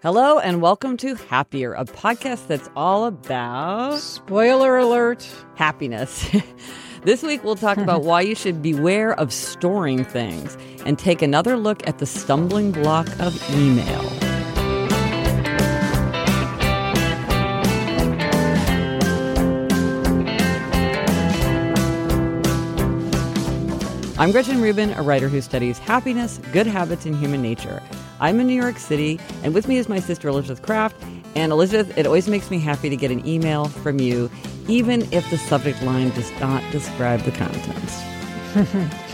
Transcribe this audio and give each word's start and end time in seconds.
Hello 0.00 0.38
and 0.38 0.62
welcome 0.62 0.96
to 0.98 1.16
Happier, 1.16 1.74
a 1.74 1.84
podcast 1.84 2.46
that's 2.46 2.70
all 2.76 3.06
about 3.06 3.98
spoiler 3.98 4.78
alert 4.78 5.28
happiness. 5.56 6.30
this 7.02 7.24
week 7.24 7.42
we'll 7.42 7.56
talk 7.56 7.78
about 7.78 8.04
why 8.04 8.20
you 8.20 8.36
should 8.36 8.62
beware 8.62 9.18
of 9.18 9.32
storing 9.32 10.04
things 10.04 10.56
and 10.86 11.00
take 11.00 11.20
another 11.20 11.56
look 11.56 11.84
at 11.88 11.98
the 11.98 12.06
stumbling 12.06 12.70
block 12.70 13.08
of 13.18 13.34
email. 13.52 14.08
I'm 24.16 24.30
Gretchen 24.30 24.62
Rubin, 24.62 24.92
a 24.92 25.02
writer 25.02 25.28
who 25.28 25.40
studies 25.40 25.80
happiness, 25.80 26.38
good 26.52 26.68
habits, 26.68 27.04
and 27.04 27.16
human 27.16 27.42
nature. 27.42 27.82
I'm 28.20 28.40
in 28.40 28.46
New 28.46 28.60
York 28.60 28.78
City, 28.78 29.20
and 29.42 29.54
with 29.54 29.68
me 29.68 29.76
is 29.76 29.88
my 29.88 30.00
sister 30.00 30.28
Elizabeth 30.28 30.62
Craft. 30.62 31.02
And 31.34 31.52
Elizabeth, 31.52 31.96
it 31.96 32.06
always 32.06 32.28
makes 32.28 32.50
me 32.50 32.58
happy 32.58 32.88
to 32.88 32.96
get 32.96 33.10
an 33.10 33.26
email 33.26 33.66
from 33.66 34.00
you, 34.00 34.30
even 34.66 35.02
if 35.12 35.28
the 35.30 35.38
subject 35.38 35.82
line 35.82 36.10
does 36.10 36.30
not 36.40 36.62
describe 36.72 37.20
the 37.20 37.32
contents. 37.32 38.02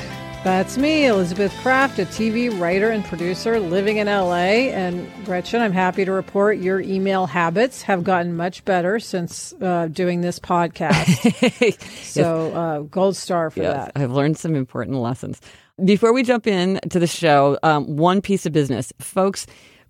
That's 0.45 0.77
me, 0.77 1.07
Elizabeth 1.07 1.55
Craft, 1.63 1.99
a 1.99 2.05
TV 2.05 2.61
writer 2.61 2.91
and 2.91 3.03
producer 3.03 3.59
living 3.59 3.97
in 3.97 4.09
LA. 4.09 4.69
And 4.75 5.11
Gretchen, 5.25 5.63
I'm 5.63 5.73
happy 5.73 6.05
to 6.05 6.13
report 6.13 6.59
your 6.59 6.83
email 6.83 7.25
habits 7.25 7.81
have 7.81 8.05
gotten 8.05 8.37
much 8.37 8.63
better 8.67 9.01
since 9.01 9.55
uh, 9.63 9.89
doing 9.91 10.21
this 10.21 10.39
podcast. 10.39 11.81
so, 12.03 12.53
uh, 12.53 12.81
gold 12.81 13.17
star 13.17 13.49
for 13.49 13.63
yes, 13.63 13.87
that. 13.87 13.93
I've 13.97 14.11
learned 14.11 14.37
some 14.37 14.55
important 14.55 14.99
lessons. 14.99 15.41
Before 15.83 16.13
we 16.13 16.23
jump 16.23 16.47
in 16.47 16.79
to 16.91 17.01
the 17.01 17.07
show, 17.09 17.59
um, 17.65 17.97
one 17.97 18.21
piece 18.21 18.47
of 18.47 18.53
business. 18.53 18.93
Folks, 19.01 19.45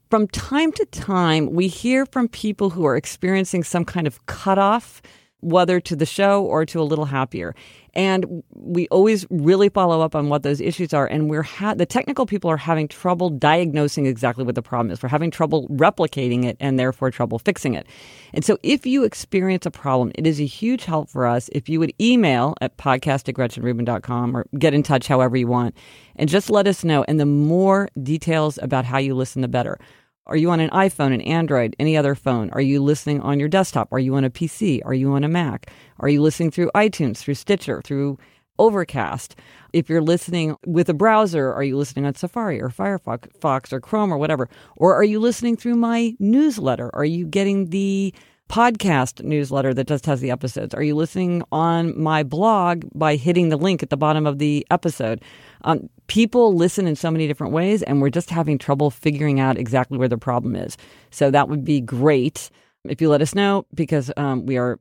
from 0.08 0.26
time 0.28 0.72
to 0.72 0.86
time, 0.86 1.50
we 1.50 1.68
hear 1.68 2.06
from 2.06 2.26
people 2.26 2.70
who 2.70 2.86
are 2.86 2.96
experiencing 2.96 3.64
some 3.64 3.84
kind 3.84 4.06
of 4.06 4.24
cutoff 4.24 5.02
whether 5.40 5.80
to 5.80 5.94
the 5.94 6.06
show 6.06 6.42
or 6.42 6.64
to 6.64 6.80
a 6.80 6.82
little 6.82 7.04
happier. 7.04 7.54
And 7.94 8.42
we 8.54 8.88
always 8.88 9.26
really 9.30 9.68
follow 9.68 10.00
up 10.00 10.14
on 10.14 10.28
what 10.28 10.42
those 10.42 10.60
issues 10.60 10.92
are. 10.92 11.06
And 11.06 11.30
we're 11.30 11.42
ha- 11.42 11.74
the 11.74 11.86
technical 11.86 12.26
people 12.26 12.50
are 12.50 12.56
having 12.56 12.88
trouble 12.88 13.30
diagnosing 13.30 14.06
exactly 14.06 14.44
what 14.44 14.54
the 14.54 14.62
problem 14.62 14.90
is. 14.90 15.02
We're 15.02 15.08
having 15.08 15.30
trouble 15.30 15.68
replicating 15.68 16.44
it 16.44 16.56
and 16.60 16.78
therefore 16.78 17.10
trouble 17.10 17.38
fixing 17.38 17.74
it. 17.74 17.86
And 18.32 18.44
so 18.44 18.58
if 18.62 18.86
you 18.86 19.04
experience 19.04 19.66
a 19.66 19.70
problem, 19.70 20.12
it 20.16 20.26
is 20.26 20.40
a 20.40 20.46
huge 20.46 20.84
help 20.84 21.08
for 21.08 21.26
us 21.26 21.48
if 21.52 21.68
you 21.68 21.78
would 21.80 21.92
email 22.00 22.54
at 22.60 22.76
podcast 22.76 23.28
at 23.28 23.34
gretchenrubin.com 23.34 24.36
or 24.36 24.46
get 24.58 24.74
in 24.74 24.82
touch 24.82 25.06
however 25.06 25.36
you 25.36 25.46
want 25.46 25.74
and 26.16 26.28
just 26.28 26.50
let 26.50 26.66
us 26.66 26.84
know. 26.84 27.04
And 27.06 27.20
the 27.20 27.26
more 27.26 27.88
details 28.02 28.58
about 28.62 28.84
how 28.84 28.98
you 28.98 29.14
listen, 29.14 29.42
the 29.42 29.48
better. 29.48 29.78
Are 30.26 30.36
you 30.36 30.50
on 30.50 30.60
an 30.60 30.70
iPhone, 30.70 31.12
an 31.12 31.20
Android, 31.20 31.76
any 31.78 31.98
other 31.98 32.14
phone? 32.14 32.48
Are 32.54 32.60
you 32.62 32.82
listening 32.82 33.20
on 33.20 33.38
your 33.38 33.48
desktop? 33.48 33.92
Are 33.92 33.98
you 33.98 34.14
on 34.14 34.24
a 34.24 34.30
PC? 34.30 34.80
Are 34.82 34.94
you 34.94 35.12
on 35.12 35.22
a 35.22 35.28
Mac? 35.28 35.70
Are 36.00 36.08
you 36.08 36.22
listening 36.22 36.50
through 36.50 36.70
iTunes, 36.74 37.18
through 37.18 37.34
Stitcher, 37.34 37.82
through 37.84 38.18
Overcast? 38.58 39.36
If 39.74 39.90
you're 39.90 40.00
listening 40.00 40.56
with 40.64 40.88
a 40.88 40.94
browser, 40.94 41.52
are 41.52 41.62
you 41.62 41.76
listening 41.76 42.06
on 42.06 42.14
Safari 42.14 42.58
or 42.58 42.70
Firefox 42.70 43.70
or 43.70 43.80
Chrome 43.80 44.14
or 44.14 44.16
whatever? 44.16 44.48
Or 44.76 44.94
are 44.94 45.04
you 45.04 45.20
listening 45.20 45.58
through 45.58 45.76
my 45.76 46.14
newsletter? 46.18 46.90
Are 46.94 47.04
you 47.04 47.26
getting 47.26 47.68
the 47.68 48.14
podcast 48.48 49.22
newsletter 49.22 49.74
that 49.74 49.86
just 49.86 50.06
has 50.06 50.20
the 50.20 50.30
episodes? 50.30 50.74
Are 50.74 50.82
you 50.82 50.94
listening 50.94 51.42
on 51.50 52.00
my 52.00 52.22
blog 52.22 52.84
by 52.94 53.16
hitting 53.16 53.48
the 53.48 53.56
link 53.56 53.82
at 53.82 53.90
the 53.90 53.96
bottom 53.96 54.26
of 54.26 54.38
the 54.38 54.66
episode? 54.70 55.22
Um, 55.62 55.88
people 56.06 56.54
listen 56.54 56.86
in 56.86 56.96
so 56.96 57.10
many 57.10 57.26
different 57.26 57.52
ways, 57.52 57.82
and 57.82 58.00
we're 58.00 58.10
just 58.10 58.30
having 58.30 58.58
trouble 58.58 58.90
figuring 58.90 59.40
out 59.40 59.58
exactly 59.58 59.98
where 59.98 60.08
the 60.08 60.18
problem 60.18 60.56
is. 60.56 60.76
So 61.10 61.30
that 61.30 61.48
would 61.48 61.64
be 61.64 61.80
great 61.80 62.50
if 62.84 63.00
you 63.00 63.08
let 63.08 63.22
us 63.22 63.34
know 63.34 63.64
because 63.74 64.10
um, 64.16 64.46
we 64.46 64.58
are, 64.58 64.78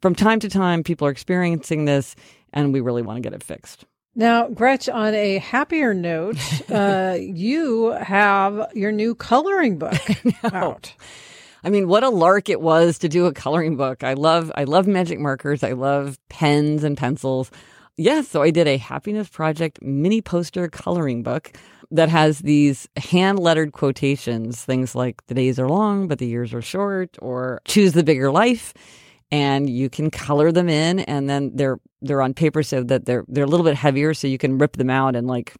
from 0.00 0.14
time 0.14 0.40
to 0.40 0.48
time, 0.48 0.82
people 0.82 1.06
are 1.06 1.10
experiencing 1.10 1.84
this, 1.84 2.14
and 2.52 2.72
we 2.72 2.80
really 2.80 3.02
want 3.02 3.16
to 3.16 3.20
get 3.20 3.34
it 3.34 3.42
fixed. 3.42 3.84
Now, 4.14 4.48
Gretch, 4.48 4.88
on 4.88 5.14
a 5.14 5.38
happier 5.38 5.94
note, 5.94 6.38
uh, 6.70 7.16
you 7.18 7.90
have 7.90 8.70
your 8.74 8.92
new 8.92 9.14
coloring 9.14 9.78
book 9.78 10.00
out. 10.44 10.94
I 11.64 11.70
mean, 11.70 11.88
what 11.88 12.02
a 12.02 12.08
lark 12.08 12.48
it 12.48 12.60
was 12.60 12.98
to 12.98 13.08
do 13.08 13.26
a 13.26 13.32
coloring 13.32 13.76
book. 13.76 14.02
I 14.02 14.14
love, 14.14 14.50
I 14.56 14.64
love 14.64 14.86
magic 14.86 15.18
markers. 15.18 15.62
I 15.62 15.72
love 15.72 16.18
pens 16.28 16.82
and 16.82 16.96
pencils. 16.96 17.50
Yes, 17.96 18.28
so 18.28 18.42
I 18.42 18.50
did 18.50 18.66
a 18.66 18.78
Happiness 18.78 19.28
Project 19.28 19.80
mini 19.82 20.22
poster 20.22 20.68
coloring 20.68 21.22
book 21.22 21.52
that 21.90 22.08
has 22.08 22.38
these 22.38 22.88
hand 22.96 23.38
lettered 23.38 23.72
quotations, 23.72 24.64
things 24.64 24.94
like 24.94 25.24
the 25.26 25.34
days 25.34 25.58
are 25.58 25.68
long, 25.68 26.08
but 26.08 26.18
the 26.18 26.26
years 26.26 26.54
are 26.54 26.62
short, 26.62 27.16
or 27.20 27.60
choose 27.66 27.92
the 27.92 28.02
bigger 28.02 28.32
life. 28.32 28.72
And 29.30 29.68
you 29.68 29.88
can 29.90 30.10
color 30.10 30.52
them 30.52 30.68
in, 30.68 31.00
and 31.00 31.28
then 31.28 31.52
they're 31.54 31.78
they're 32.00 32.22
on 32.22 32.34
paper 32.34 32.62
so 32.62 32.82
that 32.82 33.04
they're 33.04 33.24
they're 33.28 33.44
a 33.44 33.48
little 33.48 33.64
bit 33.64 33.76
heavier, 33.76 34.14
so 34.14 34.26
you 34.26 34.38
can 34.38 34.58
rip 34.58 34.76
them 34.76 34.90
out 34.90 35.14
and 35.14 35.26
like 35.26 35.54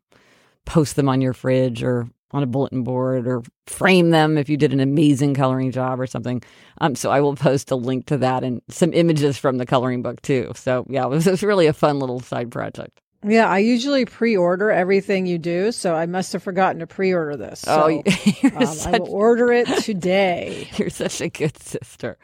post 0.65 0.97
them 0.97 1.09
on 1.09 1.21
your 1.21 1.33
fridge 1.33 1.83
or 1.83 2.09
on 2.33 2.43
a 2.43 2.47
bulletin 2.47 2.83
board 2.83 3.27
or 3.27 3.43
frame 3.67 4.11
them 4.11 4.39
if 4.39 4.49
you 4.49 4.57
did 4.57 4.73
an 4.73 4.81
amazing 4.81 5.35
coloring 5.35 5.71
job 5.71 6.01
or 6.01 6.07
something. 6.07 6.43
Um, 6.81 6.95
so 6.95 7.11
I 7.11 7.21
will 7.21 7.37
post 7.37 7.71
a 7.71 7.77
link 7.77 8.07
to 8.07 8.19
that 8.19 8.43
and 8.43 8.61
some 8.69 8.93
images 8.93 9.39
from 9.39 9.59
the 9.59 9.67
coloring 9.67 10.03
book 10.03 10.23
too. 10.23 10.53
So 10.55 10.87
yeah, 10.89 11.05
it 11.07 11.11
was, 11.11 11.27
it 11.27 11.31
was 11.31 11.43
really 11.43 11.67
a 11.67 11.73
fun 11.73 11.99
little 11.99 12.21
side 12.21 12.51
project. 12.51 13.01
Yeah, 13.25 13.49
I 13.49 13.59
usually 13.59 14.05
pre-order 14.05 14.73
everything 14.73 15.27
you 15.27 15.39
do, 15.39 15.71
so 15.71 15.95
I 15.95 16.07
must 16.07 16.33
have 16.33 16.43
forgotten 16.43 16.81
to 16.81 16.89
pre-order 16.89 17.37
this. 17.37 17.61
So, 17.61 18.03
oh, 18.07 18.51
um, 18.57 18.67
such, 18.67 18.95
I 18.95 18.99
will 18.99 19.13
order 19.13 19.53
it 19.53 19.69
today. 19.79 20.69
You're 20.77 20.91
such 20.91 21.21
a 21.21 21.29
good 21.29 21.57
sister. 21.57 22.19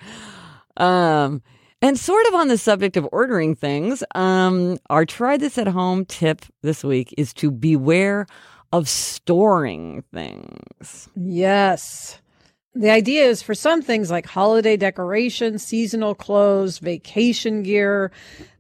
Um, 0.76 1.42
and 1.80 1.96
sort 1.96 2.26
of 2.26 2.34
on 2.34 2.48
the 2.48 2.58
subject 2.58 2.96
of 2.96 3.08
ordering 3.12 3.54
things, 3.54 4.02
um, 4.16 4.78
our 4.90 5.04
try 5.04 5.36
this 5.36 5.56
at 5.56 5.68
home 5.68 6.04
tip 6.04 6.44
this 6.62 6.82
week 6.82 7.14
is 7.16 7.32
to 7.34 7.52
beware 7.52 8.26
of 8.72 8.88
storing 8.88 10.04
things. 10.12 11.08
Yes. 11.16 12.20
The 12.74 12.90
idea 12.90 13.24
is 13.24 13.42
for 13.42 13.54
some 13.54 13.82
things 13.82 14.10
like 14.10 14.26
holiday 14.26 14.76
decorations, 14.76 15.64
seasonal 15.64 16.14
clothes, 16.14 16.78
vacation 16.78 17.62
gear, 17.62 18.12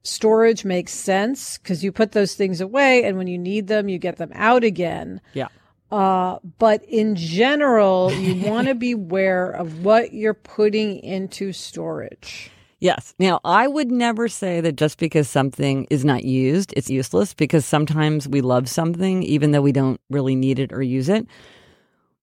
storage 0.02 0.64
makes 0.64 0.92
sense 0.92 1.58
because 1.58 1.84
you 1.84 1.92
put 1.92 2.12
those 2.12 2.34
things 2.34 2.60
away 2.60 3.04
and 3.04 3.16
when 3.16 3.26
you 3.26 3.38
need 3.38 3.66
them, 3.66 3.88
you 3.88 3.98
get 3.98 4.16
them 4.16 4.32
out 4.34 4.64
again. 4.64 5.20
Yeah. 5.34 5.48
Uh, 5.90 6.38
but 6.58 6.82
in 6.84 7.14
general, 7.14 8.12
you 8.12 8.44
want 8.50 8.68
to 8.68 8.74
be 8.74 8.92
aware 8.92 9.50
of 9.50 9.84
what 9.84 10.12
you're 10.12 10.34
putting 10.34 10.98
into 10.98 11.52
storage. 11.52 12.50
Yes. 12.80 13.14
Now, 13.18 13.40
I 13.44 13.66
would 13.66 13.90
never 13.90 14.28
say 14.28 14.60
that 14.60 14.76
just 14.76 14.98
because 14.98 15.28
something 15.28 15.86
is 15.90 16.04
not 16.04 16.24
used, 16.24 16.72
it's 16.76 16.88
useless 16.88 17.34
because 17.34 17.66
sometimes 17.66 18.28
we 18.28 18.40
love 18.40 18.68
something 18.68 19.22
even 19.24 19.50
though 19.50 19.62
we 19.62 19.72
don't 19.72 20.00
really 20.10 20.36
need 20.36 20.60
it 20.60 20.72
or 20.72 20.80
use 20.82 21.08
it. 21.08 21.26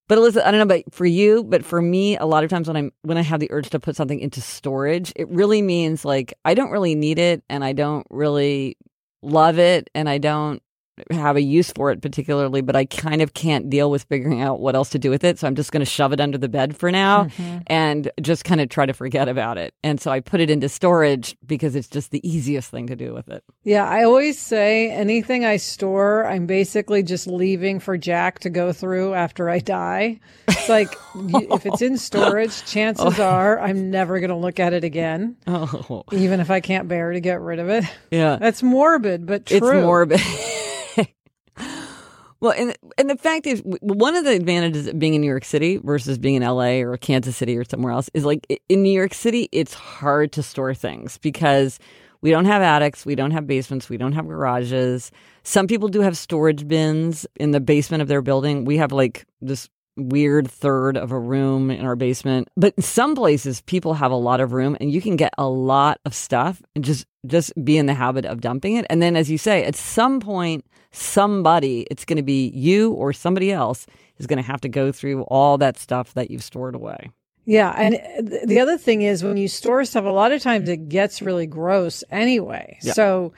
But 0.08 0.18
Elizabeth, 0.18 0.46
I 0.46 0.52
don't 0.52 0.66
know 0.66 0.74
about 0.74 0.94
for 0.94 1.04
you, 1.04 1.42
but 1.44 1.64
for 1.64 1.82
me, 1.82 2.16
a 2.16 2.24
lot 2.26 2.44
of 2.44 2.50
times 2.50 2.68
when 2.68 2.76
I'm 2.76 2.92
when 3.02 3.18
I 3.18 3.22
have 3.22 3.40
the 3.40 3.50
urge 3.50 3.70
to 3.70 3.80
put 3.80 3.96
something 3.96 4.20
into 4.20 4.40
storage, 4.40 5.12
it 5.16 5.28
really 5.28 5.62
means 5.62 6.04
like 6.04 6.32
I 6.44 6.54
don't 6.54 6.70
really 6.70 6.94
need 6.94 7.18
it 7.18 7.42
and 7.50 7.64
I 7.64 7.72
don't 7.72 8.06
really 8.08 8.78
love 9.20 9.58
it 9.58 9.90
and 9.94 10.08
I 10.08 10.18
don't 10.18 10.62
have 11.10 11.36
a 11.36 11.42
use 11.42 11.70
for 11.70 11.90
it 11.90 12.00
particularly, 12.00 12.60
but 12.60 12.76
I 12.76 12.84
kind 12.84 13.22
of 13.22 13.34
can't 13.34 13.68
deal 13.68 13.90
with 13.90 14.04
figuring 14.04 14.40
out 14.40 14.60
what 14.60 14.74
else 14.74 14.90
to 14.90 14.98
do 14.98 15.10
with 15.10 15.24
it. 15.24 15.38
So 15.38 15.46
I'm 15.46 15.54
just 15.54 15.72
going 15.72 15.80
to 15.80 15.90
shove 15.90 16.12
it 16.12 16.20
under 16.20 16.38
the 16.38 16.48
bed 16.48 16.76
for 16.76 16.90
now 16.90 17.24
mm-hmm. 17.24 17.58
and 17.66 18.10
just 18.20 18.44
kind 18.44 18.60
of 18.60 18.68
try 18.68 18.86
to 18.86 18.92
forget 18.92 19.28
about 19.28 19.58
it. 19.58 19.74
And 19.84 20.00
so 20.00 20.10
I 20.10 20.20
put 20.20 20.40
it 20.40 20.50
into 20.50 20.68
storage 20.68 21.36
because 21.46 21.76
it's 21.76 21.88
just 21.88 22.10
the 22.10 22.26
easiest 22.28 22.70
thing 22.70 22.86
to 22.86 22.96
do 22.96 23.12
with 23.12 23.28
it. 23.28 23.44
Yeah, 23.64 23.86
I 23.86 24.04
always 24.04 24.38
say 24.38 24.90
anything 24.90 25.44
I 25.44 25.56
store, 25.56 26.26
I'm 26.26 26.46
basically 26.46 27.02
just 27.02 27.26
leaving 27.26 27.80
for 27.80 27.98
Jack 27.98 28.40
to 28.40 28.50
go 28.50 28.72
through 28.72 29.14
after 29.14 29.50
I 29.50 29.58
die. 29.58 30.20
It's 30.48 30.68
like 30.68 30.94
if 31.14 31.66
it's 31.66 31.82
in 31.82 31.98
storage, 31.98 32.64
chances 32.66 33.18
oh. 33.18 33.24
are 33.24 33.58
I'm 33.60 33.90
never 33.90 34.18
going 34.20 34.30
to 34.30 34.36
look 34.36 34.60
at 34.60 34.72
it 34.72 34.84
again. 34.84 35.36
Oh. 35.46 36.04
Even 36.12 36.40
if 36.40 36.50
I 36.50 36.60
can't 36.60 36.88
bear 36.88 37.12
to 37.12 37.20
get 37.20 37.40
rid 37.40 37.58
of 37.58 37.68
it. 37.68 37.84
Yeah. 38.10 38.36
That's 38.36 38.62
morbid, 38.62 39.26
but 39.26 39.46
true. 39.46 39.56
It's 39.56 39.84
morbid. 39.84 40.20
Well, 42.40 42.52
and 42.52 42.76
and 42.98 43.08
the 43.08 43.16
fact 43.16 43.46
is, 43.46 43.62
one 43.64 44.14
of 44.14 44.24
the 44.24 44.32
advantages 44.32 44.86
of 44.86 44.98
being 44.98 45.14
in 45.14 45.20
New 45.20 45.26
York 45.26 45.44
City 45.44 45.78
versus 45.78 46.18
being 46.18 46.34
in 46.36 46.42
LA 46.42 46.80
or 46.80 46.96
Kansas 46.96 47.36
City 47.36 47.56
or 47.56 47.64
somewhere 47.64 47.92
else 47.92 48.10
is 48.12 48.24
like 48.24 48.46
in 48.68 48.82
New 48.82 48.92
York 48.92 49.14
City, 49.14 49.48
it's 49.52 49.74
hard 49.74 50.32
to 50.32 50.42
store 50.42 50.74
things 50.74 51.18
because 51.18 51.78
we 52.20 52.30
don't 52.30 52.44
have 52.44 52.62
attics, 52.62 53.06
we 53.06 53.14
don't 53.14 53.30
have 53.30 53.46
basements, 53.46 53.88
we 53.88 53.96
don't 53.96 54.12
have 54.12 54.26
garages. 54.26 55.10
Some 55.44 55.66
people 55.66 55.88
do 55.88 56.00
have 56.00 56.16
storage 56.16 56.66
bins 56.68 57.26
in 57.36 57.52
the 57.52 57.60
basement 57.60 58.02
of 58.02 58.08
their 58.08 58.22
building. 58.22 58.64
We 58.64 58.76
have 58.78 58.92
like 58.92 59.24
this 59.40 59.68
weird 59.96 60.50
third 60.50 60.96
of 60.96 61.10
a 61.10 61.18
room 61.18 61.70
in 61.70 61.84
our 61.86 61.96
basement. 61.96 62.48
But 62.56 62.82
some 62.82 63.14
places 63.14 63.62
people 63.62 63.94
have 63.94 64.10
a 64.10 64.16
lot 64.16 64.40
of 64.40 64.52
room 64.52 64.76
and 64.80 64.90
you 64.90 65.00
can 65.00 65.16
get 65.16 65.32
a 65.38 65.48
lot 65.48 66.00
of 66.04 66.14
stuff 66.14 66.62
and 66.74 66.84
just 66.84 67.06
just 67.26 67.52
be 67.64 67.76
in 67.78 67.86
the 67.86 67.94
habit 67.94 68.24
of 68.24 68.40
dumping 68.40 68.76
it. 68.76 68.86
And 68.88 69.02
then 69.02 69.16
as 69.16 69.30
you 69.30 69.38
say, 69.38 69.64
at 69.64 69.76
some 69.76 70.20
point 70.20 70.64
somebody, 70.92 71.86
it's 71.90 72.04
going 72.04 72.16
to 72.16 72.22
be 72.22 72.48
you 72.48 72.92
or 72.92 73.12
somebody 73.12 73.52
else, 73.52 73.86
is 74.18 74.26
going 74.26 74.38
to 74.38 74.42
have 74.42 74.60
to 74.62 74.68
go 74.68 74.92
through 74.92 75.22
all 75.24 75.58
that 75.58 75.78
stuff 75.78 76.14
that 76.14 76.30
you've 76.30 76.44
stored 76.44 76.74
away. 76.74 77.10
Yeah. 77.44 77.72
And 77.76 77.94
uh, 77.94 78.46
the 78.46 78.58
other 78.60 78.76
thing 78.76 79.02
is 79.02 79.22
when 79.22 79.36
you 79.36 79.48
store 79.48 79.84
stuff, 79.84 80.04
a 80.04 80.08
lot 80.08 80.32
of 80.32 80.42
times 80.42 80.68
it 80.68 80.88
gets 80.88 81.22
really 81.22 81.46
gross 81.46 82.02
anyway. 82.10 82.78
Yeah. 82.82 82.92
So 82.92 83.32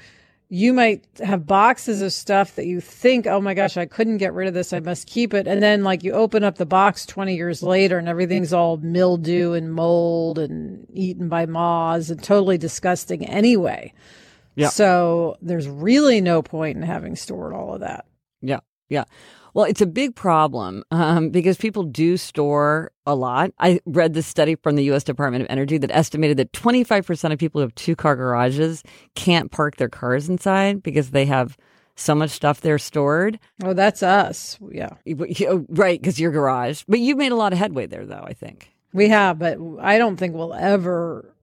you 0.50 0.72
might 0.72 1.04
have 1.22 1.46
boxes 1.46 2.00
of 2.00 2.12
stuff 2.12 2.54
that 2.54 2.66
you 2.66 2.80
think, 2.80 3.26
oh 3.26 3.40
my 3.40 3.52
gosh, 3.52 3.76
I 3.76 3.84
couldn't 3.84 4.16
get 4.16 4.32
rid 4.32 4.48
of 4.48 4.54
this. 4.54 4.72
I 4.72 4.80
must 4.80 5.06
keep 5.06 5.34
it. 5.34 5.46
And 5.46 5.62
then 5.62 5.84
like 5.84 6.02
you 6.02 6.12
open 6.12 6.42
up 6.42 6.56
the 6.56 6.64
box 6.64 7.04
20 7.04 7.36
years 7.36 7.62
later 7.62 7.98
and 7.98 8.08
everything's 8.08 8.54
all 8.54 8.78
mildew 8.78 9.52
and 9.52 9.72
mold 9.72 10.38
and 10.38 10.86
eaten 10.94 11.28
by 11.28 11.44
moths 11.44 12.08
and 12.08 12.22
totally 12.22 12.56
disgusting 12.56 13.26
anyway. 13.26 13.92
Yeah. 14.54 14.70
So 14.70 15.36
there's 15.42 15.68
really 15.68 16.22
no 16.22 16.40
point 16.40 16.76
in 16.76 16.82
having 16.82 17.14
stored 17.14 17.52
all 17.52 17.74
of 17.74 17.80
that. 17.80 18.06
Yeah. 18.40 18.60
Yeah. 18.88 19.04
Well, 19.58 19.66
it's 19.66 19.80
a 19.80 19.86
big 19.86 20.14
problem 20.14 20.84
um, 20.92 21.30
because 21.30 21.56
people 21.56 21.82
do 21.82 22.16
store 22.16 22.92
a 23.04 23.16
lot. 23.16 23.50
I 23.58 23.80
read 23.86 24.14
this 24.14 24.28
study 24.28 24.54
from 24.54 24.76
the 24.76 24.84
U.S. 24.84 25.02
Department 25.02 25.42
of 25.42 25.50
Energy 25.50 25.78
that 25.78 25.90
estimated 25.90 26.36
that 26.36 26.52
25% 26.52 27.32
of 27.32 27.40
people 27.40 27.58
who 27.58 27.62
have 27.62 27.74
two 27.74 27.96
car 27.96 28.14
garages 28.14 28.84
can't 29.16 29.50
park 29.50 29.74
their 29.74 29.88
cars 29.88 30.28
inside 30.28 30.80
because 30.80 31.10
they 31.10 31.26
have 31.26 31.56
so 31.96 32.14
much 32.14 32.30
stuff 32.30 32.60
there 32.60 32.78
stored. 32.78 33.40
Oh, 33.64 33.72
that's 33.72 34.00
us. 34.00 34.60
Yeah. 34.70 34.90
Right, 35.04 36.00
because 36.00 36.20
your 36.20 36.30
garage. 36.30 36.84
But 36.86 37.00
you've 37.00 37.18
made 37.18 37.32
a 37.32 37.34
lot 37.34 37.52
of 37.52 37.58
headway 37.58 37.86
there, 37.86 38.06
though, 38.06 38.24
I 38.24 38.34
think. 38.34 38.70
We 38.92 39.08
have, 39.08 39.40
but 39.40 39.58
I 39.80 39.98
don't 39.98 40.16
think 40.16 40.36
we'll 40.36 40.54
ever 40.54 41.34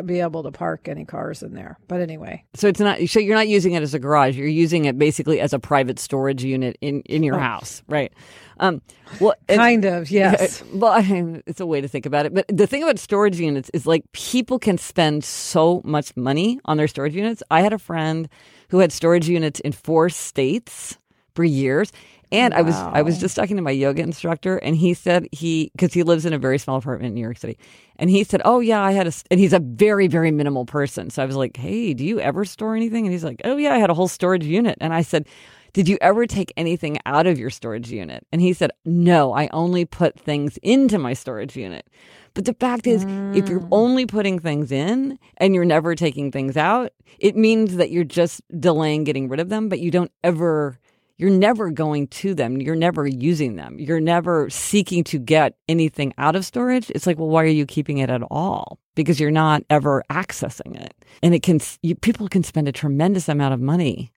be 0.00 0.20
able 0.20 0.42
to 0.42 0.50
park 0.50 0.88
any 0.88 1.04
cars 1.04 1.42
in 1.42 1.54
there. 1.54 1.78
But 1.88 2.00
anyway, 2.00 2.44
so 2.54 2.68
it's 2.68 2.80
not. 2.80 2.98
So 3.08 3.20
you're 3.20 3.36
not 3.36 3.48
using 3.48 3.74
it 3.74 3.82
as 3.82 3.94
a 3.94 3.98
garage. 3.98 4.36
You're 4.36 4.48
using 4.48 4.86
it 4.86 4.98
basically 4.98 5.40
as 5.40 5.52
a 5.52 5.58
private 5.58 5.98
storage 5.98 6.42
unit 6.42 6.76
in 6.80 7.02
in 7.02 7.22
your 7.22 7.36
oh. 7.36 7.40
house, 7.40 7.82
right? 7.88 8.12
Um, 8.58 8.80
well, 9.20 9.34
kind 9.48 9.84
of, 9.84 10.10
yes. 10.10 10.62
Well, 10.72 10.92
I 10.92 11.02
mean, 11.02 11.42
it's 11.46 11.60
a 11.60 11.66
way 11.66 11.80
to 11.80 11.88
think 11.88 12.06
about 12.06 12.26
it. 12.26 12.34
But 12.34 12.46
the 12.48 12.66
thing 12.66 12.82
about 12.82 12.98
storage 12.98 13.38
units 13.38 13.70
is 13.74 13.86
like 13.86 14.04
people 14.12 14.58
can 14.58 14.78
spend 14.78 15.24
so 15.24 15.82
much 15.84 16.16
money 16.16 16.60
on 16.64 16.76
their 16.76 16.88
storage 16.88 17.14
units. 17.14 17.42
I 17.50 17.60
had 17.60 17.72
a 17.72 17.78
friend 17.78 18.28
who 18.68 18.78
had 18.78 18.92
storage 18.92 19.28
units 19.28 19.60
in 19.60 19.72
four 19.72 20.08
states 20.08 20.96
for 21.34 21.44
years 21.44 21.92
and 22.32 22.54
wow. 22.54 22.58
I 22.58 22.62
was 22.62 22.74
I 22.76 23.02
was 23.02 23.20
just 23.20 23.36
talking 23.36 23.56
to 23.56 23.62
my 23.62 23.70
yoga 23.70 24.02
instructor, 24.02 24.56
and 24.56 24.74
he 24.74 24.94
said 24.94 25.28
he 25.32 25.70
because 25.76 25.92
he 25.92 26.02
lives 26.02 26.24
in 26.26 26.32
a 26.32 26.38
very 26.38 26.58
small 26.58 26.78
apartment 26.78 27.08
in 27.08 27.14
New 27.14 27.20
York 27.20 27.36
City, 27.36 27.58
and 27.96 28.08
he 28.08 28.24
said, 28.24 28.40
"Oh 28.44 28.60
yeah, 28.60 28.82
I 28.82 28.92
had 28.92 29.06
a," 29.06 29.12
and 29.30 29.38
he's 29.38 29.52
a 29.52 29.60
very 29.60 30.08
very 30.08 30.30
minimal 30.30 30.64
person. 30.64 31.10
So 31.10 31.22
I 31.22 31.26
was 31.26 31.36
like, 31.36 31.56
"Hey, 31.56 31.94
do 31.94 32.04
you 32.04 32.18
ever 32.20 32.44
store 32.44 32.74
anything?" 32.74 33.04
And 33.04 33.12
he's 33.12 33.24
like, 33.24 33.42
"Oh 33.44 33.56
yeah, 33.56 33.74
I 33.74 33.78
had 33.78 33.90
a 33.90 33.94
whole 33.94 34.08
storage 34.08 34.44
unit." 34.44 34.78
And 34.80 34.94
I 34.94 35.02
said, 35.02 35.28
"Did 35.74 35.88
you 35.88 35.98
ever 36.00 36.26
take 36.26 36.52
anything 36.56 36.98
out 37.04 37.26
of 37.26 37.38
your 37.38 37.50
storage 37.50 37.90
unit?" 37.90 38.26
And 38.32 38.40
he 38.40 38.54
said, 38.54 38.70
"No, 38.86 39.34
I 39.34 39.48
only 39.52 39.84
put 39.84 40.18
things 40.18 40.58
into 40.62 40.98
my 40.98 41.12
storage 41.12 41.54
unit." 41.54 41.86
But 42.34 42.46
the 42.46 42.54
fact 42.54 42.86
is, 42.86 43.04
mm. 43.04 43.36
if 43.36 43.48
you're 43.48 43.60
mm. 43.60 43.68
only 43.70 44.06
putting 44.06 44.38
things 44.38 44.72
in 44.72 45.18
and 45.36 45.54
you're 45.54 45.66
never 45.66 45.94
taking 45.94 46.32
things 46.32 46.56
out, 46.56 46.92
it 47.18 47.36
means 47.36 47.76
that 47.76 47.90
you're 47.90 48.04
just 48.04 48.40
delaying 48.58 49.04
getting 49.04 49.28
rid 49.28 49.38
of 49.38 49.50
them, 49.50 49.68
but 49.68 49.80
you 49.80 49.90
don't 49.90 50.10
ever 50.24 50.78
you're 51.22 51.30
never 51.30 51.70
going 51.70 52.08
to 52.08 52.34
them. 52.34 52.60
You're 52.60 52.74
never 52.74 53.06
using 53.06 53.54
them. 53.54 53.78
You're 53.78 54.00
never 54.00 54.50
seeking 54.50 55.04
to 55.04 55.20
get 55.20 55.54
anything 55.68 56.12
out 56.18 56.34
of 56.34 56.44
storage. 56.44 56.90
It's 56.90 57.06
like, 57.06 57.16
well, 57.16 57.28
why 57.28 57.44
are 57.44 57.46
you 57.46 57.64
keeping 57.64 57.98
it 57.98 58.10
at 58.10 58.22
all? 58.28 58.80
Because 58.96 59.20
you're 59.20 59.30
not 59.30 59.62
ever 59.70 60.02
accessing 60.10 60.74
it. 60.74 60.92
And 61.22 61.32
it 61.32 61.44
can, 61.44 61.60
you, 61.80 61.94
people 61.94 62.26
can 62.26 62.42
spend 62.42 62.66
a 62.66 62.72
tremendous 62.72 63.28
amount 63.28 63.54
of 63.54 63.60
money 63.60 64.10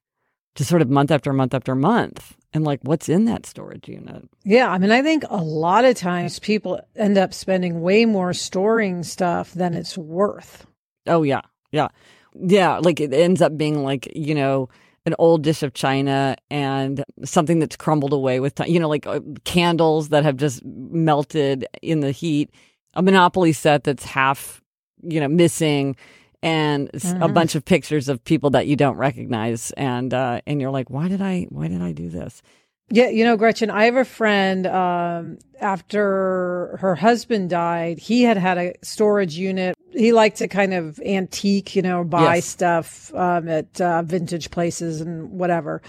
just 0.55 0.67
sort 0.67 0.81
of 0.81 0.89
month 0.89 1.11
after 1.11 1.31
month 1.31 1.53
after 1.53 1.75
month. 1.75 2.35
And 2.53 2.63
like, 2.63 2.79
what's 2.81 3.07
in 3.07 3.25
that 3.25 3.45
storage 3.45 3.87
unit? 3.87 4.27
Yeah. 4.43 4.71
I 4.71 4.79
mean, 4.79 4.89
I 4.89 5.03
think 5.03 5.25
a 5.29 5.43
lot 5.43 5.85
of 5.85 5.95
times 5.95 6.39
people 6.39 6.81
end 6.95 7.19
up 7.19 7.35
spending 7.35 7.81
way 7.81 8.05
more 8.05 8.33
storing 8.33 9.03
stuff 9.03 9.53
than 9.53 9.75
it's 9.75 9.95
worth. 9.95 10.65
Oh, 11.05 11.21
yeah. 11.21 11.41
Yeah. 11.71 11.89
Yeah. 12.33 12.79
Like 12.79 12.99
it 12.99 13.13
ends 13.13 13.43
up 13.43 13.55
being 13.55 13.83
like, 13.83 14.11
you 14.15 14.33
know, 14.33 14.69
an 15.05 15.15
old 15.19 15.43
dish 15.43 15.61
of 15.63 15.73
china 15.73 16.35
and 16.49 17.03
something 17.23 17.59
that's 17.59 17.75
crumbled 17.75 18.13
away 18.13 18.39
with 18.39 18.55
time, 18.55 18.69
you 18.69 18.79
know, 18.79 18.89
like 18.89 19.05
uh, 19.05 19.19
candles 19.43 20.09
that 20.09 20.23
have 20.23 20.37
just 20.37 20.63
melted 20.65 21.67
in 21.81 21.99
the 21.99 22.11
heat, 22.11 22.49
a 22.93 23.01
Monopoly 23.01 23.53
set 23.53 23.83
that's 23.83 24.03
half, 24.03 24.61
you 25.03 25.19
know, 25.19 25.27
missing, 25.27 25.95
and 26.41 26.91
mm-hmm. 26.91 27.21
a 27.21 27.27
bunch 27.27 27.55
of 27.55 27.65
pictures 27.65 28.09
of 28.09 28.23
people 28.23 28.51
that 28.51 28.67
you 28.67 28.75
don't 28.75 28.97
recognize, 28.97 29.71
and 29.71 30.13
uh, 30.13 30.41
and 30.47 30.61
you're 30.61 30.71
like, 30.71 30.89
why 30.89 31.07
did 31.07 31.21
I, 31.21 31.47
why 31.49 31.67
did 31.67 31.81
I 31.81 31.91
do 31.91 32.09
this? 32.09 32.41
Yeah, 32.89 33.09
you 33.09 33.23
know, 33.23 33.35
Gretchen, 33.35 33.71
I 33.71 33.85
have 33.85 33.95
a 33.95 34.05
friend. 34.05 34.67
Um, 34.67 35.39
after 35.59 36.77
her 36.79 36.95
husband 36.95 37.49
died, 37.49 37.97
he 37.97 38.23
had 38.23 38.37
had 38.37 38.57
a 38.57 38.73
storage 38.83 39.35
unit. 39.35 39.75
He 39.91 40.11
liked 40.11 40.37
to 40.37 40.47
kind 40.47 40.73
of 40.73 40.99
antique, 40.99 41.75
you 41.75 41.81
know, 41.81 42.03
buy 42.03 42.35
yes. 42.35 42.45
stuff 42.45 43.13
um, 43.15 43.47
at 43.47 43.81
uh, 43.81 44.03
vintage 44.03 44.51
places 44.51 45.01
and 45.01 45.31
whatever. 45.31 45.81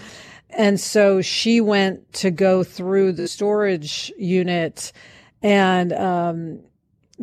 And 0.49 0.79
so 0.79 1.21
she 1.21 1.61
went 1.61 2.13
to 2.13 2.31
go 2.31 2.63
through 2.63 3.11
the 3.11 3.27
storage 3.27 4.11
unit, 4.17 4.91
and 5.43 5.93
um, 5.93 6.61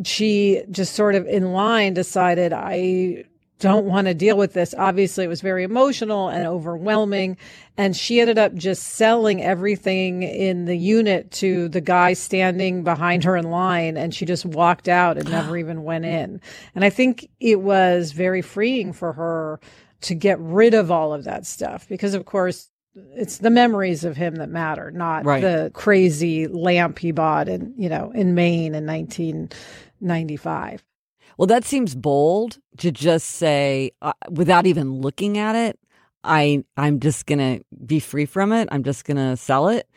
she 0.05 0.63
just 0.71 0.95
sort 0.95 1.15
of 1.15 1.27
in 1.27 1.53
line 1.53 1.95
decided 1.95 2.53
I 2.53 3.25
don't 3.65 3.87
want 3.87 4.07
to 4.09 4.15
deal 4.15 4.37
with 4.37 4.53
this. 4.53 4.75
Obviously, 4.77 5.25
it 5.25 5.29
was 5.29 5.41
very 5.41 5.65
emotional 5.65 6.29
and 6.29 6.47
overwhelming. 6.47 7.39
And 7.79 7.97
she 7.97 8.21
ended 8.21 8.37
up 8.37 8.55
just 8.55 8.83
selling 8.83 9.43
everything 9.43 10.23
in 10.23 10.67
the 10.67 10.77
unit 10.77 11.31
to 11.33 11.71
the 11.71 11.81
guy 11.81 12.13
standing 12.13 12.85
behind 12.85 13.25
her 13.25 13.37
in 13.39 13.51
line. 13.51 13.97
And 13.97 14.15
she 14.15 14.27
just 14.27 14.45
walked 14.45 14.87
out 14.87 15.17
and 15.17 15.31
never 15.31 15.57
even 15.57 15.83
went 15.83 16.05
in. 16.05 16.43
And 16.75 16.85
I 16.85 16.91
think 16.91 17.27
it 17.41 17.63
was 17.63 18.13
very 18.13 18.43
freeing 18.43 18.93
for 18.93 19.15
her 19.15 19.61
to 20.03 20.15
get 20.15 20.39
rid 20.39 20.75
of 20.75 20.91
all 20.91 21.15
of 21.15 21.25
that 21.25 21.47
stuff 21.47 21.89
because, 21.89 22.13
of 22.13 22.27
course, 22.27 22.69
it's 23.15 23.39
the 23.39 23.49
memories 23.51 24.05
of 24.05 24.17
him 24.19 24.37
that 24.37 24.51
matter, 24.51 24.91
not 24.91 25.25
Right. 25.25 25.41
the 25.41 25.71
crazy 25.73 26.47
lamp 26.47 26.99
he 26.99 27.13
bought 27.13 27.49
in 27.49 27.73
you 27.79 27.89
know 27.89 28.13
in 28.15 28.35
Maine 28.35 28.75
in 28.75 28.85
1995. 28.87 30.85
Well, 31.37 31.47
that 31.47 31.65
seems 31.65 31.95
bold 31.95 32.59
to 32.79 32.91
just 32.91 33.27
say 33.27 33.93
uh, 34.03 34.13
without 34.31 34.67
even 34.67 35.01
looking 35.01 35.39
at 35.39 35.57
it. 35.57 35.79
I 36.23 36.65
I'm 36.77 37.01
just 37.01 37.27
gonna 37.27 37.61
be 37.85 38.01
free 38.01 38.27
from 38.27 38.53
it. 38.53 38.69
I'm 38.73 38.83
just 38.83 39.05
gonna 39.05 39.37
sell 39.37 39.69
it. 39.69 39.89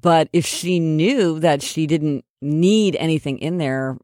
But 0.00 0.28
if 0.32 0.46
she 0.46 0.78
knew 0.78 1.40
that 1.40 1.62
she 1.62 1.86
didn't 1.86 2.24
need 2.40 2.96
anything 2.96 3.38
in 3.38 3.58
there, 3.58 3.98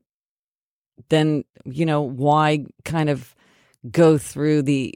then 1.09 1.45
you 1.65 1.87
know 1.87 2.03
why 2.03 2.67
kind 2.85 3.09
of 3.09 3.35
go 3.91 4.19
through 4.19 4.63
the 4.63 4.95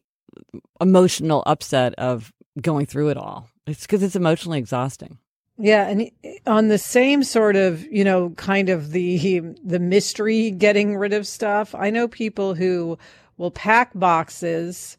emotional 0.81 1.43
upset 1.47 1.95
of 1.95 2.33
going 2.61 2.87
through 2.87 3.09
it 3.09 3.17
all. 3.17 3.49
It's 3.67 3.83
because 3.83 4.03
it's 4.03 4.17
emotionally 4.17 4.59
exhausting. 4.59 5.19
Yeah, 5.59 5.89
and 5.89 6.11
on 6.47 6.69
the 6.69 6.77
same 6.79 7.23
sort 7.23 7.57
of, 7.57 7.83
you 7.91 8.05
know, 8.05 8.31
kind 8.31 8.69
of 8.69 8.91
the 8.91 9.41
the 9.65 9.79
mystery 9.79 10.51
getting 10.51 10.97
rid 10.97 11.15
of 11.15 11.27
stuff. 11.27 11.75
I 11.75 11.89
know 11.91 12.09
people 12.09 12.55
who 12.55 12.99
will 13.39 13.51
pack 13.51 13.93
boxes, 13.95 14.99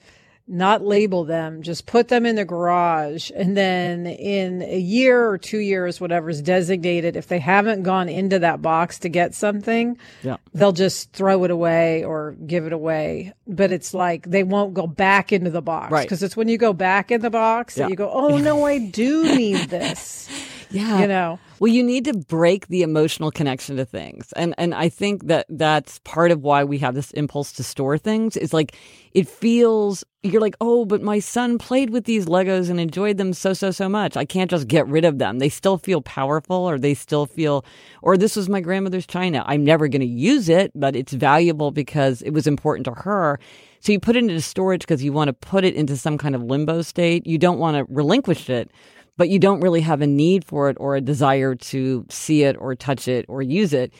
not 0.49 0.81
label 0.81 1.25
them, 1.25 1.61
just 1.61 1.85
put 1.85 2.07
them 2.07 2.25
in 2.25 2.35
the 2.37 2.45
garage, 2.45 3.31
and 3.35 3.57
then 3.57 4.05
in 4.05 4.61
a 4.61 4.77
year 4.79 5.27
or 5.29 5.37
2 5.37 5.57
years 5.57 5.99
whatever 5.99 6.29
is 6.29 6.41
designated, 6.41 7.15
if 7.17 7.27
they 7.27 7.39
haven't 7.39 7.83
gone 7.83 8.07
into 8.07 8.39
that 8.39 8.61
box 8.61 8.97
to 8.99 9.09
get 9.09 9.33
something, 9.35 9.97
Yeah. 10.23 10.37
they'll 10.53 10.71
just 10.71 11.11
throw 11.11 11.43
it 11.43 11.51
away 11.51 12.03
or 12.05 12.35
give 12.45 12.65
it 12.65 12.71
away. 12.73 13.33
But 13.45 13.71
it's 13.73 13.93
like 13.93 14.29
they 14.29 14.43
won't 14.43 14.73
go 14.73 14.87
back 14.87 15.33
into 15.33 15.49
the 15.49 15.61
box 15.61 15.91
Right. 15.91 16.03
because 16.03 16.23
it's 16.23 16.37
when 16.37 16.47
you 16.47 16.57
go 16.57 16.71
back 16.71 17.11
in 17.11 17.19
the 17.21 17.29
box 17.29 17.75
Yeah. 17.77 17.83
that 17.83 17.89
you 17.89 17.95
go, 17.97 18.09
"Oh 18.09 18.37
no, 18.37 18.65
I 18.65 18.77
do 18.79 19.35
need 19.35 19.69
this." 19.69 20.29
Yeah. 20.69 20.99
you 20.99 21.07
know. 21.07 21.39
Well, 21.59 21.71
you 21.71 21.81
need 21.81 22.05
to 22.05 22.13
break 22.13 22.67
the 22.67 22.83
emotional 22.83 23.31
connection 23.31 23.77
to 23.77 23.85
things. 23.85 24.31
And 24.33 24.53
and 24.59 24.75
I 24.75 24.89
think 24.89 25.25
that 25.27 25.47
that's 25.49 25.99
part 25.99 26.29
of 26.29 26.43
why 26.43 26.63
we 26.63 26.77
have 26.79 26.93
this 26.93 27.09
impulse 27.11 27.51
to 27.53 27.63
store 27.63 27.97
things. 27.97 28.37
Is 28.37 28.53
like 28.53 28.75
it 29.13 29.27
feels 29.27 30.03
you're 30.21 30.41
like, 30.41 30.55
"Oh, 30.61 30.85
but 30.85 31.01
my 31.01 31.17
son 31.19 31.57
played 31.57 31.89
with 31.89 32.03
these 32.05 32.27
Legos 32.27 32.69
and 32.69 32.79
enjoyed 32.79 33.17
them 33.17 33.33
so 33.33 33.53
so 33.53 33.71
so 33.71 33.89
much. 33.89 34.15
I 34.15 34.23
can't 34.25 34.51
just 34.51 34.67
get 34.67 34.87
rid 34.87 35.03
of 35.03 35.17
them. 35.17 35.39
They 35.39 35.49
still 35.49 35.79
feel 35.79 36.01
powerful 36.01 36.57
or 36.57 36.77
they 36.77 36.93
still 36.93 37.25
feel 37.25 37.65
or 38.03 38.17
this 38.17 38.35
was 38.35 38.47
my 38.49 38.61
grandmother's 38.61 39.07
china. 39.07 39.43
I'm 39.47 39.63
never 39.63 39.87
going 39.87 40.01
to 40.01 40.05
use 40.07 40.49
it, 40.49 40.71
but 40.75 40.95
it's 40.95 41.13
valuable 41.13 41.71
because 41.71 42.21
it 42.21 42.31
was 42.31 42.45
important 42.45 42.85
to 42.85 42.91
her." 42.91 43.39
So 43.79 43.91
you 43.91 43.99
put 43.99 44.15
it 44.15 44.23
into 44.23 44.41
storage 44.41 44.81
because 44.81 45.03
you 45.03 45.13
want 45.13 45.29
to 45.29 45.33
put 45.33 45.63
it 45.63 45.75
into 45.75 45.97
some 45.97 46.17
kind 46.17 46.35
of 46.35 46.43
limbo 46.43 46.81
state. 46.81 47.25
You 47.25 47.37
don't 47.37 47.59
want 47.59 47.77
to 47.77 47.85
relinquish 47.93 48.49
it 48.49 48.69
but 49.17 49.29
you 49.29 49.39
don't 49.39 49.61
really 49.61 49.81
have 49.81 50.01
a 50.01 50.07
need 50.07 50.45
for 50.45 50.69
it 50.69 50.77
or 50.79 50.95
a 50.95 51.01
desire 51.01 51.55
to 51.55 52.05
see 52.09 52.43
it 52.43 52.55
or 52.59 52.75
touch 52.75 53.07
it 53.07 53.25
or 53.27 53.41
use 53.41 53.73
it. 53.73 53.93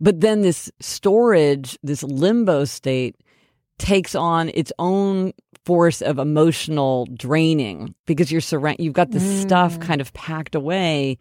But 0.00 0.20
then 0.20 0.40
this 0.42 0.70
storage, 0.80 1.78
this 1.82 2.02
limbo 2.02 2.64
state 2.64 3.16
takes 3.78 4.14
on 4.14 4.50
its 4.54 4.72
own 4.78 5.32
force 5.64 6.02
of 6.02 6.18
emotional 6.18 7.06
draining 7.14 7.94
because 8.06 8.32
you're 8.32 8.40
surround 8.40 8.78
you've 8.80 8.92
got 8.92 9.12
this 9.12 9.42
stuff 9.42 9.78
mm. 9.78 9.82
kind 9.82 10.00
of 10.00 10.12
packed 10.12 10.54
away 10.56 11.18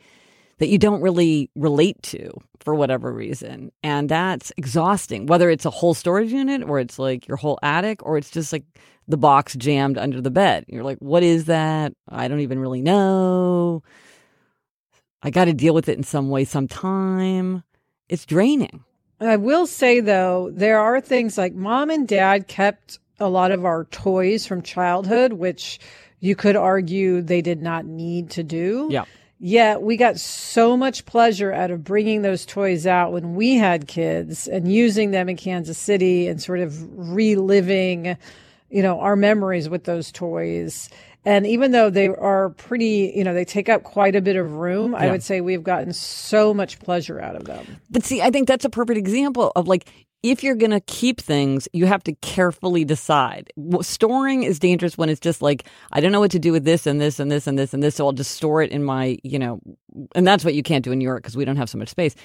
that 0.61 0.69
you 0.69 0.77
don't 0.77 1.01
really 1.01 1.49
relate 1.55 1.99
to 2.03 2.29
for 2.59 2.75
whatever 2.75 3.11
reason. 3.11 3.71
And 3.81 4.07
that's 4.07 4.51
exhausting, 4.57 5.25
whether 5.25 5.49
it's 5.49 5.65
a 5.65 5.71
whole 5.71 5.95
storage 5.95 6.31
unit 6.31 6.61
or 6.61 6.79
it's 6.79 6.99
like 6.99 7.27
your 7.27 7.37
whole 7.37 7.57
attic 7.63 8.05
or 8.05 8.15
it's 8.15 8.29
just 8.29 8.53
like 8.53 8.63
the 9.07 9.17
box 9.17 9.55
jammed 9.55 9.97
under 9.97 10.21
the 10.21 10.29
bed. 10.29 10.65
You're 10.67 10.83
like, 10.83 10.99
what 10.99 11.23
is 11.23 11.45
that? 11.45 11.93
I 12.07 12.27
don't 12.27 12.41
even 12.41 12.59
really 12.59 12.83
know. 12.83 13.81
I 15.23 15.31
got 15.31 15.45
to 15.45 15.53
deal 15.53 15.73
with 15.73 15.89
it 15.89 15.97
in 15.97 16.03
some 16.03 16.29
way 16.29 16.45
sometime. 16.45 17.63
It's 18.07 18.27
draining. 18.27 18.83
I 19.19 19.37
will 19.37 19.65
say 19.65 19.99
though, 19.99 20.51
there 20.53 20.79
are 20.79 21.01
things 21.01 21.39
like 21.39 21.55
mom 21.55 21.89
and 21.89 22.07
dad 22.07 22.47
kept 22.47 22.99
a 23.19 23.27
lot 23.27 23.51
of 23.51 23.65
our 23.65 23.85
toys 23.85 24.45
from 24.45 24.61
childhood, 24.61 25.33
which 25.33 25.79
you 26.19 26.35
could 26.35 26.55
argue 26.55 27.23
they 27.23 27.41
did 27.41 27.63
not 27.63 27.85
need 27.85 28.29
to 28.31 28.43
do. 28.43 28.89
Yeah. 28.91 29.05
Yet 29.43 29.81
we 29.81 29.97
got 29.97 30.19
so 30.19 30.77
much 30.77 31.03
pleasure 31.07 31.51
out 31.51 31.71
of 31.71 31.83
bringing 31.83 32.21
those 32.21 32.45
toys 32.45 32.85
out 32.85 33.11
when 33.11 33.33
we 33.33 33.55
had 33.55 33.87
kids 33.87 34.47
and 34.47 34.71
using 34.71 35.09
them 35.09 35.29
in 35.29 35.35
Kansas 35.35 35.79
City 35.79 36.27
and 36.27 36.39
sort 36.39 36.59
of 36.59 36.77
reliving, 36.95 38.17
you 38.69 38.83
know, 38.83 38.99
our 38.99 39.15
memories 39.15 39.67
with 39.67 39.85
those 39.85 40.11
toys. 40.11 40.91
And 41.25 41.47
even 41.47 41.71
though 41.71 41.89
they 41.89 42.07
are 42.07 42.51
pretty, 42.51 43.13
you 43.15 43.23
know, 43.23 43.33
they 43.33 43.43
take 43.43 43.67
up 43.67 43.81
quite 43.81 44.15
a 44.15 44.21
bit 44.21 44.35
of 44.35 44.53
room, 44.53 44.93
I 44.93 45.09
would 45.09 45.23
say 45.23 45.41
we've 45.41 45.63
gotten 45.63 45.91
so 45.91 46.53
much 46.53 46.77
pleasure 46.77 47.19
out 47.19 47.35
of 47.35 47.45
them. 47.45 47.65
But 47.89 48.03
see, 48.03 48.21
I 48.21 48.29
think 48.29 48.47
that's 48.47 48.65
a 48.65 48.69
perfect 48.69 48.99
example 48.99 49.51
of 49.55 49.67
like, 49.67 49.87
if 50.23 50.43
you're 50.43 50.55
going 50.55 50.71
to 50.71 50.81
keep 50.81 51.19
things, 51.19 51.67
you 51.73 51.87
have 51.87 52.03
to 52.03 52.13
carefully 52.15 52.85
decide. 52.85 53.51
Storing 53.81 54.43
is 54.43 54.59
dangerous 54.59 54.97
when 54.97 55.09
it's 55.09 55.19
just 55.19 55.41
like, 55.41 55.65
I 55.91 55.99
don't 55.99 56.11
know 56.11 56.19
what 56.19 56.31
to 56.31 56.39
do 56.39 56.51
with 56.51 56.63
this 56.63 56.85
and 56.85 57.01
this 57.01 57.19
and 57.19 57.31
this 57.31 57.47
and 57.47 57.57
this 57.57 57.73
and 57.73 57.81
this. 57.81 57.95
So 57.95 58.05
I'll 58.05 58.13
just 58.13 58.31
store 58.31 58.61
it 58.61 58.71
in 58.71 58.83
my, 58.83 59.17
you 59.23 59.39
know, 59.39 59.59
and 60.13 60.27
that's 60.27 60.45
what 60.45 60.53
you 60.53 60.63
can't 60.63 60.83
do 60.83 60.91
in 60.91 60.99
New 60.99 61.05
York 61.05 61.23
because 61.23 61.35
we 61.35 61.45
don't 61.45 61.57
have 61.57 61.69
so 61.69 61.77
much 61.77 61.89
space. 61.89 62.15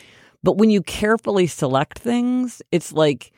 But 0.43 0.59
when 0.59 0.71
you 0.71 0.83
carefully 0.83 1.47
select 1.47 1.99
things, 1.99 2.61
it's 2.71 2.93
like, 2.93 3.33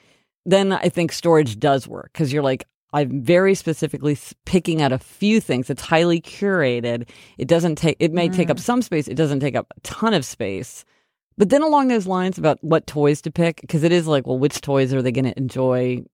then 0.44 0.72
I 0.72 0.88
think 0.88 1.12
storage 1.12 1.58
does 1.58 1.86
work 1.86 2.10
because 2.12 2.32
you're 2.32 2.42
like, 2.42 2.64
I'm 2.92 3.22
very 3.22 3.54
specifically 3.54 4.18
picking 4.44 4.82
out 4.82 4.92
a 4.92 4.98
few 4.98 5.40
things. 5.40 5.70
It's 5.70 5.82
highly 5.82 6.20
curated. 6.20 7.08
It 7.36 7.46
doesn't 7.46 7.76
take, 7.76 7.96
it 8.00 8.12
may 8.12 8.28
take 8.28 8.50
up 8.50 8.56
mm. 8.56 8.60
some 8.60 8.82
space. 8.82 9.08
It 9.08 9.14
doesn't 9.14 9.40
take 9.40 9.56
up 9.56 9.72
a 9.76 9.80
ton 9.80 10.14
of 10.14 10.24
space. 10.24 10.84
But 11.38 11.48
then 11.50 11.62
along 11.62 11.88
those 11.88 12.06
lines 12.06 12.36
about 12.36 12.58
what 12.62 12.86
toys 12.86 13.22
to 13.22 13.30
pick, 13.30 13.60
because 13.62 13.84
it 13.84 13.92
is 13.92 14.06
like, 14.06 14.26
well, 14.26 14.38
which 14.38 14.60
toys 14.60 14.92
are 14.92 15.00
they 15.00 15.12
going 15.12 15.24
to 15.24 15.38
enjoy 15.38 16.04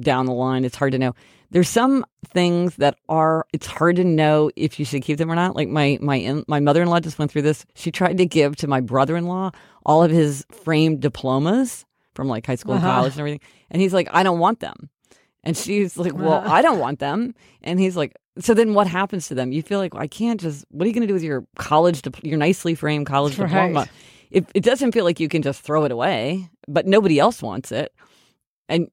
down 0.00 0.26
the 0.26 0.32
line? 0.32 0.64
It's 0.64 0.76
hard 0.76 0.92
to 0.92 0.98
know. 0.98 1.14
There's 1.52 1.68
some 1.68 2.04
things 2.26 2.74
that 2.76 2.96
are, 3.08 3.46
it's 3.52 3.66
hard 3.68 3.96
to 3.96 4.04
know 4.04 4.50
if 4.56 4.78
you 4.80 4.84
should 4.84 5.02
keep 5.02 5.16
them 5.18 5.30
or 5.30 5.36
not. 5.36 5.54
Like 5.54 5.68
my, 5.68 5.96
my, 6.02 6.16
in, 6.16 6.44
my 6.48 6.58
mother-in-law 6.58 7.00
just 7.00 7.18
went 7.18 7.30
through 7.30 7.42
this. 7.42 7.64
She 7.74 7.92
tried 7.92 8.18
to 8.18 8.26
give 8.26 8.56
to 8.56 8.66
my 8.66 8.80
brother-in-law 8.80 9.52
all 9.86 10.02
of 10.02 10.10
his 10.10 10.44
framed 10.50 11.00
diplomas 11.00 11.86
from 12.14 12.26
like 12.26 12.44
high 12.44 12.56
school 12.56 12.74
and 12.74 12.84
Uh-huh. 12.84 12.94
college 12.96 13.12
and 13.12 13.20
everything. 13.20 13.40
And 13.70 13.80
he's 13.80 13.94
like, 13.94 14.08
I 14.12 14.24
don't 14.24 14.40
want 14.40 14.58
them. 14.60 14.90
And 15.44 15.56
she's 15.56 15.96
like, 15.96 16.14
well, 16.14 16.32
Uh-huh. 16.34 16.52
I 16.52 16.62
don't 16.62 16.80
want 16.80 16.98
them. 16.98 17.34
And 17.62 17.78
he's 17.78 17.96
like, 17.96 18.16
so 18.40 18.54
then 18.54 18.74
what 18.74 18.88
happens 18.88 19.28
to 19.28 19.36
them? 19.36 19.52
You 19.52 19.62
feel 19.62 19.78
like, 19.78 19.94
well, 19.94 20.02
I 20.02 20.08
can't 20.08 20.40
just, 20.40 20.64
what 20.70 20.84
are 20.84 20.88
you 20.88 20.94
going 20.94 21.02
to 21.02 21.06
do 21.06 21.14
with 21.14 21.22
your 21.22 21.46
college, 21.56 22.02
dip- 22.02 22.24
your 22.24 22.38
nicely 22.38 22.74
framed 22.74 23.06
college 23.06 23.38
Right. 23.38 23.48
diploma? 23.48 23.86
It, 24.30 24.46
it 24.54 24.62
doesn't 24.62 24.92
feel 24.92 25.04
like 25.04 25.20
you 25.20 25.28
can 25.28 25.42
just 25.42 25.62
throw 25.62 25.84
it 25.84 25.92
away, 25.92 26.48
but 26.68 26.86
nobody 26.86 27.18
else 27.18 27.42
wants 27.42 27.72
it. 27.72 27.92
And 28.68 28.88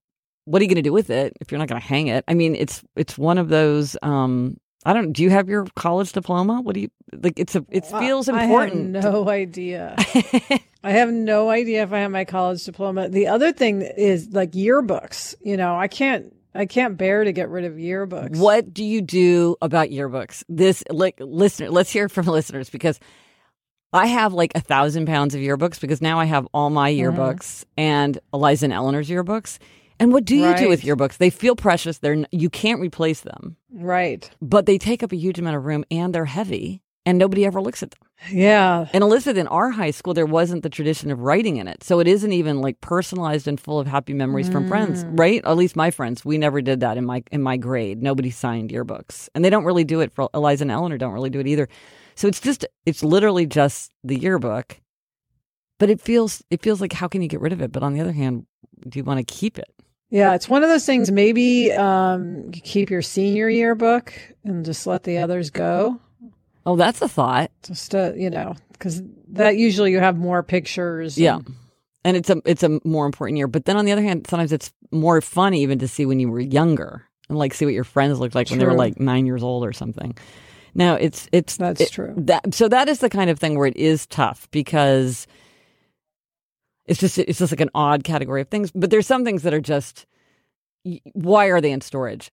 what 0.46 0.62
are 0.62 0.64
you 0.64 0.70
going 0.70 0.76
to 0.76 0.82
do 0.82 0.94
with 0.94 1.10
it 1.10 1.34
if 1.42 1.52
you're 1.52 1.60
not 1.60 1.68
going 1.68 1.82
to 1.82 1.88
hang 1.88 2.08
it? 2.08 2.24
I 2.28 2.34
mean, 2.34 2.56
it's, 2.56 2.84
it's 2.96 3.18
one 3.18 3.38
of 3.38 3.50
those, 3.50 3.96
um, 4.02 4.58
I 4.86 4.94
don't, 4.94 5.14
do 5.14 5.24
you 5.24 5.30
have 5.30 5.48
your 5.48 5.66
college 5.76 6.12
diploma? 6.12 6.62
What 6.62 6.76
do 6.76 6.82
you, 6.82 6.90
like, 7.14 7.38
it's 7.38 7.56
a, 7.56 7.66
it 7.70 7.86
feels 7.86 8.28
important. 8.28 8.98
I 8.98 9.02
have 9.02 9.14
no 9.14 9.30
idea. 9.30 9.96
I 10.84 10.92
have 10.92 11.12
no 11.12 11.50
idea 11.50 11.84
if 11.84 11.94
I 11.94 12.00
have 12.00 12.12
my 12.12 12.26
college 12.26 12.64
diploma. 12.64 13.10
The 13.10 13.28
other 13.28 13.52
thing 13.52 13.82
is 13.82 14.30
like 14.32 14.52
yearbooks. 14.52 15.36
You 15.42 15.58
know, 15.58 15.76
I 15.76 15.88
can't. 15.88 16.34
I 16.54 16.66
can't 16.66 16.98
bear 16.98 17.24
to 17.24 17.32
get 17.32 17.48
rid 17.48 17.64
of 17.64 17.76
yearbooks. 17.76 18.38
What 18.38 18.74
do 18.74 18.84
you 18.84 19.02
do 19.02 19.56
about 19.62 19.88
yearbooks? 19.88 20.44
This 20.50 20.84
like 20.90 21.16
listener, 21.20 21.70
let's 21.70 21.90
hear 21.90 22.10
from 22.10 22.26
listeners 22.28 22.70
because 22.70 23.00
I 23.94 24.08
have 24.08 24.34
like 24.34 24.52
a 24.56 24.62
thousand 24.62 25.06
pounds 25.06 25.36
of 25.36 25.42
yearbooks 25.42 25.80
because 25.80 26.02
now 26.02 26.20
I 26.20 26.26
have 26.26 26.48
all 26.54 26.70
my 26.70 26.92
Mm-hmm. 26.94 27.20
yearbooks 27.20 27.66
and 27.78 28.18
Eliza 28.34 28.66
and 28.66 28.74
Eleanor's 28.74 29.10
yearbooks. 29.10 29.58
And 30.00 30.12
what 30.12 30.26
do 30.26 30.36
you 30.36 30.56
do 30.58 30.68
with 30.70 30.82
yearbooks? 30.82 31.18
They 31.18 31.30
feel 31.30 31.56
precious. 31.56 32.00
They're 32.00 32.14
n- 32.14 32.28
you 32.32 32.50
can't 32.50 32.80
replace 32.82 33.22
them, 33.22 33.56
Right. 33.72 34.28
but 34.42 34.66
they 34.66 34.78
take 34.80 35.04
up 35.04 35.12
a 35.12 35.16
huge 35.16 35.38
amount 35.38 35.58
of 35.58 35.66
room 35.66 35.86
and 35.92 36.16
they're 36.16 36.26
heavy, 36.26 36.82
and 37.06 37.20
nobody 37.20 37.46
ever 37.46 37.62
looks 37.62 37.84
at 37.84 37.92
them. 37.92 38.00
Yeah. 38.32 38.88
And 38.94 39.04
Elizabeth, 39.04 39.38
in 39.38 39.48
our 39.48 39.70
high 39.70 39.92
school, 39.92 40.14
there 40.16 40.26
wasn't 40.26 40.64
the 40.64 40.70
tradition 40.70 41.12
of 41.12 41.20
writing 41.20 41.58
in 41.58 41.68
it. 41.68 41.84
So 41.84 42.00
it 42.00 42.08
isn't 42.08 42.32
even 42.34 42.62
like 42.62 42.82
personalized 42.82 43.48
and 43.48 43.60
full 43.60 43.80
of 43.80 43.86
happy 43.88 44.14
memories 44.14 44.50
from 44.50 44.68
friends, 44.68 45.04
Mm. 45.04 45.20
right? 45.20 45.42
At 45.46 45.58
least 45.58 45.76
my 45.76 45.92
friends. 45.92 46.26
We 46.26 46.38
never 46.40 46.62
did 46.62 46.80
that 46.80 46.98
in 46.98 47.06
my 47.06 47.24
in 47.32 47.42
my 47.44 47.58
grade. 47.58 48.02
Nobody 48.02 48.32
signed 48.32 48.72
yearbooks. 48.72 49.30
And 49.36 49.46
they 49.46 49.50
don't 49.52 49.66
really 49.66 49.84
do 49.84 50.00
it 50.02 50.12
for 50.14 50.30
Eliza 50.34 50.64
and 50.64 50.72
Eleanor 50.72 50.98
don't 50.98 51.14
really 51.14 51.30
do 51.30 51.40
it 51.40 51.48
either. 51.48 51.68
So 52.16 52.28
it's 52.28 52.40
just 52.40 52.66
it's 52.86 53.04
literally 53.04 53.46
just 53.46 53.92
the 54.04 54.18
yearbook. 54.18 54.80
But 55.80 55.90
it 55.90 56.00
feels 56.02 56.44
it 56.50 56.62
feels 56.62 56.82
like 56.82 56.94
how 56.94 57.08
can 57.08 57.22
you 57.22 57.28
get 57.28 57.42
rid 57.42 57.54
of 57.54 57.62
it? 57.62 57.72
But 57.72 57.84
on 57.84 57.94
the 57.94 58.02
other 58.02 58.12
hand, 58.12 58.46
do 58.88 59.00
you 59.00 59.04
want 59.04 59.26
to 59.26 59.34
keep 59.34 59.58
it? 59.58 59.74
Yeah. 60.10 60.36
It's 60.36 60.50
one 60.50 60.62
of 60.64 60.70
those 60.70 60.86
things. 60.86 61.10
Maybe 61.12 61.72
um, 61.72 62.52
you 62.54 62.62
keep 62.62 62.90
your 62.90 63.02
senior 63.02 63.50
yearbook 63.50 64.14
and 64.44 64.64
just 64.66 64.86
let 64.86 65.04
the 65.04 65.18
others 65.20 65.50
go. 65.50 66.00
Oh, 66.66 66.76
that's 66.76 67.02
a 67.02 67.08
thought. 67.08 67.50
Just 67.64 67.96
uh, 67.96 68.14
you 68.16 68.30
know, 68.30 68.56
because 68.74 69.02
that 69.30 69.58
usually 69.58 69.92
you 69.92 70.00
have 70.00 70.18
more 70.18 70.44
pictures. 70.44 71.18
Yeah. 71.18 71.38
and- 71.38 71.56
And 72.04 72.18
it's 72.18 72.30
a 72.30 72.42
it's 72.46 72.64
a 72.64 72.80
more 72.84 73.06
important 73.06 73.38
year. 73.38 73.48
But 73.48 73.66
then 73.66 73.78
on 73.78 73.86
the 73.86 73.92
other 73.92 74.02
hand, 74.04 74.28
sometimes 74.30 74.52
it's 74.52 74.72
more 74.92 75.22
fun 75.22 75.54
even 75.54 75.80
to 75.80 75.88
see 75.88 76.06
when 76.06 76.20
you 76.20 76.30
were 76.30 76.40
younger 76.42 77.08
and 77.30 77.38
like 77.38 77.54
see 77.54 77.66
what 77.66 77.74
your 77.74 77.84
friends 77.86 78.20
looked 78.20 78.36
like 78.36 78.50
when 78.50 78.60
they 78.60 78.66
were 78.66 78.74
like 78.78 79.00
nine 79.00 79.26
years 79.26 79.42
old 79.44 79.64
or 79.66 79.72
something. 79.74 80.16
No, 80.74 80.96
it's 80.96 81.28
it's 81.32 81.58
That's 81.58 81.82
it- 81.82 81.92
true. 81.92 82.14
That 82.18 82.54
so 82.54 82.68
that 82.68 82.88
is 82.88 83.00
the 83.00 83.10
kind 83.10 83.30
of 83.30 83.40
thing 83.40 83.58
where 83.58 83.68
it 83.68 83.78
is 83.78 84.06
tough 84.08 84.48
because 84.52 85.28
it's 86.86 87.00
just 87.00 87.18
it's 87.18 87.40
just 87.40 87.52
like 87.52 87.62
an 87.62 87.70
odd 87.76 88.04
category 88.04 88.42
of 88.42 88.48
things. 88.50 88.72
But 88.74 88.90
there's 88.90 89.08
some 89.08 89.24
things 89.26 89.44
that 89.44 89.54
are 89.54 89.62
just 89.62 90.06
why 91.14 91.46
are 91.48 91.62
they 91.62 91.72
in 91.72 91.82
storage? 91.82 92.32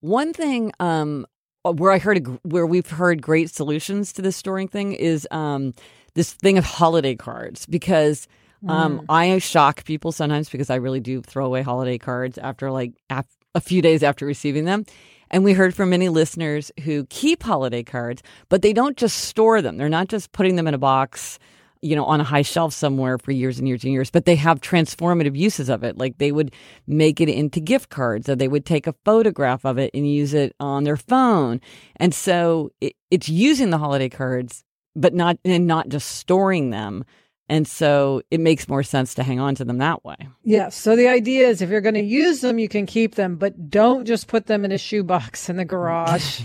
One 0.00 0.32
thing 0.32 0.72
um, 0.78 1.26
where 1.64 1.90
I 1.90 1.98
heard 1.98 2.18
a, 2.18 2.30
where 2.42 2.66
we've 2.66 2.88
heard 2.88 3.22
great 3.22 3.50
solutions 3.50 4.12
to 4.14 4.22
this 4.22 4.36
storing 4.36 4.68
thing 4.68 4.92
is 4.92 5.26
um, 5.30 5.74
this 6.14 6.32
thing 6.34 6.58
of 6.58 6.64
holiday 6.64 7.16
cards 7.16 7.66
because 7.66 8.28
um, 8.68 9.04
I 9.08 9.38
shock 9.38 9.84
people 9.84 10.10
sometimes 10.12 10.48
because 10.48 10.68
I 10.68 10.76
really 10.76 11.00
do 11.00 11.22
throw 11.22 11.46
away 11.46 11.62
holiday 11.62 11.96
cards 11.96 12.38
after 12.38 12.70
like 12.70 12.92
af- 13.08 13.36
a 13.54 13.60
few 13.60 13.80
days 13.82 14.02
after 14.02 14.26
receiving 14.26 14.64
them. 14.64 14.84
And 15.30 15.44
we 15.44 15.52
heard 15.52 15.74
from 15.74 15.90
many 15.90 16.08
listeners 16.08 16.70
who 16.84 17.04
keep 17.06 17.42
holiday 17.42 17.82
cards, 17.82 18.22
but 18.48 18.62
they 18.62 18.72
don't 18.72 18.96
just 18.96 19.18
store 19.24 19.60
them. 19.62 19.76
They're 19.76 19.88
not 19.88 20.08
just 20.08 20.32
putting 20.32 20.56
them 20.56 20.66
in 20.66 20.74
a 20.74 20.78
box, 20.78 21.38
you 21.80 21.94
know, 21.94 22.04
on 22.04 22.20
a 22.20 22.24
high 22.24 22.42
shelf 22.42 22.72
somewhere 22.72 23.18
for 23.18 23.30
years 23.30 23.58
and 23.58 23.68
years 23.68 23.84
and 23.84 23.92
years, 23.92 24.10
but 24.10 24.24
they 24.24 24.36
have 24.36 24.60
transformative 24.60 25.36
uses 25.36 25.68
of 25.68 25.84
it. 25.84 25.96
Like 25.96 26.18
they 26.18 26.32
would 26.32 26.52
make 26.86 27.20
it 27.20 27.28
into 27.28 27.60
gift 27.60 27.90
cards 27.90 28.28
or 28.28 28.36
they 28.36 28.48
would 28.48 28.64
take 28.64 28.86
a 28.86 28.94
photograph 29.04 29.64
of 29.64 29.78
it 29.78 29.90
and 29.94 30.10
use 30.10 30.34
it 30.34 30.54
on 30.58 30.84
their 30.84 30.96
phone. 30.96 31.60
And 31.96 32.14
so 32.14 32.70
it, 32.80 32.94
it's 33.10 33.28
using 33.28 33.70
the 33.70 33.78
holiday 33.78 34.08
cards, 34.08 34.64
but 34.96 35.14
not, 35.14 35.38
and 35.44 35.66
not 35.66 35.88
just 35.88 36.08
storing 36.16 36.70
them. 36.70 37.04
And 37.48 37.66
so 37.66 38.20
it 38.30 38.40
makes 38.40 38.68
more 38.68 38.82
sense 38.82 39.14
to 39.14 39.22
hang 39.22 39.40
on 39.40 39.54
to 39.54 39.64
them 39.64 39.78
that 39.78 40.04
way. 40.04 40.16
Yes. 40.44 40.76
So 40.76 40.96
the 40.96 41.08
idea 41.08 41.48
is 41.48 41.62
if 41.62 41.70
you're 41.70 41.80
going 41.80 41.94
to 41.94 42.02
use 42.02 42.40
them, 42.42 42.58
you 42.58 42.68
can 42.68 42.84
keep 42.84 43.14
them, 43.14 43.36
but 43.36 43.70
don't 43.70 44.04
just 44.04 44.26
put 44.28 44.46
them 44.46 44.64
in 44.64 44.72
a 44.72 44.76
shoebox 44.78 45.48
in 45.48 45.56
the 45.56 45.64
garage 45.64 46.42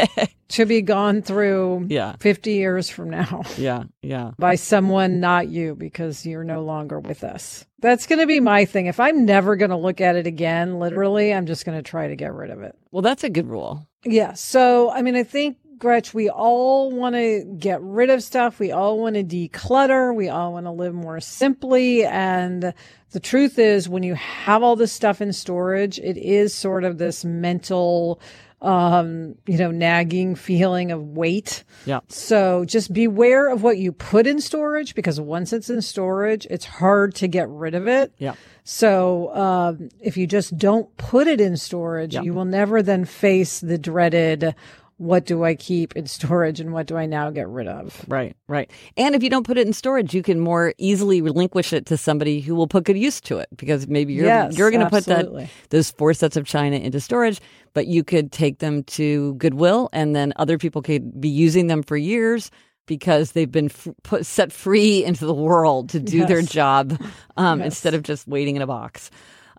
to 0.48 0.64
be 0.64 0.80
gone 0.82 1.22
through 1.22 1.86
Yeah. 1.90 2.16
50 2.20 2.52
years 2.52 2.88
from 2.88 3.10
now 3.10 3.42
Yeah. 3.58 3.84
Yeah. 4.02 4.30
by 4.38 4.54
someone 4.54 5.20
not 5.20 5.48
you 5.48 5.74
because 5.74 6.24
you're 6.24 6.44
no 6.44 6.62
longer 6.62 7.00
with 7.00 7.22
us. 7.24 7.66
That's 7.80 8.06
going 8.06 8.20
to 8.20 8.26
be 8.26 8.40
my 8.40 8.64
thing. 8.64 8.86
If 8.86 8.98
I'm 8.98 9.26
never 9.26 9.56
going 9.56 9.70
to 9.70 9.76
look 9.76 10.00
at 10.00 10.16
it 10.16 10.26
again, 10.26 10.78
literally, 10.78 11.34
I'm 11.34 11.44
just 11.46 11.66
going 11.66 11.76
to 11.76 11.82
try 11.82 12.08
to 12.08 12.16
get 12.16 12.32
rid 12.32 12.50
of 12.50 12.62
it. 12.62 12.74
Well, 12.90 13.02
that's 13.02 13.24
a 13.24 13.28
good 13.30 13.46
rule. 13.48 13.86
Yeah. 14.04 14.32
So, 14.32 14.90
I 14.90 15.02
mean, 15.02 15.14
I 15.16 15.22
think, 15.24 15.58
Gretch, 15.78 16.14
we 16.14 16.28
all 16.30 16.90
want 16.90 17.14
to 17.14 17.44
get 17.58 17.80
rid 17.82 18.10
of 18.10 18.22
stuff. 18.22 18.58
We 18.58 18.72
all 18.72 18.98
want 18.98 19.16
to 19.16 19.24
declutter. 19.24 20.14
We 20.14 20.28
all 20.28 20.52
want 20.52 20.66
to 20.66 20.70
live 20.70 20.94
more 20.94 21.20
simply. 21.20 22.04
And 22.04 22.72
the 23.10 23.20
truth 23.20 23.58
is, 23.58 23.88
when 23.88 24.02
you 24.02 24.14
have 24.14 24.62
all 24.62 24.76
this 24.76 24.92
stuff 24.92 25.20
in 25.20 25.32
storage, 25.32 25.98
it 25.98 26.16
is 26.16 26.54
sort 26.54 26.84
of 26.84 26.98
this 26.98 27.24
mental, 27.24 28.20
um, 28.62 29.34
you 29.46 29.58
know, 29.58 29.70
nagging 29.70 30.34
feeling 30.34 30.92
of 30.92 31.02
weight. 31.08 31.62
Yeah. 31.84 32.00
So 32.08 32.64
just 32.64 32.92
beware 32.92 33.52
of 33.52 33.62
what 33.62 33.76
you 33.78 33.92
put 33.92 34.26
in 34.26 34.40
storage 34.40 34.94
because 34.94 35.20
once 35.20 35.52
it's 35.52 35.68
in 35.68 35.82
storage, 35.82 36.46
it's 36.48 36.64
hard 36.64 37.14
to 37.16 37.28
get 37.28 37.48
rid 37.50 37.74
of 37.74 37.86
it. 37.86 38.12
Yeah. 38.18 38.34
So 38.64 39.34
um, 39.36 39.90
if 40.00 40.16
you 40.16 40.26
just 40.26 40.56
don't 40.56 40.94
put 40.96 41.26
it 41.26 41.40
in 41.40 41.56
storage, 41.56 42.14
Yeah. 42.14 42.22
you 42.22 42.32
will 42.34 42.46
never 42.46 42.82
then 42.82 43.04
face 43.04 43.60
the 43.60 43.78
dreaded 43.78 44.54
what 44.98 45.26
do 45.26 45.44
I 45.44 45.54
keep 45.54 45.94
in 45.94 46.06
storage 46.06 46.58
and 46.58 46.72
what 46.72 46.86
do 46.86 46.96
I 46.96 47.04
now 47.06 47.30
get 47.30 47.48
rid 47.48 47.66
of? 47.68 48.02
Right, 48.08 48.34
right. 48.48 48.70
And 48.96 49.14
if 49.14 49.22
you 49.22 49.28
don't 49.28 49.46
put 49.46 49.58
it 49.58 49.66
in 49.66 49.72
storage, 49.74 50.14
you 50.14 50.22
can 50.22 50.40
more 50.40 50.72
easily 50.78 51.20
relinquish 51.20 51.72
it 51.74 51.84
to 51.86 51.96
somebody 51.98 52.40
who 52.40 52.54
will 52.54 52.66
put 52.66 52.84
good 52.84 52.96
use 52.96 53.20
to 53.22 53.38
it 53.38 53.48
because 53.56 53.86
maybe 53.88 54.14
you're 54.14 54.24
Yes, 54.26 54.56
you're 54.56 54.70
going 54.70 54.84
to 54.84 54.88
put 54.90 55.04
that 55.06 55.48
those 55.70 55.90
four 55.90 56.14
sets 56.14 56.36
of 56.36 56.46
china 56.46 56.76
into 56.76 56.98
storage, 57.00 57.40
but 57.74 57.86
you 57.86 58.02
could 58.04 58.32
take 58.32 58.58
them 58.60 58.82
to 58.84 59.34
Goodwill 59.34 59.90
and 59.92 60.16
then 60.16 60.32
other 60.36 60.56
people 60.56 60.80
could 60.80 61.20
be 61.20 61.28
using 61.28 61.66
them 61.66 61.82
for 61.82 61.96
years 61.98 62.50
because 62.86 63.32
they've 63.32 63.50
been 63.50 63.66
f- 63.66 63.88
put 64.04 64.24
set 64.24 64.52
free 64.52 65.04
into 65.04 65.26
the 65.26 65.34
world 65.34 65.90
to 65.90 66.00
do 66.00 66.24
their 66.24 66.40
job 66.40 66.98
um, 67.36 67.58
Yes. 67.58 67.66
instead 67.66 67.94
of 67.94 68.02
just 68.02 68.26
waiting 68.28 68.56
in 68.56 68.62
a 68.62 68.66
box. 68.66 69.10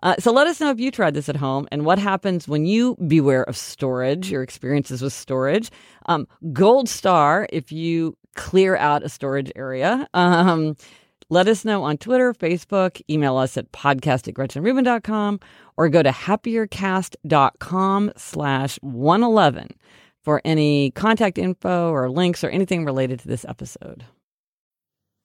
Uh, 0.02 0.16
so 0.18 0.32
let 0.32 0.46
us 0.46 0.60
know 0.60 0.70
if 0.70 0.80
you 0.80 0.90
tried 0.90 1.14
this 1.14 1.28
at 1.28 1.36
home 1.36 1.68
and 1.72 1.84
what 1.84 1.98
happens 1.98 2.48
when 2.48 2.66
you 2.66 2.96
beware 3.06 3.44
of 3.44 3.56
storage, 3.56 4.30
your 4.30 4.42
experiences 4.42 5.02
with 5.02 5.12
storage. 5.12 5.70
Um, 6.06 6.26
gold 6.52 6.88
star 6.88 7.48
if 7.52 7.72
you 7.72 8.16
clear 8.34 8.76
out 8.76 9.02
a 9.02 9.08
storage 9.08 9.52
area. 9.56 10.08
Um, 10.14 10.76
let 11.30 11.46
us 11.46 11.64
know 11.64 11.84
on 11.84 11.98
Twitter, 11.98 12.32
Facebook, 12.32 13.02
email 13.10 13.36
us 13.36 13.58
at 13.58 13.70
podcast 13.70 14.28
at 14.28 14.34
gretchenrubin.com 14.34 15.40
or 15.76 15.88
go 15.90 16.02
to 16.02 16.10
happiercast.com 16.10 18.12
slash 18.16 18.78
111 18.80 19.68
for 20.22 20.40
any 20.44 20.90
contact 20.92 21.36
info 21.36 21.90
or 21.90 22.10
links 22.10 22.42
or 22.42 22.48
anything 22.48 22.84
related 22.84 23.20
to 23.20 23.28
this 23.28 23.44
episode. 23.46 24.04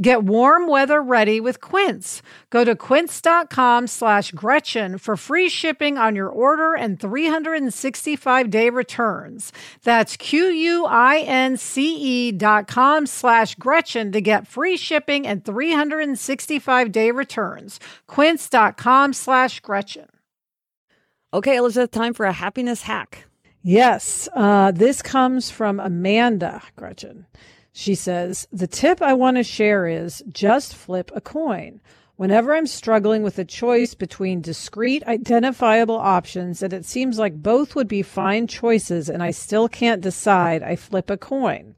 Get 0.00 0.24
warm 0.24 0.68
weather 0.68 1.02
ready 1.02 1.38
with 1.38 1.60
Quince. 1.60 2.22
Go 2.48 2.64
to 2.64 2.74
quince.com 2.74 3.86
slash 3.86 4.30
Gretchen 4.32 4.96
for 4.96 5.18
free 5.18 5.50
shipping 5.50 5.98
on 5.98 6.16
your 6.16 6.30
order 6.30 6.72
and 6.74 6.98
365 6.98 8.48
day 8.48 8.70
returns. 8.70 9.52
That's 9.82 10.16
Q-U-I-N-C-E 10.16 10.62
dot 12.32 12.66
com 12.68 13.06
slash 13.06 13.54
Gretchen 13.56 14.12
to 14.12 14.22
get 14.22 14.46
free 14.46 14.78
shipping 14.78 15.26
and 15.26 15.44
365 15.44 16.90
day 16.90 17.10
returns. 17.10 17.78
Quince.com 18.06 19.12
slash 19.12 19.60
Gretchen. 19.60 20.08
Okay, 21.34 21.56
Elizabeth, 21.56 21.90
time 21.90 22.14
for 22.14 22.24
a 22.24 22.32
happiness 22.32 22.80
hack. 22.82 23.26
Yes, 23.62 24.26
uh, 24.34 24.72
this 24.72 25.02
comes 25.02 25.50
from 25.50 25.80
Amanda 25.80 26.62
Gretchen. 26.76 27.26
She 27.72 27.94
says, 27.94 28.46
The 28.52 28.66
tip 28.66 29.00
I 29.00 29.14
want 29.14 29.38
to 29.38 29.42
share 29.42 29.86
is 29.86 30.22
just 30.30 30.74
flip 30.74 31.10
a 31.14 31.20
coin. 31.20 31.80
Whenever 32.16 32.54
I'm 32.54 32.66
struggling 32.66 33.22
with 33.22 33.38
a 33.38 33.44
choice 33.44 33.94
between 33.94 34.42
discrete, 34.42 35.02
identifiable 35.06 35.96
options 35.96 36.62
and 36.62 36.72
it 36.72 36.84
seems 36.84 37.18
like 37.18 37.42
both 37.42 37.74
would 37.74 37.88
be 37.88 38.02
fine 38.02 38.46
choices 38.46 39.08
and 39.08 39.22
I 39.22 39.30
still 39.30 39.68
can't 39.68 40.02
decide, 40.02 40.62
I 40.62 40.76
flip 40.76 41.10
a 41.10 41.16
coin. 41.16 41.74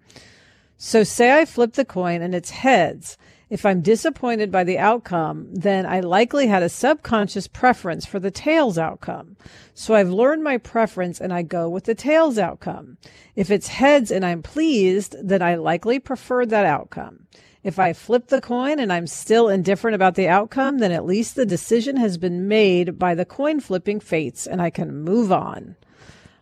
So 0.76 1.04
say 1.04 1.38
I 1.38 1.44
flip 1.44 1.74
the 1.74 1.84
coin 1.84 2.20
and 2.20 2.34
it's 2.34 2.50
heads. 2.50 3.16
If 3.50 3.66
I'm 3.66 3.82
disappointed 3.82 4.50
by 4.50 4.64
the 4.64 4.78
outcome, 4.78 5.48
then 5.52 5.84
I 5.86 6.00
likely 6.00 6.46
had 6.46 6.62
a 6.62 6.68
subconscious 6.68 7.46
preference 7.46 8.06
for 8.06 8.18
the 8.18 8.30
tails 8.30 8.78
outcome. 8.78 9.36
So 9.74 9.94
I've 9.94 10.08
learned 10.08 10.42
my 10.42 10.56
preference 10.56 11.20
and 11.20 11.32
I 11.32 11.42
go 11.42 11.68
with 11.68 11.84
the 11.84 11.94
tails 11.94 12.38
outcome. 12.38 12.96
If 13.36 13.50
it's 13.50 13.68
heads 13.68 14.10
and 14.10 14.24
I'm 14.24 14.42
pleased, 14.42 15.16
then 15.22 15.42
I 15.42 15.56
likely 15.56 15.98
prefer 15.98 16.46
that 16.46 16.64
outcome. 16.64 17.26
If 17.62 17.78
I 17.78 17.92
flip 17.94 18.28
the 18.28 18.42
coin 18.42 18.78
and 18.78 18.92
I'm 18.92 19.06
still 19.06 19.48
indifferent 19.48 19.94
about 19.94 20.16
the 20.16 20.28
outcome, 20.28 20.78
then 20.78 20.92
at 20.92 21.06
least 21.06 21.34
the 21.34 21.46
decision 21.46 21.96
has 21.96 22.18
been 22.18 22.46
made 22.46 22.98
by 22.98 23.14
the 23.14 23.24
coin 23.24 23.60
flipping 23.60 24.00
fates 24.00 24.46
and 24.46 24.60
I 24.60 24.70
can 24.70 25.02
move 25.02 25.32
on. 25.32 25.76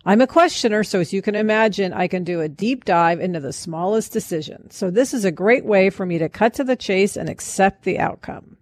I'm 0.05 0.19
a 0.19 0.27
questioner, 0.27 0.83
so 0.83 0.99
as 0.99 1.13
you 1.13 1.21
can 1.21 1.33
imagine, 1.33 1.93
I 1.93 2.07
can 2.07 2.25
do 2.25 2.41
a 2.41 2.49
deep 2.49 2.83
dive 2.83 3.21
into 3.21 3.39
the 3.39 3.53
smallest 3.53 4.11
decision. 4.11 4.69
So 4.69 4.91
this 4.91 5.13
is 5.13 5.23
a 5.23 5.31
great 5.31 5.63
way 5.63 5.89
for 5.89 6.05
me 6.05 6.17
to 6.17 6.27
cut 6.27 6.53
to 6.55 6.65
the 6.65 6.75
chase 6.75 7.15
and 7.15 7.29
accept 7.29 7.83
the 7.83 7.99
outcome. 7.99 8.57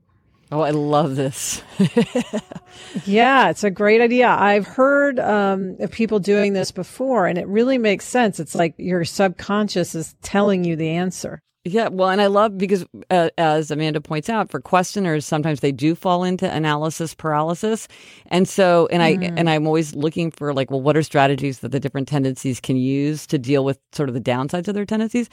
Oh, 0.51 0.61
I 0.61 0.71
love 0.71 1.15
this. 1.15 1.63
yeah, 3.05 3.49
it's 3.49 3.63
a 3.63 3.71
great 3.71 4.01
idea. 4.01 4.27
I've 4.27 4.67
heard 4.67 5.17
um, 5.17 5.77
of 5.79 5.91
people 5.91 6.19
doing 6.19 6.53
this 6.53 6.71
before, 6.71 7.25
and 7.25 7.37
it 7.37 7.47
really 7.47 7.77
makes 7.77 8.05
sense. 8.05 8.39
It's 8.39 8.53
like 8.53 8.75
your 8.77 9.05
subconscious 9.05 9.95
is 9.95 10.13
telling 10.21 10.65
you 10.65 10.75
the 10.75 10.89
answer. 10.89 11.41
Yeah, 11.63 11.89
well, 11.89 12.09
and 12.09 12.19
I 12.19 12.25
love 12.25 12.57
because, 12.57 12.85
uh, 13.11 13.29
as 13.37 13.69
Amanda 13.69 14.01
points 14.01 14.29
out, 14.29 14.49
for 14.49 14.59
questioners, 14.59 15.27
sometimes 15.27 15.59
they 15.59 15.71
do 15.71 15.93
fall 15.93 16.23
into 16.23 16.51
analysis 16.51 17.13
paralysis, 17.13 17.87
and 18.27 18.49
so, 18.49 18.87
and 18.91 19.03
I, 19.03 19.15
mm. 19.15 19.33
and 19.37 19.47
I'm 19.47 19.67
always 19.67 19.93
looking 19.93 20.31
for 20.31 20.55
like, 20.55 20.71
well, 20.71 20.81
what 20.81 20.97
are 20.97 21.03
strategies 21.03 21.59
that 21.59 21.71
the 21.71 21.79
different 21.79 22.07
tendencies 22.07 22.59
can 22.59 22.77
use 22.77 23.27
to 23.27 23.37
deal 23.37 23.63
with 23.63 23.77
sort 23.91 24.09
of 24.09 24.15
the 24.15 24.21
downsides 24.21 24.67
of 24.69 24.73
their 24.73 24.85
tendencies? 24.85 25.29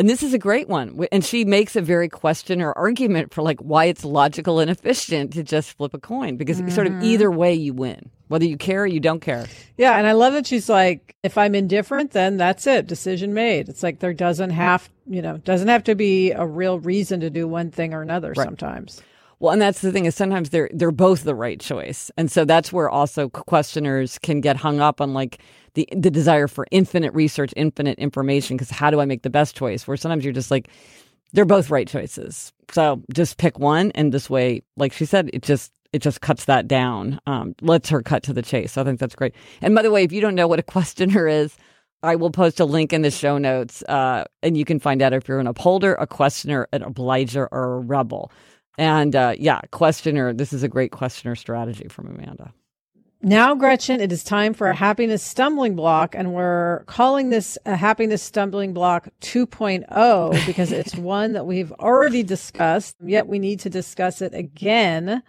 And 0.00 0.08
this 0.08 0.22
is 0.22 0.32
a 0.32 0.38
great 0.38 0.66
one. 0.66 0.98
And 1.12 1.22
she 1.22 1.44
makes 1.44 1.76
a 1.76 1.82
very 1.82 2.08
question 2.08 2.62
or 2.62 2.72
argument 2.72 3.34
for 3.34 3.42
like 3.42 3.60
why 3.60 3.84
it's 3.84 4.02
logical 4.02 4.58
and 4.58 4.70
efficient 4.70 5.34
to 5.34 5.42
just 5.42 5.76
flip 5.76 5.92
a 5.92 5.98
coin 5.98 6.38
because 6.38 6.56
mm-hmm. 6.56 6.70
sort 6.70 6.86
of 6.86 6.94
mm-hmm. 6.94 7.04
either 7.04 7.30
way 7.30 7.52
you 7.52 7.74
win, 7.74 8.08
whether 8.28 8.46
you 8.46 8.56
care 8.56 8.84
or 8.84 8.86
you 8.86 8.98
don't 8.98 9.20
care. 9.20 9.44
Yeah. 9.76 9.98
And 9.98 10.06
I 10.06 10.12
love 10.12 10.32
that 10.32 10.46
she's 10.46 10.70
like, 10.70 11.14
if 11.22 11.36
I'm 11.36 11.54
indifferent, 11.54 12.12
then 12.12 12.38
that's 12.38 12.66
it. 12.66 12.86
Decision 12.86 13.34
made. 13.34 13.68
It's 13.68 13.82
like 13.82 13.98
there 13.98 14.14
doesn't 14.14 14.48
have, 14.48 14.88
you 15.06 15.20
know, 15.20 15.36
doesn't 15.36 15.68
have 15.68 15.84
to 15.84 15.94
be 15.94 16.30
a 16.30 16.46
real 16.46 16.78
reason 16.78 17.20
to 17.20 17.28
do 17.28 17.46
one 17.46 17.70
thing 17.70 17.92
or 17.92 18.00
another 18.00 18.32
right. 18.38 18.46
sometimes. 18.46 19.02
Well, 19.38 19.52
and 19.52 19.60
that's 19.60 19.82
the 19.82 19.92
thing 19.92 20.06
is 20.06 20.14
sometimes 20.14 20.48
they're 20.48 20.70
they're 20.72 20.90
both 20.90 21.24
the 21.24 21.34
right 21.34 21.58
choice, 21.58 22.10
and 22.18 22.30
so 22.30 22.44
that's 22.44 22.74
where 22.74 22.90
also 22.90 23.30
questioners 23.30 24.18
can 24.18 24.42
get 24.42 24.56
hung 24.56 24.80
up 24.80 25.00
on 25.00 25.14
like 25.14 25.40
the 25.74 25.88
the 25.96 26.10
desire 26.10 26.48
for 26.48 26.66
infinite 26.70 27.12
research, 27.14 27.52
infinite 27.56 27.98
information. 27.98 28.56
Because 28.56 28.70
how 28.70 28.90
do 28.90 29.00
I 29.00 29.04
make 29.04 29.22
the 29.22 29.30
best 29.30 29.56
choice? 29.56 29.86
Where 29.86 29.96
sometimes 29.96 30.24
you're 30.24 30.32
just 30.32 30.50
like, 30.50 30.68
they're 31.32 31.44
both 31.44 31.70
right 31.70 31.88
choices. 31.88 32.52
So 32.70 33.02
just 33.12 33.38
pick 33.38 33.58
one, 33.58 33.90
and 33.92 34.12
this 34.12 34.28
way, 34.30 34.62
like 34.76 34.92
she 34.92 35.04
said, 35.04 35.30
it 35.32 35.42
just 35.42 35.72
it 35.92 36.02
just 36.02 36.20
cuts 36.20 36.44
that 36.44 36.68
down. 36.68 37.20
Um, 37.26 37.54
lets 37.60 37.88
her 37.88 38.02
cut 38.02 38.22
to 38.24 38.32
the 38.32 38.42
chase. 38.42 38.72
So 38.72 38.82
I 38.82 38.84
think 38.84 39.00
that's 39.00 39.14
great. 39.14 39.34
And 39.60 39.74
by 39.74 39.82
the 39.82 39.90
way, 39.90 40.04
if 40.04 40.12
you 40.12 40.20
don't 40.20 40.34
know 40.34 40.48
what 40.48 40.58
a 40.58 40.62
questioner 40.74 41.26
is, 41.26 41.56
I 42.02 42.16
will 42.16 42.30
post 42.30 42.60
a 42.60 42.64
link 42.64 42.92
in 42.92 43.02
the 43.02 43.10
show 43.10 43.36
notes, 43.38 43.82
uh, 43.82 44.24
and 44.42 44.56
you 44.56 44.64
can 44.64 44.78
find 44.78 45.02
out 45.02 45.12
if 45.12 45.28
you're 45.28 45.40
an 45.40 45.46
upholder, 45.46 45.94
a 45.94 46.06
questioner, 46.06 46.66
an 46.72 46.82
obliger, 46.82 47.48
or 47.52 47.74
a 47.74 47.80
rebel. 47.80 48.32
And 48.78 49.14
uh, 49.14 49.34
yeah, 49.38 49.60
questioner. 49.72 50.32
This 50.32 50.52
is 50.52 50.62
a 50.62 50.68
great 50.68 50.92
questioner 50.92 51.34
strategy 51.34 51.88
from 51.88 52.06
Amanda. 52.06 52.52
Now, 53.22 53.54
Gretchen, 53.54 54.00
it 54.00 54.12
is 54.12 54.24
time 54.24 54.54
for 54.54 54.68
a 54.68 54.74
happiness 54.74 55.22
stumbling 55.22 55.76
block, 55.76 56.14
and 56.14 56.32
we're 56.32 56.84
calling 56.86 57.28
this 57.28 57.58
a 57.66 57.76
happiness 57.76 58.22
stumbling 58.22 58.72
block 58.72 59.08
2.0 59.20 60.46
because 60.46 60.72
it's 60.72 60.94
one 60.96 61.34
that 61.34 61.44
we've 61.44 61.70
already 61.72 62.22
discussed, 62.22 62.96
yet 63.04 63.26
we 63.26 63.38
need 63.38 63.60
to 63.60 63.68
discuss 63.68 64.22
it 64.22 64.32
again. 64.32 65.22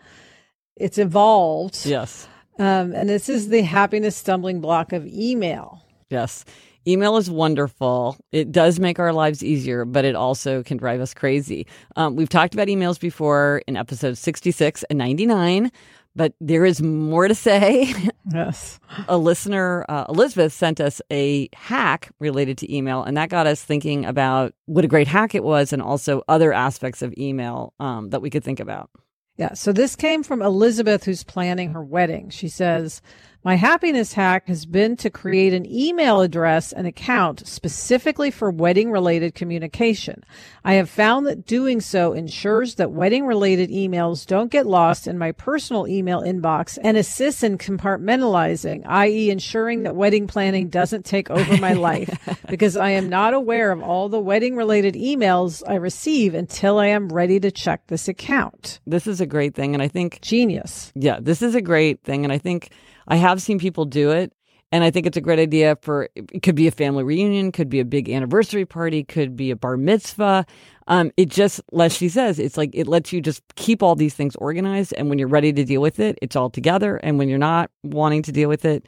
It's 0.78 0.98
evolved. 0.98 1.86
Yes. 1.86 2.30
Um, 2.60 2.94
and 2.94 3.10
this 3.10 3.28
is 3.28 3.50
the 3.50 3.62
happiness 3.62 4.16
stumbling 4.16 4.62
block 4.62 4.94
of 4.94 5.06
email. 5.06 5.86
Yes. 6.10 6.46
Email 6.88 7.18
is 7.18 7.30
wonderful. 7.30 8.18
It 8.32 8.52
does 8.52 8.80
make 8.80 9.00
our 9.00 9.14
lives 9.14 9.44
easier, 9.44 9.86
but 9.86 10.04
it 10.06 10.16
also 10.16 10.64
can 10.64 10.78
drive 10.78 11.00
us 11.00 11.14
crazy. 11.14 11.68
Um, 11.96 12.16
we've 12.16 12.30
talked 12.30 12.54
about 12.54 12.70
emails 12.70 13.00
before 13.00 13.62
in 13.68 13.76
episodes 13.78 14.20
66 14.20 14.84
and 14.90 14.98
99 14.98 15.72
but 16.16 16.34
there 16.40 16.66
is 16.66 16.82
more 16.82 17.28
to 17.28 17.36
say. 17.36 17.94
Yes. 18.34 18.80
a 19.10 19.18
listener, 19.18 19.84
uh, 19.90 20.06
Elizabeth, 20.08 20.54
sent 20.54 20.80
us 20.80 21.02
a 21.12 21.50
hack 21.54 22.12
related 22.20 22.58
to 22.60 22.74
email, 22.74 23.04
and 23.04 23.18
that 23.18 23.30
got 23.30 23.46
us 23.48 23.62
thinking 23.62 24.06
about 24.06 24.54
what 24.68 24.86
a 24.86 24.88
great 24.88 25.08
hack 25.08 25.36
it 25.36 25.44
was 25.44 25.74
and 25.74 25.82
also 25.82 26.24
other 26.30 26.54
aspects 26.54 27.02
of 27.02 27.14
email 27.18 27.74
um, 27.80 28.12
that 28.12 28.22
we 28.22 28.30
could 28.30 28.44
think 28.44 28.60
about. 28.62 28.90
Yeah. 29.38 29.54
So 29.54 29.74
this 29.74 29.96
came 29.96 30.24
from 30.24 30.42
Elizabeth, 30.42 31.04
who's 31.04 31.24
planning 31.24 31.72
her 31.72 31.84
wedding. 31.84 32.30
She 32.30 32.48
says, 32.48 33.02
my 33.44 33.56
happiness 33.56 34.14
hack 34.14 34.48
has 34.48 34.68
been 34.68 34.96
to 34.98 35.10
create 35.10 35.54
an 35.54 35.66
email 35.66 36.22
address 36.22 36.72
and 36.72 36.86
account 36.86 37.48
specifically 37.48 38.30
for 38.30 38.52
wedding 38.52 38.92
related 38.92 39.34
communication. 39.34 40.24
I 40.64 40.74
have 40.74 40.90
found 40.90 41.26
that 41.26 41.48
doing 41.48 41.82
so 41.82 42.14
ensures 42.14 42.76
that 42.76 42.92
wedding 42.92 43.26
related 43.26 43.72
emails 43.72 44.28
don't 44.28 44.52
get 44.52 44.68
lost 44.68 45.08
in 45.08 45.18
my 45.18 45.32
personal 45.32 45.88
email 45.88 46.22
inbox 46.22 46.78
and 46.84 46.98
assists 46.98 47.42
in 47.42 47.58
compartmentalizing, 47.58 48.84
i.e. 48.86 49.32
ensuring 49.32 49.84
that 49.84 49.96
wedding 49.96 50.28
planning 50.28 50.70
doesn't 50.70 51.06
take 51.06 51.32
over 51.32 51.58
my 51.58 51.74
life 51.74 52.16
because 52.48 52.78
I 52.78 52.92
am 52.92 53.10
not 53.10 53.34
aware 53.34 53.72
of 53.72 53.82
all 53.82 54.08
the 54.08 54.20
wedding 54.20 54.56
related 54.56 54.94
emails 54.94 55.64
I 55.68 55.76
receive 55.76 56.36
until 56.36 56.78
I 56.78 56.88
am 56.88 57.10
ready 57.10 57.40
to 57.40 57.50
check 57.50 57.88
this 57.88 58.08
account. 58.08 58.80
This 58.86 59.08
is 59.08 59.20
a 59.20 59.26
great 59.26 59.56
thing. 59.56 59.74
And 59.74 59.82
I 59.82 59.88
think 59.88 60.22
genius. 60.22 60.92
Yeah, 60.94 61.20
this 61.20 61.42
is 61.42 61.56
a 61.56 61.62
great 61.62 62.04
thing. 62.04 62.24
And 62.24 62.32
I 62.32 62.38
think 62.38 62.70
I 63.08 63.16
have 63.18 63.42
seen 63.42 63.60
people 63.60 63.86
do 63.86 64.12
it. 64.12 64.34
And 64.74 64.86
I 64.86 64.92
think 64.92 65.06
it's 65.06 65.18
a 65.18 65.22
great 65.22 65.40
idea 65.40 65.78
for 65.82 66.08
it 66.16 66.44
could 66.44 66.56
be 66.56 66.66
a 66.68 66.72
family 66.72 67.04
reunion, 67.04 67.52
could 67.52 67.70
be 67.70 67.82
a 67.82 67.86
big 67.86 68.10
anniversary 68.10 68.66
party, 68.66 69.04
could 69.04 69.36
be 69.36 69.52
a 69.52 69.56
bar 69.58 69.76
mitzvah. 69.76 70.46
Um, 70.88 71.12
it 71.18 71.28
just, 71.28 71.60
as 71.78 71.94
she 71.94 72.08
says, 72.08 72.40
it's 72.40 72.56
like 72.56 72.70
it 72.74 72.88
lets 72.88 73.12
you 73.12 73.20
just 73.20 73.44
keep 73.56 73.84
all 73.84 73.96
these 73.96 74.14
things 74.14 74.34
organized. 74.38 74.94
And 74.98 75.10
when 75.10 75.20
you're 75.20 75.28
ready 75.28 75.52
to 75.52 75.66
deal 75.66 75.82
with 75.82 76.00
it, 76.00 76.18
it's 76.22 76.38
all 76.38 76.50
together. 76.50 76.96
And 76.98 77.18
when 77.18 77.28
you're 77.28 77.38
not 77.38 77.70
wanting 77.84 78.22
to 78.24 78.32
deal 78.32 78.48
with 78.48 78.64
it, 78.64 78.86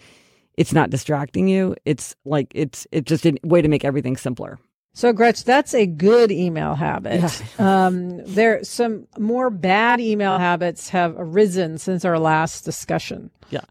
it's 0.56 0.72
not 0.72 0.90
distracting 0.90 1.50
you. 1.50 1.76
It's 1.84 2.16
like 2.24 2.52
it's 2.56 2.88
it's 2.92 3.10
just 3.10 3.26
a 3.26 3.38
way 3.44 3.62
to 3.62 3.68
make 3.68 3.84
everything 3.84 4.16
simpler. 4.16 4.60
So, 4.94 5.12
Gretch, 5.12 5.44
that's 5.44 5.74
a 5.74 5.88
good 5.88 6.32
email 6.32 6.76
habit. 6.76 7.42
Yeah. 7.58 7.86
Um, 7.88 8.24
there, 8.26 8.64
some 8.64 9.08
more 9.18 9.50
bad 9.50 10.00
email 10.00 10.38
habits 10.38 10.90
have 10.90 11.16
arisen 11.18 11.80
since 11.80 12.06
our 12.06 12.20
last 12.20 12.64
discussion. 12.64 13.32
Yeah. 13.50 13.62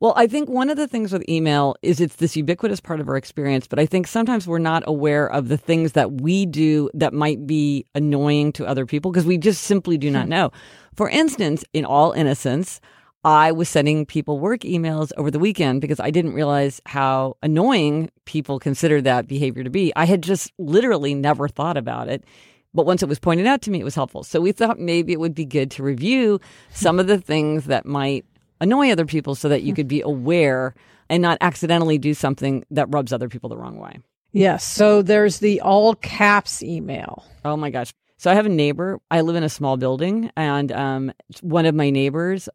Well, 0.00 0.14
I 0.16 0.26
think 0.26 0.48
one 0.48 0.70
of 0.70 0.78
the 0.78 0.88
things 0.88 1.12
with 1.12 1.28
email 1.28 1.76
is 1.82 2.00
it's 2.00 2.16
this 2.16 2.34
ubiquitous 2.34 2.80
part 2.80 3.00
of 3.00 3.08
our 3.08 3.18
experience, 3.18 3.66
but 3.66 3.78
I 3.78 3.84
think 3.84 4.06
sometimes 4.06 4.46
we're 4.46 4.58
not 4.58 4.82
aware 4.86 5.30
of 5.30 5.48
the 5.48 5.58
things 5.58 5.92
that 5.92 6.22
we 6.22 6.46
do 6.46 6.88
that 6.94 7.12
might 7.12 7.46
be 7.46 7.84
annoying 7.94 8.52
to 8.52 8.66
other 8.66 8.86
people 8.86 9.12
because 9.12 9.26
we 9.26 9.36
just 9.36 9.64
simply 9.64 9.98
do 9.98 10.10
not 10.10 10.24
hmm. 10.24 10.30
know. 10.30 10.52
For 10.94 11.10
instance, 11.10 11.64
in 11.74 11.84
all 11.84 12.12
innocence, 12.12 12.80
I 13.24 13.52
was 13.52 13.68
sending 13.68 14.06
people 14.06 14.38
work 14.38 14.60
emails 14.60 15.12
over 15.18 15.30
the 15.30 15.38
weekend 15.38 15.82
because 15.82 16.00
I 16.00 16.10
didn't 16.10 16.32
realize 16.32 16.80
how 16.86 17.36
annoying 17.42 18.10
people 18.24 18.58
consider 18.58 19.02
that 19.02 19.28
behavior 19.28 19.62
to 19.62 19.70
be. 19.70 19.92
I 19.96 20.06
had 20.06 20.22
just 20.22 20.50
literally 20.58 21.14
never 21.14 21.46
thought 21.46 21.76
about 21.76 22.08
it. 22.08 22.24
But 22.72 22.86
once 22.86 23.02
it 23.02 23.08
was 23.08 23.18
pointed 23.18 23.46
out 23.46 23.62
to 23.62 23.70
me, 23.70 23.80
it 23.80 23.84
was 23.84 23.96
helpful. 23.96 24.22
So 24.22 24.40
we 24.40 24.52
thought 24.52 24.78
maybe 24.78 25.12
it 25.12 25.20
would 25.20 25.34
be 25.34 25.44
good 25.44 25.70
to 25.72 25.82
review 25.82 26.40
some 26.72 27.00
of 27.00 27.08
the 27.08 27.18
things 27.18 27.66
that 27.66 27.84
might 27.84 28.24
annoy 28.60 28.90
other 28.90 29.06
people 29.06 29.34
so 29.34 29.48
that 29.48 29.62
you 29.62 29.74
could 29.74 29.88
be 29.88 30.00
aware 30.00 30.74
and 31.08 31.22
not 31.22 31.38
accidentally 31.40 31.98
do 31.98 32.14
something 32.14 32.64
that 32.70 32.86
rubs 32.90 33.12
other 33.12 33.28
people 33.28 33.50
the 33.50 33.56
wrong 33.56 33.78
way. 33.78 33.98
Yes. 34.32 34.64
So 34.64 35.02
there's 35.02 35.38
the 35.38 35.60
all 35.60 35.94
caps 35.96 36.62
email. 36.62 37.24
Oh 37.44 37.56
my 37.56 37.70
gosh. 37.70 37.92
So 38.16 38.30
I 38.30 38.34
have 38.34 38.46
a 38.46 38.50
neighbor. 38.50 39.00
I 39.10 39.22
live 39.22 39.36
in 39.36 39.42
a 39.42 39.48
small 39.48 39.76
building, 39.76 40.30
and 40.36 40.70
um, 40.70 41.12
one 41.40 41.64
of 41.66 41.74
my 41.74 41.90
neighbors 41.90 42.48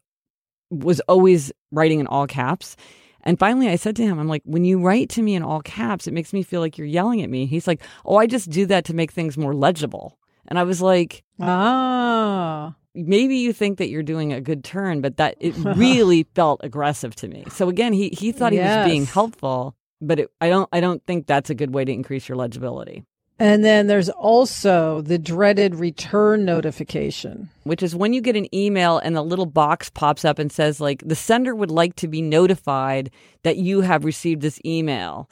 was 0.70 1.00
always 1.02 1.52
writing 1.72 2.00
in 2.00 2.08
all 2.08 2.28
caps. 2.28 2.78
And 3.24 3.40
finally, 3.40 3.68
I 3.68 3.76
said 3.76 3.96
to 3.96 4.04
him, 4.04 4.20
I'm 4.20 4.28
like, 4.28 4.44
when 4.46 4.64
you 4.64 4.80
write 4.80 5.10
to 5.12 5.24
me 5.24 5.34
in 5.34 5.42
all 5.42 5.62
caps, 5.62 6.06
it 6.06 6.14
makes 6.14 6.32
me 6.32 6.44
feel 6.44 6.62
like 6.62 6.78
you're 6.78 6.88
yelling 6.88 7.24
at 7.24 7.30
me. 7.30 7.48
He's 7.48 7.66
like, 7.66 7.82
oh, 8.06 8.18
I 8.18 8.28
just 8.28 8.52
do 8.52 8.68
that 8.68 8.86
to 8.86 8.94
make 8.94 9.12
things 9.12 9.38
more 9.38 9.56
legible. 9.56 10.20
And 10.48 10.60
I 10.60 10.64
was 10.64 10.82
like, 10.82 11.24
ah 11.42 12.76
maybe 12.96 13.38
you 13.38 13.54
think 13.54 13.78
that 13.78 13.90
you're 13.90 14.04
doing 14.04 14.34
a 14.34 14.42
good 14.42 14.64
turn, 14.64 15.02
but 15.02 15.18
that 15.18 15.36
it 15.40 15.56
really 15.76 16.24
felt 16.36 16.62
aggressive 16.64 17.16
to 17.18 17.28
me. 17.28 17.46
So 17.50 17.70
again, 17.70 17.94
he 17.94 18.10
he 18.10 18.32
thought 18.32 18.52
he 18.52 18.58
yes. 18.58 18.86
was 18.86 18.92
being 18.92 19.06
helpful, 19.06 19.76
but 20.02 20.20
it, 20.20 20.32
I 20.42 20.50
don't 20.50 20.70
I 20.72 20.80
don't 20.80 21.04
think 21.06 21.28
that's 21.28 21.50
a 21.50 21.56
good 21.56 21.74
way 21.74 21.86
to 21.86 21.92
increase 21.92 22.28
your 22.28 22.38
legibility. 22.38 23.04
And 23.38 23.66
then 23.66 23.88
there's 23.88 24.10
also 24.10 25.02
the 25.02 25.18
dreaded 25.18 25.76
return 25.76 26.46
notification. 26.46 27.50
which 27.64 27.84
is 27.84 27.94
when 27.94 28.14
you 28.14 28.22
get 28.22 28.38
an 28.38 28.54
email 28.56 28.98
and 29.00 29.14
the 29.14 29.22
little 29.22 29.46
box 29.46 29.90
pops 29.90 30.24
up 30.24 30.40
and 30.40 30.50
says 30.50 30.80
like 30.80 31.04
the 31.06 31.16
sender 31.16 31.54
would 31.54 31.72
like 31.72 31.98
to 31.98 32.08
be 32.08 32.22
notified 32.22 33.12
that 33.44 33.58
you 33.58 33.82
have 33.82 34.06
received 34.06 34.42
this 34.42 34.60
email. 34.66 35.30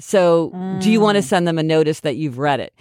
So, 0.00 0.50
do 0.80 0.90
you 0.90 1.00
want 1.00 1.16
to 1.16 1.22
mm. 1.22 1.26
send 1.26 1.46
them 1.46 1.56
a 1.56 1.62
notice 1.62 2.00
that 2.00 2.16
you've 2.16 2.38
read 2.38 2.58
it? 2.58 2.74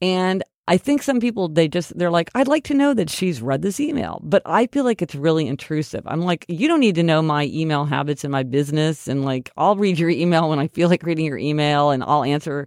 And 0.00 0.42
I 0.66 0.78
think 0.78 1.02
some 1.02 1.20
people 1.20 1.48
they 1.48 1.68
just 1.68 1.96
they're 1.98 2.10
like 2.10 2.30
I'd 2.34 2.48
like 2.48 2.64
to 2.64 2.74
know 2.74 2.94
that 2.94 3.10
she's 3.10 3.42
read 3.42 3.62
this 3.62 3.80
email, 3.80 4.20
but 4.22 4.42
I 4.46 4.66
feel 4.68 4.84
like 4.84 5.02
it's 5.02 5.14
really 5.14 5.46
intrusive. 5.46 6.02
I'm 6.06 6.22
like 6.22 6.46
you 6.48 6.68
don't 6.68 6.80
need 6.80 6.94
to 6.94 7.02
know 7.02 7.20
my 7.20 7.44
email 7.52 7.84
habits 7.84 8.24
and 8.24 8.32
my 8.32 8.42
business 8.42 9.06
and 9.06 9.24
like 9.24 9.50
I'll 9.56 9.76
read 9.76 9.98
your 9.98 10.10
email 10.10 10.48
when 10.48 10.58
I 10.58 10.68
feel 10.68 10.88
like 10.88 11.02
reading 11.02 11.26
your 11.26 11.38
email 11.38 11.90
and 11.90 12.02
I'll 12.02 12.24
answer 12.24 12.66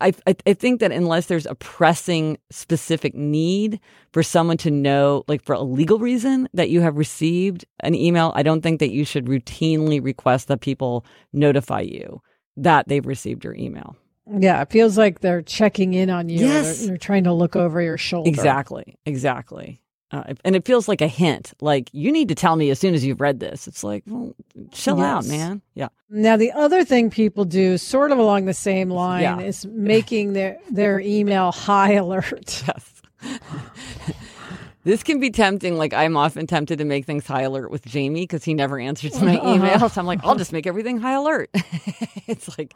I, 0.00 0.12
I 0.26 0.36
I 0.46 0.52
think 0.54 0.80
that 0.80 0.92
unless 0.92 1.26
there's 1.26 1.46
a 1.46 1.54
pressing 1.54 2.38
specific 2.50 3.14
need 3.14 3.80
for 4.12 4.22
someone 4.22 4.56
to 4.58 4.70
know, 4.70 5.24
like 5.28 5.44
for 5.44 5.52
a 5.52 5.62
legal 5.62 5.98
reason 5.98 6.48
that 6.54 6.70
you 6.70 6.80
have 6.80 6.96
received 6.96 7.64
an 7.80 7.94
email, 7.94 8.32
I 8.34 8.42
don't 8.42 8.62
think 8.62 8.80
that 8.80 8.90
you 8.90 9.04
should 9.04 9.26
routinely 9.26 10.02
request 10.02 10.48
that 10.48 10.60
people 10.60 11.04
notify 11.32 11.80
you 11.80 12.20
that 12.56 12.88
they've 12.88 13.06
received 13.06 13.44
your 13.44 13.54
email. 13.54 13.96
Yeah, 14.26 14.62
it 14.62 14.70
feels 14.70 14.96
like 14.98 15.20
they're 15.20 15.42
checking 15.42 15.94
in 15.94 16.10
on 16.10 16.28
you. 16.28 16.40
Yes. 16.40 16.80
They're, 16.80 16.88
they're 16.88 16.96
trying 16.98 17.24
to 17.24 17.32
look 17.32 17.56
over 17.56 17.80
your 17.82 17.98
shoulder. 17.98 18.28
Exactly, 18.28 18.96
exactly. 19.06 19.82
Uh, 20.12 20.34
and 20.44 20.56
it 20.56 20.64
feels 20.64 20.88
like 20.88 21.00
a 21.00 21.06
hint, 21.06 21.52
like 21.60 21.88
you 21.92 22.10
need 22.10 22.28
to 22.28 22.34
tell 22.34 22.56
me 22.56 22.68
as 22.70 22.80
soon 22.80 22.94
as 22.94 23.04
you've 23.04 23.20
read 23.20 23.38
this. 23.38 23.68
It's 23.68 23.84
like, 23.84 24.02
well, 24.08 24.34
chill 24.72 25.00
out, 25.00 25.24
man. 25.26 25.62
Yeah. 25.74 25.86
Now, 26.08 26.36
the 26.36 26.50
other 26.50 26.84
thing 26.84 27.10
people 27.10 27.44
do, 27.44 27.78
sort 27.78 28.10
of 28.10 28.18
along 28.18 28.46
the 28.46 28.54
same 28.54 28.90
line, 28.90 29.22
Yeah. 29.22 29.38
is 29.40 29.64
making 29.66 30.32
their 30.32 30.58
their 30.68 30.98
email 30.98 31.52
high 31.52 31.92
alert. 31.92 32.64
Yes. 32.66 33.02
this 34.84 35.02
can 35.02 35.20
be 35.20 35.30
tempting. 35.30 35.76
Like 35.76 35.92
I'm 35.92 36.16
often 36.16 36.46
tempted 36.46 36.78
to 36.78 36.84
make 36.84 37.04
things 37.06 37.26
high 37.26 37.42
alert 37.42 37.70
with 37.70 37.84
Jamie 37.84 38.22
because 38.22 38.44
he 38.44 38.54
never 38.54 38.78
answers 38.78 39.20
my 39.20 39.36
Uh-huh. 39.40 39.56
emails. 39.78 39.96
I'm 39.98 40.06
like, 40.06 40.20
I'll 40.24 40.36
just 40.36 40.52
make 40.52 40.66
everything 40.66 40.98
high 40.98 41.14
alert. 41.14 41.50
it's 42.26 42.56
like 42.58 42.74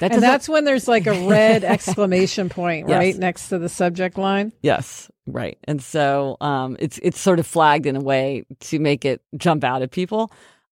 that 0.00 0.12
And 0.12 0.22
that's 0.22 0.48
when 0.48 0.64
there's 0.64 0.88
like 0.88 1.06
a 1.06 1.26
red 1.26 1.64
exclamation 1.76 2.48
point 2.48 2.88
Yes. 2.88 2.96
right 2.98 3.16
next 3.16 3.48
to 3.48 3.58
the 3.58 3.68
subject 3.68 4.18
line. 4.18 4.52
yes, 4.62 5.10
right. 5.26 5.58
And 5.64 5.82
so 5.82 6.36
um, 6.40 6.76
it's 6.80 6.98
it's 7.02 7.18
sort 7.20 7.38
of 7.38 7.46
flagged 7.46 7.86
in 7.86 7.96
a 7.96 8.00
way 8.00 8.44
to 8.60 8.78
make 8.78 9.04
it 9.04 9.22
jump 9.36 9.64
out 9.64 9.82
at 9.82 9.90
people. 9.90 10.30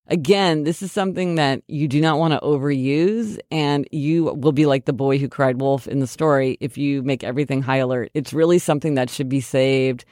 Again, 0.08 0.64
this 0.64 0.82
is 0.82 0.92
something 0.92 1.36
that 1.36 1.62
you 1.66 1.88
do 1.88 1.98
not 1.98 2.18
want 2.18 2.34
to 2.34 2.40
overuse, 2.40 3.38
and 3.50 3.88
you 3.90 4.24
will 4.24 4.52
be 4.52 4.66
like 4.66 4.84
the 4.84 4.92
boy 4.92 5.16
who 5.16 5.28
cried 5.30 5.58
wolf 5.62 5.88
in 5.88 6.00
the 6.00 6.06
story 6.06 6.58
if 6.60 6.76
you 6.76 7.02
make 7.02 7.24
everything 7.24 7.62
high 7.62 7.78
alert. 7.78 8.10
It's 8.12 8.34
really 8.34 8.58
something 8.58 8.96
that 8.96 9.08
should 9.08 9.30
be 9.30 9.40
saved 9.40 10.04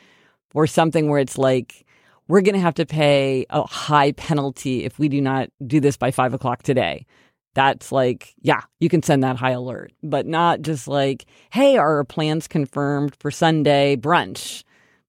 or 0.55 0.67
something 0.67 1.09
where 1.09 1.21
it's 1.21 1.39
like, 1.39 1.85
we're 2.29 2.41
going 2.41 2.55
to 2.55 2.61
have 2.61 2.75
to 2.75 2.87
pay 2.87 3.47
a 3.51 3.63
high 3.63 4.13
penalty 4.13 4.85
if 4.85 4.99
we 4.99 5.09
do 5.09 5.21
not 5.21 5.51
do 5.67 5.81
this 5.81 5.97
by 5.97 6.11
five 6.11 6.35
o'clock 6.35 6.63
today. 6.63 7.07
That's 7.55 7.93
like, 7.93 8.35
yeah, 8.41 8.63
you 8.81 8.89
can 8.89 9.03
send 9.03 9.23
that 9.23 9.37
high 9.37 9.51
alert, 9.51 9.93
but 10.03 10.27
not 10.27 10.63
just 10.63 10.89
like, 10.89 11.27
hey, 11.51 11.77
are 11.77 11.97
our 11.97 12.05
plans 12.05 12.49
confirmed 12.49 13.15
for 13.21 13.31
Sunday 13.31 13.97
brunch? 13.97 14.65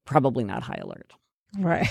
Probably 0.05 0.43
not 0.43 0.63
high 0.63 0.79
alert. 0.81 1.13
Right. 1.57 1.87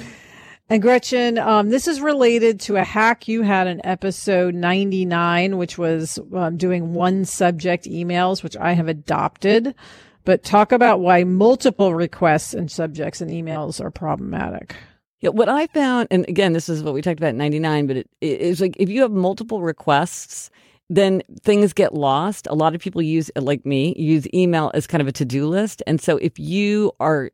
and 0.70 0.80
Gretchen, 0.80 1.36
um, 1.36 1.68
this 1.68 1.86
is 1.86 2.00
related 2.00 2.60
to 2.60 2.76
a 2.76 2.84
hack 2.84 3.28
you 3.28 3.42
had 3.42 3.66
in 3.66 3.84
episode 3.84 4.54
99, 4.54 5.58
which 5.58 5.76
was 5.76 6.18
um, 6.34 6.56
doing 6.56 6.94
one 6.94 7.26
subject 7.26 7.84
emails, 7.84 8.42
which 8.42 8.56
I 8.56 8.72
have 8.72 8.88
adopted. 8.88 9.74
But 10.24 10.42
talk 10.42 10.72
about 10.72 11.00
why 11.00 11.24
multiple 11.24 11.94
requests 11.94 12.54
and 12.54 12.70
subjects 12.70 13.20
and 13.20 13.30
emails 13.30 13.80
are 13.80 13.90
problematic. 13.90 14.74
Yeah, 15.20 15.30
what 15.30 15.48
I 15.48 15.66
found, 15.68 16.08
and 16.10 16.26
again, 16.28 16.52
this 16.52 16.68
is 16.68 16.82
what 16.82 16.94
we 16.94 17.02
talked 17.02 17.18
about 17.20 17.30
in 17.30 17.38
99, 17.38 17.86
but 17.86 17.96
it 17.96 18.10
it 18.20 18.40
is 18.40 18.60
like 18.60 18.76
if 18.78 18.88
you 18.88 19.02
have 19.02 19.12
multiple 19.12 19.62
requests, 19.62 20.50
then 20.90 21.22
things 21.42 21.72
get 21.72 21.94
lost. 21.94 22.46
A 22.48 22.54
lot 22.54 22.74
of 22.74 22.80
people 22.80 23.00
use, 23.02 23.30
like 23.36 23.64
me, 23.64 23.94
use 23.96 24.26
email 24.34 24.70
as 24.74 24.86
kind 24.86 25.00
of 25.00 25.08
a 25.08 25.12
to 25.12 25.24
do 25.24 25.46
list. 25.46 25.82
And 25.86 26.00
so 26.00 26.16
if 26.18 26.38
you 26.38 26.92
are 27.00 27.30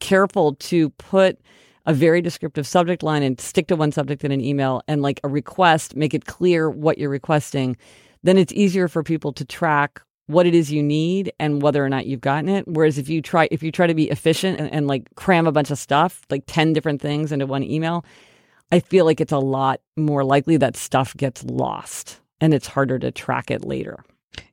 careful 0.00 0.54
to 0.54 0.90
put 0.90 1.38
a 1.84 1.92
very 1.92 2.20
descriptive 2.20 2.66
subject 2.66 3.02
line 3.02 3.22
and 3.22 3.40
stick 3.40 3.68
to 3.68 3.76
one 3.76 3.92
subject 3.92 4.24
in 4.24 4.32
an 4.32 4.40
email 4.40 4.82
and 4.88 5.02
like 5.02 5.20
a 5.24 5.28
request, 5.28 5.96
make 5.96 6.14
it 6.14 6.26
clear 6.26 6.68
what 6.70 6.98
you're 6.98 7.10
requesting, 7.10 7.76
then 8.22 8.36
it's 8.38 8.52
easier 8.52 8.88
for 8.88 9.02
people 9.02 9.32
to 9.32 9.44
track 9.44 10.00
what 10.26 10.46
it 10.46 10.54
is 10.54 10.72
you 10.72 10.82
need 10.82 11.32
and 11.38 11.62
whether 11.62 11.84
or 11.84 11.88
not 11.88 12.06
you've 12.06 12.20
gotten 12.20 12.48
it. 12.48 12.66
Whereas 12.66 12.98
if 12.98 13.08
you 13.08 13.22
try 13.22 13.48
if 13.50 13.62
you 13.62 13.70
try 13.70 13.86
to 13.86 13.94
be 13.94 14.10
efficient 14.10 14.58
and, 14.60 14.72
and 14.72 14.86
like 14.86 15.14
cram 15.14 15.46
a 15.46 15.52
bunch 15.52 15.70
of 15.70 15.78
stuff, 15.78 16.22
like 16.30 16.44
10 16.46 16.72
different 16.72 17.00
things 17.00 17.32
into 17.32 17.46
one 17.46 17.62
email, 17.62 18.04
I 18.72 18.80
feel 18.80 19.04
like 19.04 19.20
it's 19.20 19.32
a 19.32 19.38
lot 19.38 19.80
more 19.96 20.24
likely 20.24 20.56
that 20.56 20.76
stuff 20.76 21.16
gets 21.16 21.44
lost 21.44 22.20
and 22.40 22.52
it's 22.52 22.66
harder 22.66 22.98
to 22.98 23.10
track 23.10 23.50
it 23.50 23.64
later. 23.64 24.04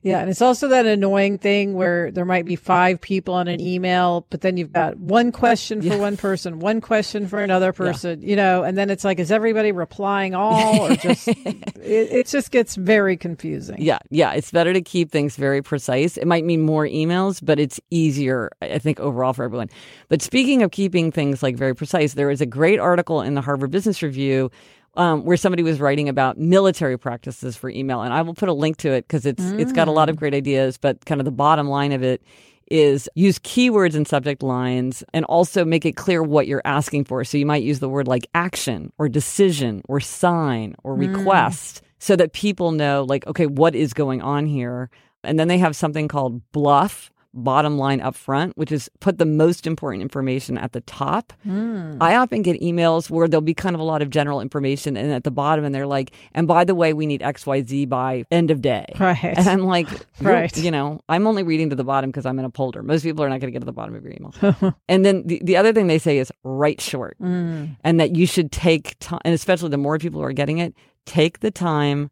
Yeah. 0.02 0.20
And 0.20 0.28
it's 0.28 0.42
also 0.42 0.68
that 0.68 0.86
annoying 0.86 1.38
thing 1.38 1.74
where 1.74 2.10
there 2.10 2.24
might 2.24 2.44
be 2.44 2.56
five 2.56 3.00
people 3.00 3.34
on 3.34 3.48
an 3.48 3.60
email, 3.60 4.26
but 4.30 4.42
then 4.42 4.56
you've 4.56 4.72
got 4.72 4.96
one 4.98 5.32
question 5.32 5.80
for 5.80 5.88
Yeah. 5.88 5.98
one 5.98 6.16
person, 6.16 6.58
one 6.58 6.80
question 6.80 7.26
for 7.26 7.38
another 7.40 7.72
person, 7.72 8.20
you 8.22 8.36
know, 8.36 8.62
and 8.62 8.76
then 8.76 8.90
it's 8.90 9.04
like, 9.04 9.18
is 9.18 9.30
everybody 9.32 9.72
replying 9.72 10.34
all 10.34 10.90
or 10.92 10.96
just, 10.96 11.28
it, 11.28 11.66
it 11.82 12.26
just 12.26 12.50
gets 12.50 12.74
very 12.76 13.16
confusing. 13.16 13.76
Yeah, 13.78 13.98
yeah, 14.10 14.32
it's 14.32 14.50
better 14.50 14.72
to 14.72 14.82
keep 14.82 15.10
things 15.10 15.36
very 15.36 15.62
precise. 15.62 16.16
It 16.16 16.26
might 16.26 16.44
mean 16.44 16.62
more 16.62 16.86
emails, 16.86 17.40
but 17.42 17.58
it's 17.58 17.80
easier, 17.90 18.50
I 18.60 18.78
think, 18.78 19.00
overall 19.00 19.32
for 19.32 19.44
everyone. 19.44 19.70
But 20.08 20.20
speaking 20.22 20.62
of 20.62 20.70
keeping 20.70 21.10
things 21.12 21.42
like 21.42 21.56
very 21.56 21.74
precise, 21.74 22.14
there 22.14 22.28
was 22.28 22.40
a 22.40 22.46
great 22.46 22.78
article 22.78 23.22
in 23.22 23.34
the 23.34 23.40
Harvard 23.40 23.70
Business 23.70 24.02
Review 24.02 24.50
um, 24.96 25.24
where 25.24 25.36
somebody 25.36 25.62
was 25.62 25.80
writing 25.80 26.08
about 26.08 26.38
military 26.38 26.98
practices 26.98 27.56
for 27.56 27.70
email, 27.70 28.02
and 28.02 28.12
I 28.12 28.22
will 28.22 28.34
put 28.34 28.48
a 28.48 28.52
link 28.52 28.76
to 28.78 28.92
it 28.92 29.06
because 29.06 29.26
it's 29.26 29.42
it's 29.52 29.72
got 29.72 29.88
a 29.88 29.92
lot 29.92 30.08
of 30.08 30.16
great 30.16 30.34
ideas. 30.34 30.78
But 30.78 31.04
kind 31.04 31.20
of 31.20 31.24
the 31.24 31.30
bottom 31.32 31.68
line 31.68 31.92
of 31.92 32.02
it 32.02 32.22
is 32.70 33.08
use 33.14 33.38
keywords 33.40 33.94
and 33.94 34.08
subject 34.08 34.42
lines 34.42 35.04
and 35.12 35.24
also 35.26 35.64
make 35.64 35.84
it 35.84 35.96
clear 35.96 36.22
what 36.22 36.46
you're 36.46 36.62
asking 36.64 37.04
for. 37.04 37.24
So 37.24 37.36
you 37.36 37.46
might 37.46 37.62
use 37.62 37.80
the 37.80 37.88
word 37.88 38.08
like 38.08 38.26
action 38.34 38.92
or 38.98 39.08
decision 39.08 39.82
or 39.88 40.00
sign 40.00 40.74
or 40.82 40.94
request 40.94 41.82
so 41.98 42.16
that 42.16 42.32
people 42.32 42.72
know 42.72 43.04
like, 43.06 43.26
okay, 43.26 43.46
what 43.46 43.74
is 43.74 43.92
going 43.92 44.22
on 44.22 44.46
here? 44.46 44.90
And 45.22 45.38
then 45.38 45.48
they 45.48 45.58
have 45.58 45.76
something 45.76 46.08
called 46.08 46.40
BLUF 46.52 47.10
bottom 47.36 47.76
line 47.78 48.00
up 48.00 48.14
front, 48.14 48.56
which 48.56 48.70
is 48.70 48.88
put 49.00 49.18
the 49.18 49.26
most 49.26 49.66
important 49.66 50.02
information 50.02 50.56
at 50.56 50.72
the 50.72 50.80
top. 50.82 51.32
I 51.44 52.14
often 52.16 52.42
get 52.42 52.60
emails 52.60 53.10
where 53.10 53.26
there'll 53.28 53.42
be 53.42 53.54
kind 53.54 53.74
of 53.74 53.80
a 53.80 53.84
lot 53.84 54.02
of 54.02 54.08
general 54.10 54.40
information 54.40 54.96
and 54.96 55.12
at 55.12 55.24
the 55.24 55.30
bottom 55.30 55.64
and 55.64 55.74
they're 55.74 55.86
like, 55.86 56.12
and 56.32 56.46
by 56.46 56.64
the 56.64 56.74
way, 56.74 56.92
we 56.92 57.06
need 57.06 57.20
XYZ 57.20 57.88
by 57.88 58.24
end 58.30 58.50
of 58.50 58.62
day. 58.62 58.86
Right. 58.98 59.22
And 59.24 59.48
I'm 59.48 59.64
like, 59.64 59.88
Right. 60.20 60.56
you 60.56 60.70
know, 60.70 61.00
I'm 61.08 61.26
only 61.26 61.42
reading 61.42 61.70
to 61.70 61.76
the 61.76 61.84
bottom 61.84 62.10
because 62.10 62.24
I'm 62.24 62.38
in 62.38 62.44
a 62.44 62.50
folder. 62.50 62.82
Most 62.82 63.02
people 63.02 63.24
are 63.24 63.28
not 63.28 63.40
going 63.40 63.48
to 63.48 63.52
get 63.52 63.60
to 63.60 63.66
the 63.66 63.72
bottom 63.72 63.94
of 63.94 64.04
your 64.04 64.12
email. 64.12 64.74
and 64.88 65.04
then 65.04 65.26
the, 65.26 65.40
the 65.44 65.56
other 65.56 65.72
thing 65.72 65.88
they 65.88 65.98
say 65.98 66.18
is 66.18 66.32
write 66.44 66.80
short 66.80 67.16
Mm. 67.20 67.76
and 67.84 67.98
that 68.00 68.14
you 68.16 68.26
should 68.26 68.52
take 68.52 68.96
time, 69.00 69.20
and 69.24 69.34
especially 69.34 69.68
the 69.70 69.76
more 69.78 69.98
people 69.98 70.20
who 70.20 70.26
are 70.26 70.32
getting 70.32 70.58
it, 70.58 70.74
take 71.06 71.40
the 71.40 71.50
time 71.50 72.10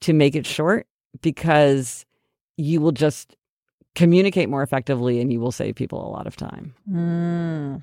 to 0.00 0.12
make 0.12 0.34
it 0.34 0.46
short 0.46 0.86
because 1.22 2.04
you 2.56 2.80
will 2.80 2.92
just 2.92 3.36
communicate 3.94 4.48
more 4.48 4.62
effectively 4.62 5.20
and 5.20 5.32
you 5.32 5.40
will 5.40 5.52
save 5.52 5.74
people 5.74 6.06
a 6.06 6.10
lot 6.10 6.26
of 6.26 6.36
time. 6.36 6.74
Mm. 6.90 7.82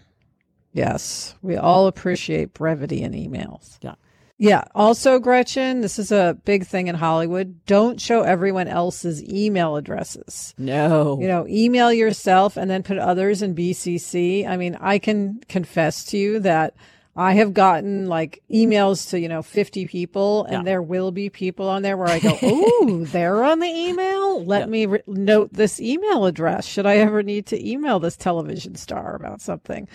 Yes. 0.74 1.36
We 1.42 1.58
all 1.58 1.88
appreciate 1.88 2.54
brevity 2.54 3.02
in 3.02 3.14
emails. 3.14 3.78
Yeah. 3.82 3.96
Yeah. 4.38 4.64
Also, 4.74 5.20
Gretchen, 5.20 5.82
this 5.82 6.00
is 6.00 6.12
a 6.12 6.36
big 6.46 6.66
thing 6.66 6.88
in 6.88 6.96
Hollywood. 6.96 7.64
Don't 7.68 8.02
show 8.02 8.24
everyone 8.24 8.68
else's 8.68 9.24
email 9.24 9.76
addresses. 9.76 10.56
No. 10.58 11.20
You 11.22 11.28
know, 11.28 11.46
email 11.48 11.94
yourself 11.94 12.58
and 12.58 12.70
then 12.70 12.82
put 12.82 12.98
others 12.98 13.44
in 13.44 13.54
BCC. 13.54 14.48
I 14.48 14.58
mean, 14.58 14.76
I 14.82 14.98
can 14.98 15.42
confess 15.48 16.06
to 16.06 16.18
you 16.18 16.40
that 16.40 16.74
I 17.16 17.34
have 17.34 17.54
gotten 17.54 18.08
like 18.08 18.42
emails 18.50 19.10
to, 19.10 19.20
you 19.20 19.28
know, 19.28 19.42
50 19.42 19.86
people 19.88 20.46
and 20.46 20.54
Yeah. 20.54 20.64
there 20.64 20.82
will 20.82 21.12
be 21.12 21.30
people 21.30 21.68
on 21.68 21.82
there 21.82 21.98
where 21.98 22.08
I 22.08 22.20
go, 22.20 22.38
Ooh, 22.44 23.06
they're 23.06 23.44
on 23.44 23.60
the 23.60 23.68
email. 23.68 24.46
Let 24.46 24.60
Yeah. 24.62 24.66
me 24.68 24.86
re- 24.86 25.04
note 25.08 25.52
this 25.52 25.82
email 25.82 26.26
address. 26.26 26.66
Should 26.66 26.86
I 26.86 26.98
ever 26.98 27.22
need 27.22 27.48
to 27.48 27.70
email 27.70 28.00
this 28.00 28.16
television 28.16 28.76
star 28.76 29.16
about 29.16 29.42
something? 29.42 29.90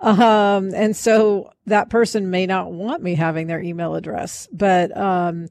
Um, 0.00 0.72
and 0.74 0.96
so 0.96 1.50
that 1.66 1.90
person 1.90 2.30
may 2.30 2.46
not 2.46 2.72
want 2.72 3.02
me 3.02 3.14
having 3.16 3.48
their 3.48 3.60
email 3.60 3.94
address, 3.96 4.48
but, 4.52 4.96
um, 4.96 5.48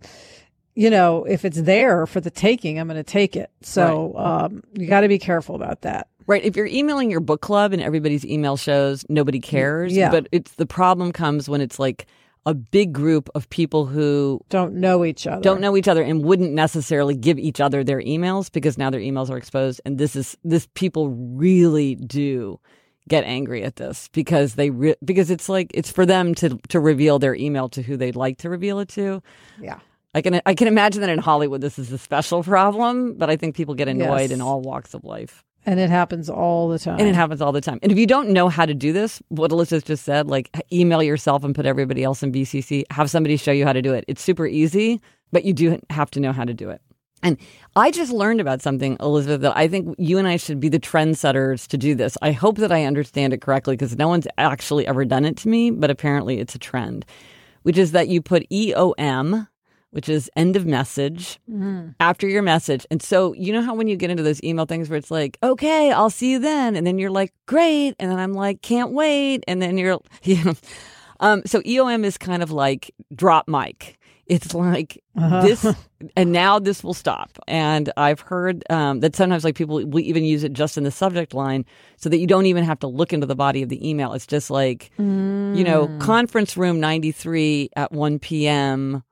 you 0.75 0.89
know, 0.89 1.25
if 1.25 1.43
it's 1.43 1.61
there 1.61 2.05
for 2.07 2.21
the 2.21 2.31
taking, 2.31 2.79
I'm 2.79 2.87
going 2.87 2.95
to 2.95 3.03
take 3.03 3.35
it. 3.35 3.49
So, 3.61 4.13
um, 4.15 4.63
you 4.73 4.87
got 4.87 5.01
to 5.01 5.09
be 5.09 5.19
careful 5.19 5.55
about 5.55 5.81
that. 5.81 6.07
Right. 6.29 6.43
If 6.45 6.55
you're 6.55 6.67
emailing 6.67 7.09
your 7.09 7.21
book 7.21 7.41
club 7.41 7.73
and 7.73 7.81
everybody's 7.81 8.23
email 8.23 8.55
shows, 8.55 9.03
nobody 9.09 9.39
cares. 9.39 9.93
Yeah. 9.93 10.11
But 10.11 10.27
it's 10.31 10.51
the 10.53 10.67
problem 10.67 11.11
comes 11.11 11.49
when 11.49 11.59
it's 11.59 11.79
like 11.79 12.05
a 12.45 12.53
big 12.53 12.93
group 12.93 13.29
of 13.33 13.49
people 13.49 13.87
who 13.87 14.39
don't 14.49 14.75
know 14.75 15.03
each 15.03 15.25
other. 15.25 15.41
don't 15.41 15.59
know 15.59 15.75
each 15.75 15.87
other 15.87 16.03
and 16.03 16.23
wouldn't 16.23 16.53
necessarily 16.53 17.15
give 17.15 17.39
each 17.39 17.59
other 17.59 17.83
their 17.83 17.99
emails 18.01 18.51
because 18.51 18.77
now 18.77 18.91
their 18.91 19.01
emails 19.01 19.29
are 19.31 19.37
exposed 19.37 19.81
and 19.85 19.97
this 19.97 20.15
is 20.15 20.37
this 20.43 20.67
people 20.75 21.09
really 21.09 21.95
do 21.95 22.59
get 23.07 23.23
angry 23.23 23.63
at 23.63 23.75
this 23.77 24.07
because 24.13 24.53
they 24.53 24.69
re- 24.69 24.95
because 25.03 25.31
it's 25.31 25.49
like 25.49 25.71
it's 25.73 25.91
for 25.91 26.05
them 26.05 26.35
to 26.35 26.57
to 26.69 26.79
reveal 26.79 27.17
their 27.17 27.35
email 27.35 27.67
to 27.69 27.81
who 27.81 27.97
they'd 27.97 28.15
like 28.15 28.37
to 28.37 28.49
reveal 28.51 28.79
it 28.79 28.89
to. 28.89 29.21
Yeah. 29.59 29.79
I 30.13 30.21
can 30.21 30.41
I 30.45 30.53
can 30.53 30.67
imagine 30.67 31.01
that 31.01 31.09
in 31.09 31.19
Hollywood 31.19 31.61
this 31.61 31.77
is 31.79 31.91
a 31.91 31.97
special 31.97 32.43
problem, 32.43 33.15
but 33.15 33.29
I 33.31 33.35
think 33.35 33.55
people 33.55 33.73
get 33.73 33.87
annoyed 33.87 34.29
Yes. 34.29 34.31
in 34.31 34.41
all 34.41 34.61
walks 34.61 34.93
of 34.93 35.03
life. 35.03 35.43
And 35.65 35.79
it 35.79 35.89
happens 35.89 36.29
all 36.29 36.69
the 36.69 36.79
time. 36.79 36.99
And 36.99 37.07
it 37.07 37.15
happens 37.15 37.41
all 37.41 37.51
the 37.51 37.61
time. 37.61 37.79
And 37.83 37.91
if 37.91 37.97
you 37.97 38.07
don't 38.07 38.29
know 38.29 38.49
how 38.49 38.65
to 38.65 38.73
do 38.73 38.93
this, 38.93 39.21
what 39.27 39.51
Elizabeth 39.51 39.85
just 39.85 40.03
said, 40.05 40.27
like 40.27 40.49
email 40.71 41.03
yourself 41.03 41.43
and 41.43 41.53
put 41.53 41.65
everybody 41.65 42.03
else 42.03 42.23
in 42.23 42.31
BCC, 42.31 42.83
have 42.91 43.09
somebody 43.09 43.37
show 43.37 43.51
you 43.51 43.65
how 43.65 43.73
to 43.73 43.81
do 43.81 43.93
it. 43.93 44.05
It's 44.07 44.21
super 44.21 44.47
easy, 44.47 45.01
but 45.31 45.43
you 45.43 45.53
do 45.53 45.79
have 45.89 46.09
to 46.11 46.19
know 46.19 46.31
how 46.31 46.45
to 46.45 46.53
do 46.53 46.69
it. 46.69 46.81
And 47.21 47.37
I 47.75 47.91
just 47.91 48.13
learned 48.13 48.39
about 48.39 48.61
something, 48.61 48.95
Elizabeth, 49.01 49.41
that 49.41 49.57
I 49.57 49.67
think 49.67 49.95
you 49.97 50.17
and 50.17 50.27
I 50.27 50.37
should 50.37 50.61
be 50.61 50.69
the 50.69 50.79
trendsetters 50.79 51.67
to 51.67 51.77
do 51.77 51.93
this. 51.93 52.17
I 52.21 52.31
hope 52.31 52.57
that 52.57 52.71
I 52.71 52.85
understand 52.85 53.33
it 53.33 53.41
correctly 53.41 53.75
because 53.75 53.97
no 53.97 54.07
one's 54.07 54.27
actually 54.37 54.87
ever 54.87 55.03
done 55.03 55.25
it 55.25 55.35
to 55.37 55.49
me, 55.49 55.69
but 55.69 55.89
apparently 55.89 56.39
it's 56.39 56.55
a 56.55 56.59
trend, 56.59 57.05
which 57.63 57.77
is 57.77 57.91
that 57.91 58.07
you 58.07 58.21
put 58.21 58.49
EOM, 58.49 59.48
which 59.91 60.07
is 60.09 60.29
end 60.35 60.55
of 60.55 60.65
message, 60.65 61.39
after 61.99 62.27
your 62.27 62.41
message. 62.41 62.85
And 62.91 63.01
so, 63.01 63.33
you 63.33 63.51
know 63.53 63.61
how 63.61 63.73
when 63.73 63.87
you 63.87 63.95
get 63.95 64.09
into 64.09 64.23
those 64.23 64.41
email 64.43 64.65
things 64.65 64.89
where 64.89 64.97
it's 64.97 65.11
like, 65.11 65.37
okay, 65.41 65.91
I'll 65.91 66.09
see 66.11 66.31
you 66.31 66.39
then. 66.39 66.75
And 66.75 66.85
then 66.85 66.99
you're 66.99 67.09
like, 67.09 67.33
great. 67.47 67.95
And 67.99 68.11
then 68.11 68.19
I'm 68.19 68.33
like, 68.33 68.61
can't 68.61 68.91
wait. 68.91 69.43
And 69.47 69.61
then 69.61 69.77
you're, 69.77 69.99
you 70.23 70.43
know. 70.43 70.53
Um, 71.21 71.41
so 71.45 71.61
EOM 71.61 72.05
is 72.05 72.17
kind 72.17 72.41
of 72.41 72.51
like 72.51 72.91
drop 73.13 73.47
mic. 73.47 73.97
It's 74.25 74.53
like 74.53 75.03
this, 75.15 75.65
and 76.15 76.31
now 76.31 76.59
this 76.59 76.83
will 76.83 76.93
stop. 76.93 77.31
And 77.47 77.91
I've 77.97 78.19
heard 78.19 78.63
um, 78.69 78.99
that 78.99 79.15
sometimes 79.15 79.43
like 79.43 79.55
people 79.55 79.83
will 79.83 79.99
even 79.99 80.23
use 80.23 80.43
it 80.43 80.53
just 80.53 80.77
in 80.77 80.83
the 80.83 80.91
subject 80.91 81.33
line 81.33 81.65
so 81.97 82.09
that 82.09 82.19
you 82.19 82.27
don't 82.27 82.45
even 82.45 82.63
have 82.63 82.79
to 82.81 82.87
look 82.87 83.11
into 83.11 83.25
the 83.25 83.35
body 83.35 83.63
of 83.63 83.69
the 83.69 83.89
email. 83.89 84.13
It's 84.13 84.27
just 84.27 84.51
like, 84.51 84.91
you 85.55 85.63
know, 85.63 85.87
conference 85.99 86.55
room 86.55 86.79
93 86.79 87.71
at 87.75 87.91
1 87.91 88.19
p.m. 88.19 89.03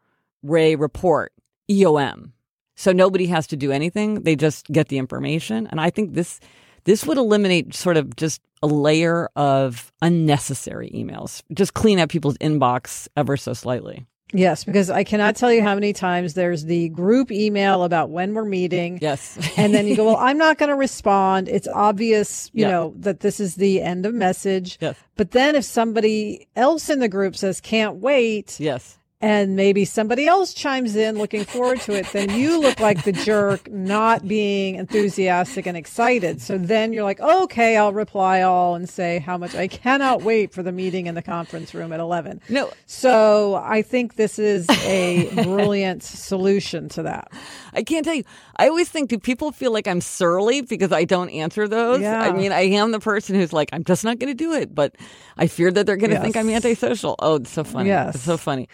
Ray 0.44 0.76
report, 0.76 1.34
EOM. 1.70 2.32
So 2.76 2.92
nobody 2.92 3.26
has 3.28 3.48
to 3.48 3.58
do 3.58 3.72
anything. 3.72 4.22
They 4.24 4.36
just 4.36 4.68
get 4.68 4.88
the 4.90 4.98
information. 4.98 5.68
And 5.68 5.82
I 5.82 5.90
think 5.90 6.14
this 6.14 6.40
this 6.84 7.06
would 7.06 7.18
eliminate 7.18 7.74
sort 7.74 7.98
of 7.98 8.16
just 8.16 8.42
a 8.64 8.68
layer 8.68 9.30
of 9.36 9.92
unnecessary 10.02 10.90
emails. 10.94 11.44
Just 11.54 11.74
clean 11.74 12.00
up 12.00 12.10
people's 12.10 12.38
inbox 12.38 13.08
ever 13.18 13.36
so 13.36 13.54
slightly. 13.54 14.06
Yes, 14.34 14.64
because 14.66 14.90
I 14.90 15.04
cannot 15.06 15.38
tell 15.38 15.54
you 15.54 15.64
how 15.64 15.74
many 15.74 15.94
times 15.94 16.34
there's 16.34 16.66
the 16.66 16.90
group 16.90 17.32
email 17.32 17.84
about 17.84 18.10
when 18.10 18.34
we're 18.34 18.44
meeting. 18.46 19.00
Yes. 19.02 19.38
And 19.58 19.74
then 19.74 19.88
you 19.88 19.96
go, 19.96 20.06
well, 20.06 20.18
I'm 20.18 20.38
not 20.38 20.58
going 20.58 20.70
to 20.70 20.76
respond. 20.76 21.48
It's 21.48 21.68
obvious, 21.68 22.50
you 22.54 22.64
Yeah. 22.64 22.72
know, 22.72 22.94
that 22.98 23.22
this 23.22 23.40
is 23.40 23.56
the 23.56 23.82
end 23.82 24.06
of 24.06 24.14
message. 24.14 24.78
Yes. 24.82 24.98
But 25.16 25.32
then 25.32 25.56
if 25.56 25.64
somebody 25.64 26.48
else 26.58 26.90
in 26.90 27.00
the 27.00 27.08
group 27.08 27.36
says, 27.38 27.62
can't 27.62 27.98
wait, 27.98 28.60
yes. 28.60 28.98
And 29.20 29.56
maybe 29.56 29.84
somebody 29.84 30.28
else 30.28 30.54
chimes 30.54 30.96
in 30.96 31.18
looking 31.18 31.44
forward 31.44 31.82
to 31.82 31.94
it, 31.94 32.06
then 32.14 32.30
you 32.30 32.60
look 32.60 32.80
like 32.80 33.04
the 33.04 33.12
jerk 33.12 33.68
not 33.72 34.28
being 34.28 34.76
enthusiastic 34.76 35.66
and 35.66 35.76
excited. 35.76 36.40
So 36.40 36.60
then 36.60 36.94
you're 36.94 37.04
like, 37.04 37.20
okay, 37.20 37.78
I'll 37.78 37.94
reply 37.94 38.44
all 38.44 38.76
and 38.76 38.88
say 38.88 39.18
how 39.18 39.36
much 39.36 39.56
I 39.56 39.68
cannot 39.68 40.22
wait 40.22 40.54
for 40.54 40.62
the 40.62 40.72
meeting 40.72 41.08
in 41.08 41.16
the 41.16 41.24
conference 41.24 41.74
room 41.74 41.92
at 41.94 42.00
11. 42.00 42.42
No, 42.50 42.70
So 42.86 43.56
I 43.56 43.82
think 43.82 44.18
this 44.18 44.38
is 44.38 44.68
a 44.86 45.32
brilliant 45.44 46.04
solution 46.04 46.88
to 46.90 47.02
that. 47.04 47.32
I 47.74 47.82
can't 47.82 48.06
tell 48.06 48.14
you. 48.14 48.24
I 48.58 48.68
always 48.68 48.88
think, 48.90 49.10
do 49.10 49.18
people 49.18 49.52
feel 49.52 49.72
like 49.72 49.88
I'm 49.88 50.02
surly 50.02 50.62
because 50.62 50.92
I 50.92 51.06
don't 51.06 51.30
answer 51.32 51.68
those? 51.68 52.02
Yeah. 52.02 52.22
I 52.22 52.32
mean, 52.34 52.52
I 52.52 52.62
am 52.62 52.92
the 52.92 53.00
person 53.00 53.36
who's 53.36 53.52
like, 53.54 53.70
I'm 53.74 53.84
just 53.84 54.04
not 54.04 54.20
going 54.20 54.30
to 54.30 54.36
do 54.36 54.54
it, 54.54 54.76
but 54.76 54.96
I 55.38 55.48
fear 55.48 55.72
that 55.72 55.88
they're 55.88 55.98
going 55.98 56.12
to 56.12 56.16
Yes. 56.18 56.24
think 56.24 56.38
I'm 56.38 56.50
antisocial. 56.50 57.16
Oh, 57.20 57.36
it's 57.36 57.50
so 57.52 57.64
funny. 57.64 57.90
Yes. 57.90 58.16
It's 58.16 58.24
so 58.24 58.38
funny. 58.38 58.68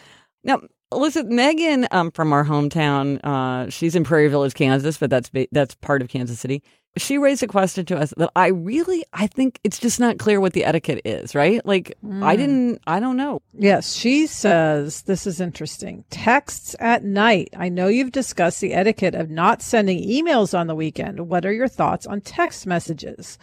Now, 0.43 0.61
Elizabeth, 0.91 1.31
Megan 1.31 1.87
um, 1.91 2.11
from 2.11 2.33
our 2.33 2.45
hometown, 2.45 3.19
uh, 3.23 3.69
she's 3.69 3.95
in 3.95 4.03
Prairie 4.03 4.27
Village, 4.27 4.53
Kansas, 4.53 4.97
but 4.97 5.09
that's 5.09 5.31
that's 5.51 5.75
part 5.75 6.01
of 6.01 6.09
Kansas 6.09 6.39
City. 6.39 6.61
She 6.95 7.17
raised 7.17 7.41
a 7.41 7.47
question 7.47 7.87
to 7.87 7.97
us 7.97 8.13
that 8.17 8.29
I 8.35 8.49
really, 8.49 9.03
I 9.13 9.25
think 9.25 9.59
it's 9.63 9.79
just 9.79 9.99
not 9.99 10.19
clear 10.19 10.39
what 10.39 10.53
the 10.53 10.63
etiquette 10.63 11.01
is, 11.05 11.33
right? 11.33 11.65
Like, 11.65 11.97
I 12.21 12.35
didn't, 12.35 12.83
I 12.85 12.99
don't 12.99 13.17
know. 13.17 13.41
Yes, 13.57 13.95
she 13.95 14.27
says 14.27 15.01
this 15.01 15.25
is 15.25 15.41
interesting. 15.41 16.05
Texts 16.11 16.75
at 16.79 17.03
night. 17.03 17.49
I 17.57 17.69
know 17.69 17.87
you've 17.87 18.11
discussed 18.11 18.61
the 18.61 18.73
etiquette 18.73 19.15
of 19.15 19.31
not 19.31 19.63
sending 19.63 20.07
emails 20.07 20.55
on 20.55 20.67
the 20.67 20.75
weekend. 20.75 21.27
What 21.27 21.47
are 21.47 21.51
your 21.53 21.67
thoughts 21.67 22.05
on 22.05 22.21
text 22.21 22.67
messages? 22.67 23.39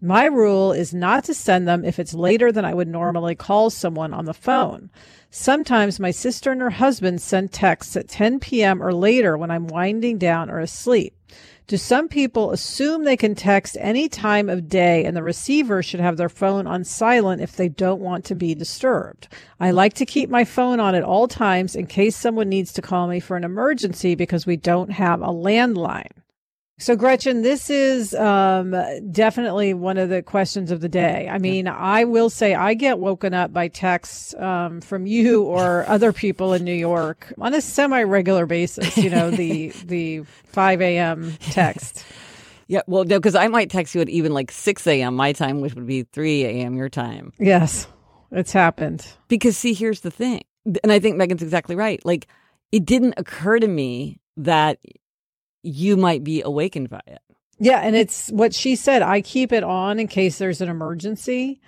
My 0.00 0.26
rule 0.26 0.72
is 0.72 0.92
not 0.92 1.24
to 1.24 1.34
send 1.34 1.66
them 1.66 1.84
if 1.84 1.98
it's 1.98 2.12
later 2.12 2.52
than 2.52 2.66
I 2.66 2.74
would 2.74 2.88
normally 2.88 3.34
call 3.34 3.70
someone 3.70 4.12
on 4.12 4.26
the 4.26 4.34
phone. 4.34 4.90
Sometimes 5.30 5.98
my 5.98 6.10
sister 6.10 6.52
and 6.52 6.60
her 6.60 6.70
husband 6.70 7.22
send 7.22 7.50
texts 7.50 7.96
at 7.96 8.08
10 8.08 8.40
p.m. 8.40 8.82
or 8.82 8.92
later 8.92 9.38
when 9.38 9.50
I'm 9.50 9.66
winding 9.66 10.18
down 10.18 10.50
or 10.50 10.60
asleep. 10.60 11.14
Do 11.66 11.78
some 11.78 12.08
people 12.08 12.52
assume 12.52 13.04
they 13.04 13.16
can 13.16 13.34
text 13.34 13.76
any 13.80 14.08
time 14.08 14.48
of 14.48 14.68
day 14.68 15.04
and 15.04 15.16
the 15.16 15.22
receiver 15.22 15.82
should 15.82 15.98
have 15.98 16.16
their 16.16 16.28
phone 16.28 16.66
on 16.66 16.84
silent 16.84 17.42
if 17.42 17.56
they 17.56 17.68
don't 17.68 18.00
want 18.00 18.24
to 18.26 18.34
be 18.36 18.54
disturbed? 18.54 19.28
I 19.58 19.70
like 19.70 19.94
to 19.94 20.06
keep 20.06 20.28
my 20.28 20.44
phone 20.44 20.78
on 20.78 20.94
at 20.94 21.02
all 21.02 21.26
times 21.26 21.74
in 21.74 21.86
case 21.86 22.16
someone 22.16 22.48
needs 22.50 22.72
to 22.74 22.82
call 22.82 23.08
me 23.08 23.18
for 23.18 23.36
an 23.36 23.44
emergency 23.44 24.14
because 24.14 24.46
we 24.46 24.56
don't 24.56 24.92
have 24.92 25.22
a 25.22 25.28
landline. 25.28 26.12
So, 26.78 26.94
Gretchen, 26.94 27.40
this 27.40 27.70
is 27.70 28.14
um, 28.14 28.76
definitely 29.10 29.72
one 29.72 29.96
of 29.96 30.10
the 30.10 30.22
questions 30.22 30.70
of 30.70 30.82
the 30.82 30.90
day. 30.90 31.26
I 31.26 31.38
mean, 31.38 31.66
I 31.68 32.04
will 32.04 32.28
say 32.28 32.54
I 32.54 32.74
get 32.74 32.98
woken 32.98 33.32
up 33.32 33.50
by 33.50 33.68
texts 33.68 34.34
um, 34.34 34.82
from 34.82 35.06
you 35.06 35.42
or 35.44 35.84
other 35.88 36.12
people 36.12 36.52
in 36.52 36.64
New 36.64 36.74
York 36.74 37.32
on 37.40 37.54
a 37.54 37.62
semi-regular 37.62 38.44
basis. 38.44 38.98
You 38.98 39.08
know, 39.08 39.30
the 39.30 39.68
the 39.86 40.20
5 40.44 40.82
a.m. 40.82 41.32
text. 41.40 42.04
Yeah, 42.68 42.80
well, 42.88 43.04
no, 43.04 43.20
because 43.20 43.36
I 43.36 43.46
might 43.46 43.70
text 43.70 43.94
you 43.94 44.00
at 44.00 44.08
even 44.08 44.34
like 44.34 44.50
6 44.50 44.88
a.m. 44.88 45.14
my 45.14 45.32
time, 45.32 45.60
which 45.60 45.74
would 45.74 45.86
be 45.86 46.02
3 46.02 46.44
a.m. 46.46 46.74
your 46.74 46.88
time. 46.88 47.32
Yes, 47.38 47.86
it's 48.32 48.50
happened. 48.50 49.06
Because, 49.28 49.56
see, 49.56 49.72
here's 49.72 50.00
the 50.00 50.10
thing. 50.10 50.42
And 50.82 50.90
I 50.90 50.98
think 50.98 51.16
Megan's 51.16 51.44
exactly 51.44 51.76
right. 51.76 52.04
Like, 52.04 52.26
it 52.72 52.84
didn't 52.84 53.14
occur 53.18 53.60
to 53.60 53.68
me 53.68 54.18
that 54.36 54.80
you 55.66 55.96
might 55.96 56.24
be 56.24 56.42
awakened 56.42 56.88
by 56.88 57.02
it. 57.06 57.20
Yeah, 57.58 57.80
and 57.80 57.96
it's 57.96 58.30
what 58.30 58.54
she 58.54 58.76
said. 58.76 59.02
I 59.02 59.20
keep 59.20 59.52
it 59.52 59.64
on 59.64 59.98
in 59.98 60.08
case 60.08 60.38
there's 60.38 60.60
an 60.60 60.68
emergency. 60.68 61.60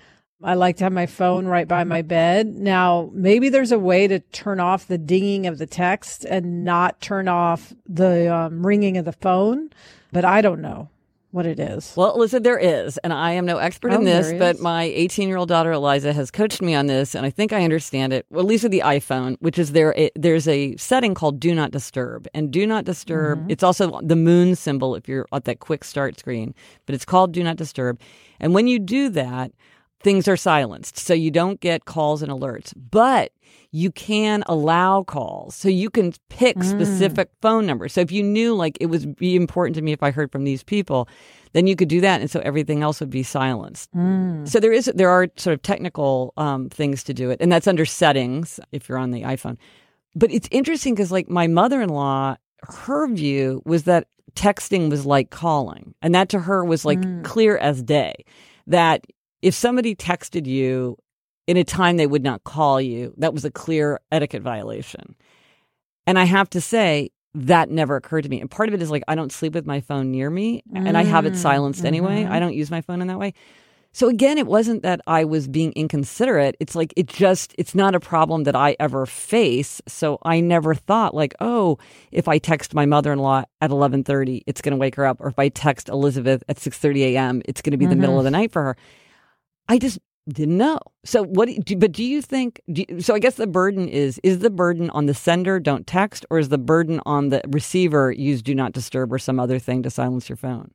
I 0.43 0.55
like 0.55 0.77
to 0.77 0.85
have 0.85 0.93
my 0.93 1.07
phone 1.07 1.47
right 1.47 1.67
by 1.67 1.83
my 1.85 2.03
bed. 2.03 2.47
Now, 2.47 3.11
maybe 3.13 3.49
there's 3.49 3.73
a 3.73 3.79
way 3.79 4.07
to 4.07 4.21
turn 4.21 4.61
off 4.61 4.87
the 4.87 4.99
dinging 4.99 5.47
of 5.47 5.59
the 5.59 5.67
text 5.67 6.25
and 6.25 6.65
not 6.65 7.01
turn 7.01 7.27
off 7.27 7.73
the 7.89 8.33
um, 8.33 8.65
ringing 8.65 8.99
of 8.99 9.05
the 9.05 9.13
phone, 9.13 9.71
but 10.13 10.25
I 10.25 10.43
don't 10.43 10.61
know 10.61 10.91
what 11.31 11.47
it 11.47 11.61
is. 11.61 11.93
Well, 11.97 12.19
listen, 12.19 12.43
there 12.43 12.59
is, 12.59 12.97
and 12.99 13.13
I 13.13 13.33
am 13.33 13.45
no 13.45 13.59
expert 13.59 13.93
Oh, 13.93 13.97
in 13.97 14.05
this, 14.05 14.33
but 14.39 14.61
my 14.61 14.85
18 14.85 15.29
year 15.29 15.37
old 15.37 15.49
daughter 15.49 15.73
Eliza 15.73 16.13
has 16.13 16.31
coached 16.31 16.63
me 16.63 16.75
on 16.75 16.87
this, 16.87 17.15
and 17.15 17.27
I 17.27 17.31
think 17.31 17.53
I 17.53 17.65
understand 17.65 18.13
it. 18.13 18.27
Well, 18.31 18.41
at 18.41 18.47
least 18.47 18.63
with 18.63 18.73
the 18.73 18.83
iPhone, 18.85 19.37
which 19.41 19.59
is 19.59 19.73
there, 19.73 19.93
it, 19.93 20.13
there's 20.15 20.49
a 20.49 20.77
setting 20.77 21.15
called 21.15 21.39
Do 21.39 21.55
Not 21.55 21.71
Disturb, 21.71 22.27
and 22.33 22.51
Do 22.51 22.67
Not 22.67 22.85
Disturb. 22.85 23.41
Mm-hmm. 23.41 23.51
It's 23.51 23.63
also 23.63 24.01
the 24.03 24.17
moon 24.17 24.55
symbol 24.55 24.95
if 24.95 25.07
you're 25.07 25.27
at 25.33 25.45
that 25.45 25.61
quick 25.61 25.85
start 25.85 26.19
screen, 26.19 26.55
but 26.87 26.95
it's 26.95 27.05
called 27.05 27.33
Do 27.33 27.43
Not 27.45 27.57
Disturb. 27.57 28.01
And 28.41 28.55
when 28.55 28.67
you 28.67 28.79
do 28.79 29.09
that, 29.11 29.53
things 30.01 30.29
are 30.29 30.37
silenced, 30.37 30.99
so 30.99 31.15
you 31.15 31.31
don't 31.31 31.61
get 31.61 31.85
calls 31.85 32.23
and 32.23 32.31
alerts, 32.31 32.73
but 32.91 33.33
you 33.71 33.91
can 33.91 34.43
allow 34.47 35.03
calls. 35.03 35.55
So 35.55 35.69
you 35.69 35.91
can 35.91 36.13
pick 36.29 36.59
Mm. 36.59 36.65
specific 36.65 37.29
phone 37.43 37.67
numbers. 37.67 37.93
So 37.93 38.01
if 38.01 38.11
you 38.13 38.23
knew 38.23 38.55
like 38.55 38.79
it 38.81 38.87
would 38.87 39.17
be 39.17 39.37
important 39.37 39.75
to 39.77 39.83
me 39.83 39.93
if 39.93 40.03
I 40.03 40.11
heard 40.11 40.33
from 40.33 40.45
these 40.45 40.63
people, 40.63 41.09
then 41.53 41.67
you 41.67 41.77
could 41.77 41.89
do 41.89 42.01
that, 42.01 42.21
and 42.21 42.31
so 42.31 42.41
everything 42.41 42.83
else 42.83 43.01
would 43.01 43.11
be 43.11 43.23
silenced. 43.23 43.91
So 44.45 44.61
there 44.61 44.73
is 44.73 44.91
there 44.95 45.11
are 45.11 45.29
sort 45.37 45.55
of 45.55 45.63
technical 45.63 46.33
um, 46.37 46.69
things 46.71 47.03
to 47.05 47.13
do 47.15 47.31
it, 47.31 47.39
and 47.41 47.51
that's 47.53 47.67
under 47.67 47.85
settings 47.85 48.61
if 48.73 48.89
you're 48.89 48.99
on 48.99 49.11
the 49.11 49.23
iPhone. 49.23 49.57
But 50.15 50.31
it's 50.33 50.49
interesting 50.51 50.95
because 50.95 51.13
like 51.13 51.29
my 51.29 51.47
mother 51.47 51.83
in 51.83 51.91
law, 51.91 52.37
her 52.63 53.07
view 53.09 53.63
was 53.67 53.83
that 53.85 54.07
texting 54.35 54.89
was 54.89 55.05
like 55.05 55.31
calling, 55.31 55.95
and 56.01 56.15
that 56.15 56.29
to 56.31 56.39
her 56.41 56.65
was 56.65 56.85
like 56.85 57.07
clear 57.25 57.59
as 57.59 57.83
day. 57.83 58.25
That 58.67 59.07
if 59.43 59.55
somebody 59.55 59.95
texted 59.95 60.47
you 60.47 60.97
in 61.47 61.57
a 61.57 61.65
time 61.65 61.97
they 61.97 62.07
would 62.07 62.23
not 62.23 62.45
call 62.45 62.81
you, 62.81 63.15
that 63.19 63.33
was 63.33 63.45
a 63.45 63.51
clear 63.51 64.01
etiquette 64.13 64.43
violation. 64.43 65.15
And 66.07 66.19
I 66.19 66.25
have 66.25 66.51
to 66.51 66.61
say, 66.61 67.11
that 67.35 67.71
never 67.71 67.97
occurred 67.97 68.23
to 68.23 68.29
me. 68.29 68.41
And 68.41 68.51
part 68.51 68.69
of 68.69 68.75
it 68.75 68.83
is 68.83 68.91
like 68.91 69.03
I 69.07 69.15
don't 69.15 69.33
sleep 69.33 69.55
with 69.55 69.67
my 69.67 69.81
phone 69.81 70.11
near 70.11 70.31
me 70.31 70.63
and 70.75 70.97
I 70.97 71.05
have 71.05 71.27
it 71.27 71.37
silenced 71.37 71.85
anyway. 71.85 72.25
I 72.25 72.41
don't 72.41 72.55
use 72.55 72.71
my 72.71 72.81
phone 72.81 73.01
in 73.01 73.09
that 73.09 73.19
way. 73.19 73.35
So 73.93 74.09
again, 74.09 74.39
it 74.39 74.47
wasn't 74.47 74.83
that 74.83 75.01
I 75.07 75.25
was 75.25 75.49
being 75.49 75.73
inconsiderate. 75.73 76.57
It's 76.61 76.75
like 76.75 76.93
it 76.97 77.07
just 77.07 77.55
it's 77.59 77.75
not 77.75 77.95
a 77.95 78.01
problem 78.01 78.45
that 78.45 78.55
I 78.55 78.77
ever 78.79 79.07
face. 79.07 79.81
So 79.89 80.19
I 80.23 80.41
never 80.41 80.75
thought 80.75 81.15
like, 81.15 81.35
oh, 81.41 81.79
if 82.13 82.29
I 82.29 82.39
text 82.39 82.75
my 82.75 82.87
mother-in-law 82.87 83.45
at 83.61 83.71
11:30, 83.71 84.43
it's 84.47 84.61
going 84.61 84.73
to 84.73 84.79
wake 84.79 84.95
her 84.97 85.07
up 85.07 85.21
or 85.21 85.29
if 85.29 85.39
I 85.39 85.49
text 85.49 85.89
Elizabeth 85.89 86.43
at 86.49 86.57
6:30 86.57 87.15
a.m., 87.15 87.43
it's 87.47 87.63
going 87.63 87.73
to 87.73 87.77
be 87.77 87.87
the 87.87 87.93
mm-hmm. 87.93 88.01
middle 88.03 88.19
of 88.19 88.25
the 88.25 88.31
night 88.31 88.53
for 88.53 88.63
her. 88.63 88.77
I 89.69 89.79
just 89.79 89.99
didn't 90.29 90.59
know. 90.59 90.79
So 91.05 91.25
what 91.25 91.49
do, 91.65 91.77
but 91.77 91.93
do 91.93 92.05
you 92.05 92.21
think 92.21 92.61
do 92.71 92.85
you, 92.87 93.01
so 93.01 93.15
I 93.15 93.19
guess 93.19 93.37
the 93.37 93.47
burden 93.47 93.89
is 93.89 94.21
is 94.23 94.41
the 94.41 94.51
burden 94.51 94.91
on 94.91 95.07
the 95.07 95.15
sender 95.15 95.59
don't 95.59 95.87
text 95.87 96.27
or 96.31 96.39
is 96.39 96.49
the 96.49 96.59
burden 96.59 97.01
on 97.07 97.31
the 97.31 97.41
receiver 97.49 98.13
use 98.13 98.43
do 98.43 98.55
not 98.55 98.73
disturb 98.73 99.13
or 99.13 99.19
some 99.19 99.41
other 99.41 99.59
thing 99.59 99.83
to 99.85 99.91
silence 99.91 100.29
your 100.29 100.37
phone? 100.37 100.73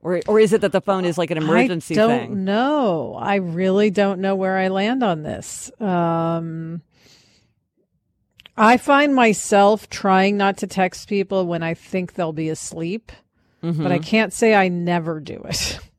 Or, 0.00 0.20
or 0.26 0.38
is 0.38 0.52
it 0.52 0.60
that 0.60 0.72
the 0.72 0.82
phone 0.82 1.06
is 1.06 1.16
like 1.16 1.30
an 1.30 1.38
emergency 1.38 1.94
I 1.94 1.96
don't 1.96 2.20
thing? 2.20 2.44
know. 2.44 3.16
I 3.18 3.36
really 3.36 3.90
don't 3.90 4.20
know 4.20 4.36
where 4.36 4.58
I 4.58 4.68
land 4.68 5.02
on 5.02 5.22
this. 5.22 5.72
Um, 5.80 6.82
I 8.54 8.76
find 8.76 9.14
myself 9.14 9.88
trying 9.88 10.36
not 10.36 10.58
to 10.58 10.66
text 10.66 11.08
people 11.08 11.46
when 11.46 11.62
I 11.62 11.72
think 11.72 12.14
they'll 12.14 12.34
be 12.34 12.50
asleep, 12.50 13.12
mm-hmm. 13.62 13.82
but 13.82 13.90
I 13.90 13.96
mm-hmm. 13.96 14.04
can't 14.04 14.32
say 14.34 14.54
I 14.54 14.68
never 14.68 15.20
do 15.20 15.42
it. 15.48 15.78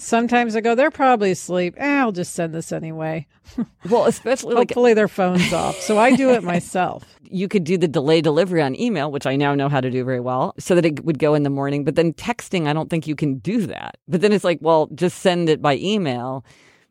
Sometimes 0.00 0.54
I 0.54 0.60
go, 0.60 0.76
they're 0.76 0.92
probably 0.92 1.32
asleep. 1.32 1.74
Eh, 1.76 1.98
I'll 1.98 2.12
just 2.12 2.32
send 2.32 2.54
this 2.54 2.72
anyway. 2.72 3.26
Well, 3.90 4.04
especially 4.04 4.54
hopefully 4.54 4.90
like, 4.90 4.96
their 4.96 5.08
phone's 5.08 5.52
off. 5.52 5.80
So 5.80 5.98
I 5.98 6.14
do 6.14 6.30
it 6.30 6.42
myself. 6.42 7.04
You 7.30 7.46
could 7.46 7.64
do 7.64 7.76
the 7.76 7.88
delay 7.88 8.22
delivery 8.22 8.62
on 8.62 8.74
email, 8.80 9.10
which 9.10 9.26
I 9.26 9.36
now 9.36 9.54
know 9.54 9.68
how 9.68 9.82
to 9.82 9.90
do 9.90 10.02
very 10.02 10.20
well, 10.20 10.54
so 10.58 10.74
that 10.74 10.86
it 10.86 11.04
would 11.04 11.18
go 11.18 11.34
in 11.34 11.42
the 11.42 11.50
morning. 11.50 11.84
But 11.84 11.94
then 11.94 12.14
texting, 12.14 12.66
I 12.66 12.72
don't 12.72 12.88
think 12.88 13.06
you 13.06 13.14
can 13.14 13.36
do 13.36 13.66
that. 13.66 13.98
But 14.08 14.22
then 14.22 14.32
it's 14.32 14.44
like, 14.44 14.60
well, 14.62 14.88
just 14.94 15.18
send 15.18 15.50
it 15.50 15.60
by 15.60 15.76
email. 15.76 16.42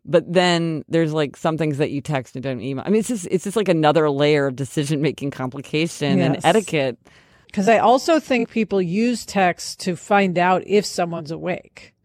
But 0.05 0.31
then 0.31 0.83
there's 0.87 1.11
like 1.11 1.35
some 1.35 1.57
things 1.57 1.79
that 1.79 1.89
you 1.89 2.01
text 2.01 2.35
and 2.35 2.43
don't 2.43 2.61
email. 2.61 2.83
I 2.85 2.91
mean, 2.91 2.99
it's 2.99 3.07
just 3.07 3.27
it's 3.31 3.45
just 3.45 3.57
like 3.57 3.67
another 3.67 4.11
layer 4.11 4.45
of 4.45 4.55
decision 4.55 5.01
making 5.01 5.31
complication 5.31 6.19
yes. 6.19 6.27
and 6.27 6.45
etiquette. 6.45 6.99
Because 7.47 7.67
I 7.67 7.79
also 7.79 8.19
think 8.19 8.51
people 8.51 8.79
use 8.79 9.25
text 9.25 9.79
to 9.81 9.95
find 9.95 10.37
out 10.37 10.61
if 10.67 10.85
someone's 10.85 11.31
awake. 11.31 11.95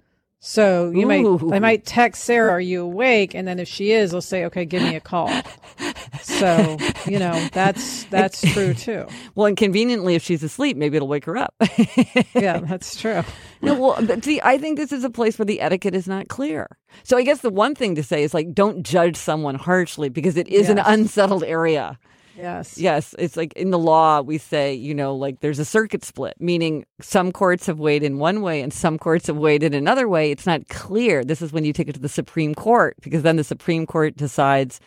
So 0.44 0.90
you 0.90 1.08
Ooh. 1.08 1.38
might, 1.38 1.54
I 1.54 1.60
might 1.60 1.86
text 1.86 2.24
Sarah, 2.24 2.50
"Are 2.50 2.60
you 2.60 2.82
awake?" 2.82 3.32
And 3.32 3.46
then 3.46 3.60
if 3.60 3.68
she 3.68 3.92
is, 3.92 4.12
I'll 4.12 4.20
say, 4.20 4.44
"Okay, 4.46 4.64
give 4.64 4.82
me 4.82 4.96
a 4.96 5.00
call." 5.00 5.30
so 6.20 6.76
you 7.06 7.20
know 7.20 7.48
that's 7.52 8.02
that's 8.06 8.40
true 8.52 8.74
too. 8.74 9.06
Well, 9.34 9.46
and 9.46 9.56
conveniently, 9.56 10.14
if 10.14 10.22
she's 10.22 10.42
asleep, 10.42 10.76
maybe 10.76 10.96
it'll 10.96 11.08
wake 11.08 11.24
her 11.24 11.38
up. 11.38 11.54
yeah, 12.34 12.58
that's 12.58 13.00
true. 13.00 13.22
No, 13.62 13.80
well, 13.80 13.96
but 14.04 14.22
see, 14.24 14.40
I 14.42 14.58
think 14.58 14.76
this 14.76 14.92
is 14.92 15.04
a 15.04 15.10
place 15.10 15.38
where 15.38 15.46
the 15.46 15.60
etiquette 15.60 15.94
is 15.94 16.06
not 16.06 16.28
clear. 16.28 16.76
So 17.02 17.16
I 17.16 17.22
guess 17.22 17.40
the 17.40 17.48
one 17.48 17.74
thing 17.74 17.94
to 17.94 18.02
say 18.02 18.24
is 18.24 18.34
like, 18.34 18.52
don't 18.52 18.82
judge 18.82 19.16
someone 19.16 19.54
harshly 19.54 20.10
because 20.10 20.36
it 20.36 20.48
is 20.48 20.68
yes. 20.68 20.70
an 20.70 20.78
unsettled 20.80 21.44
area. 21.44 21.98
Yes. 22.36 22.78
Yes. 22.78 23.14
It's 23.18 23.36
like 23.36 23.52
in 23.54 23.70
the 23.70 23.78
law, 23.78 24.20
we 24.20 24.38
say, 24.38 24.74
you 24.74 24.94
know, 24.94 25.14
like 25.14 25.40
there's 25.40 25.58
a 25.58 25.64
circuit 25.64 26.04
split, 26.04 26.34
meaning 26.38 26.84
some 27.00 27.32
courts 27.32 27.66
have 27.66 27.78
weighed 27.78 28.02
in 28.02 28.18
one 28.18 28.42
way 28.42 28.62
and 28.62 28.72
some 28.72 28.98
courts 28.98 29.26
have 29.26 29.36
weighed 29.36 29.62
in 29.62 29.74
another 29.74 30.08
way. 30.08 30.30
It's 30.30 30.46
not 30.46 30.68
clear. 30.68 31.24
This 31.24 31.42
is 31.42 31.52
when 31.52 31.64
you 31.64 31.72
take 31.72 31.88
it 31.88 31.94
to 31.94 32.00
the 32.00 32.08
Supreme 32.08 32.54
Court 32.54 32.96
because 33.02 33.22
then 33.22 33.36
the 33.36 33.44
Supreme 33.44 33.86
Court 33.86 34.16
decides 34.16 34.80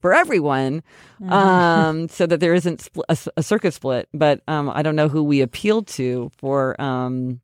for 0.00 0.14
everyone 0.14 0.82
mm-hmm. 1.20 1.32
um, 1.32 2.08
so 2.08 2.26
that 2.26 2.40
there 2.40 2.54
isn't 2.54 2.88
a, 3.08 3.18
a 3.36 3.42
circuit 3.42 3.74
split. 3.74 4.08
But 4.12 4.42
um, 4.48 4.70
I 4.70 4.82
don't 4.82 4.96
know 4.96 5.08
who 5.08 5.22
we 5.22 5.40
appeal 5.40 5.82
to 5.82 6.30
for. 6.38 6.80
Um, 6.80 7.40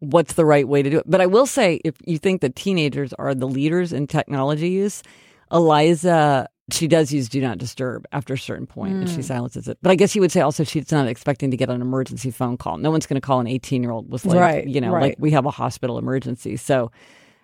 what's 0.00 0.34
the 0.34 0.44
right 0.44 0.68
way 0.68 0.82
to 0.82 0.90
do 0.90 0.98
it? 0.98 1.04
But 1.06 1.20
I 1.20 1.26
will 1.26 1.46
say, 1.46 1.80
if 1.84 1.94
you 2.04 2.18
think 2.18 2.42
that 2.42 2.54
teenagers 2.54 3.12
are 3.14 3.34
the 3.34 3.48
leaders 3.48 3.92
in 3.92 4.06
technology 4.06 4.68
use, 4.68 5.02
Eliza 5.50 6.48
she 6.70 6.88
does 6.88 7.12
use 7.12 7.28
do 7.28 7.40
not 7.40 7.58
disturb 7.58 8.06
after 8.12 8.34
a 8.34 8.38
certain 8.38 8.66
point 8.66 8.94
mm. 8.94 9.00
and 9.02 9.10
she 9.10 9.18
mm. 9.18 9.24
silences 9.24 9.68
it. 9.68 9.78
But 9.82 9.90
I 9.90 9.94
guess 9.94 10.14
you 10.14 10.20
would 10.20 10.32
say 10.32 10.40
also 10.40 10.64
she's 10.64 10.90
not 10.90 11.06
expecting 11.06 11.50
to 11.52 11.56
get 11.56 11.70
an 11.70 11.80
emergency 11.80 12.30
phone 12.30 12.56
call. 12.56 12.76
No 12.78 12.90
one's 12.90 13.06
going 13.06 13.20
to 13.20 13.24
call 13.24 13.40
an 13.40 13.46
18 13.46 13.82
year 13.82 13.92
old 13.92 14.10
with 14.10 14.24
like, 14.24 14.38
right, 14.38 14.66
you 14.66 14.80
know, 14.80 14.90
right. 14.90 15.02
like 15.02 15.16
we 15.18 15.30
have 15.30 15.46
a 15.46 15.50
hospital 15.50 15.96
emergency. 15.98 16.56
So, 16.56 16.90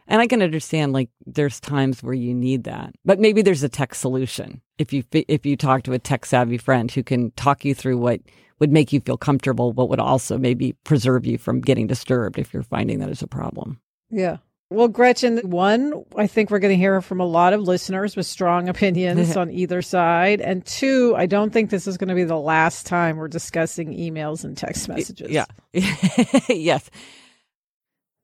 and 0.08 0.20
I 0.20 0.26
can 0.26 0.42
understand 0.42 0.92
like 0.92 1.08
there's 1.24 1.60
times 1.60 2.02
where 2.02 2.14
you 2.14 2.34
need 2.34 2.64
that, 2.64 2.94
but 3.04 3.20
maybe 3.20 3.42
there's 3.42 3.62
a 3.62 3.68
tech 3.68 3.94
solution. 3.94 4.60
If 4.78 4.92
you, 4.92 5.04
if 5.12 5.46
you 5.46 5.56
talk 5.56 5.84
to 5.84 5.92
a 5.92 5.98
tech 5.98 6.26
savvy 6.26 6.58
friend 6.58 6.90
who 6.90 7.04
can 7.04 7.30
talk 7.32 7.64
you 7.64 7.74
through 7.74 7.98
what 7.98 8.20
would 8.58 8.72
make 8.72 8.92
you 8.92 9.00
feel 9.00 9.16
comfortable, 9.16 9.72
but 9.72 9.88
would 9.88 10.00
also 10.00 10.36
maybe 10.36 10.72
preserve 10.84 11.26
you 11.26 11.38
from 11.38 11.60
getting 11.60 11.86
disturbed 11.86 12.38
if 12.38 12.52
you're 12.52 12.64
finding 12.64 12.98
that 12.98 13.10
is 13.10 13.22
a 13.22 13.28
problem. 13.28 13.80
Yeah. 14.10 14.38
Well, 14.72 14.88
Gretchen, 14.88 15.38
one, 15.38 16.04
I 16.16 16.26
think 16.26 16.50
we're 16.50 16.58
going 16.58 16.72
to 16.72 16.78
hear 16.78 17.00
from 17.02 17.20
a 17.20 17.26
lot 17.26 17.52
of 17.52 17.60
listeners 17.60 18.16
with 18.16 18.26
strong 18.26 18.68
opinions 18.68 19.36
on 19.36 19.50
either 19.50 19.82
side. 19.82 20.40
And 20.40 20.64
two, 20.64 21.14
I 21.16 21.26
don't 21.26 21.52
think 21.52 21.70
this 21.70 21.86
is 21.86 21.98
going 21.98 22.08
to 22.08 22.14
be 22.14 22.24
the 22.24 22.38
last 22.38 22.86
time 22.86 23.18
we're 23.18 23.28
discussing 23.28 23.92
emails 23.96 24.44
and 24.44 24.56
text 24.56 24.88
messages. 24.88 25.30
Yeah. 25.30 25.44
yes. 26.48 26.88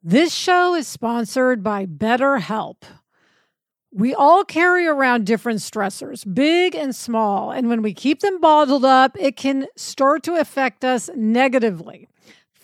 This 0.02 0.32
show 0.32 0.74
is 0.74 0.88
sponsored 0.88 1.62
by 1.62 1.84
BetterHelp. 1.84 2.82
We 3.92 4.14
all 4.14 4.44
carry 4.44 4.86
around 4.86 5.26
different 5.26 5.60
stressors, 5.60 6.24
big 6.32 6.74
and 6.74 6.94
small. 6.94 7.50
And 7.50 7.68
when 7.68 7.82
we 7.82 7.92
keep 7.92 8.20
them 8.20 8.40
bottled 8.40 8.84
up, 8.84 9.16
it 9.18 9.36
can 9.36 9.66
start 9.76 10.22
to 10.24 10.34
affect 10.34 10.84
us 10.84 11.10
negatively. 11.14 12.08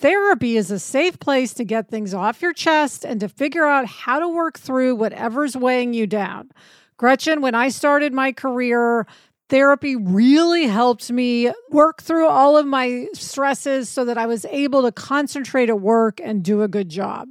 Therapy 0.05 0.59
is 0.59 0.71
a 0.71 0.79
safe 0.79 1.19
place 1.19 1.55
to 1.55 1.65
get 1.65 1.89
things 1.89 2.13
off 2.13 2.43
your 2.43 2.53
chest 2.53 3.07
and 3.07 3.21
to 3.21 3.27
figure 3.27 3.65
out 3.65 3.87
how 3.87 4.19
to 4.19 4.29
work 4.29 4.59
through 4.59 4.97
whatever's 4.97 5.57
weighing 5.57 5.95
you 5.95 6.07
down. 6.07 6.51
Gretchen, 6.99 7.41
when 7.41 7.55
I 7.55 7.71
started 7.71 8.13
my 8.13 8.31
career, 8.31 9.07
therapy 9.49 9.97
really 9.97 10.67
helped 10.67 11.11
me 11.11 11.51
work 11.71 12.03
through 12.03 12.29
all 12.29 12.59
of 12.59 12.67
my 12.67 13.09
stresses 13.15 13.89
so 13.89 14.05
that 14.05 14.19
I 14.19 14.27
was 14.27 14.45
able 14.51 14.83
to 14.83 14.93
concentrate 14.93 15.71
at 15.71 15.81
work 15.81 16.21
and 16.23 16.45
do 16.45 16.61
a 16.61 16.69
good 16.69 16.91
job. 16.91 17.31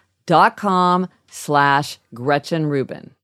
dot 0.25 0.57
com 0.57 1.07
slash 1.29 1.99
Gretchen 2.13 2.65
Rubin. 2.65 3.15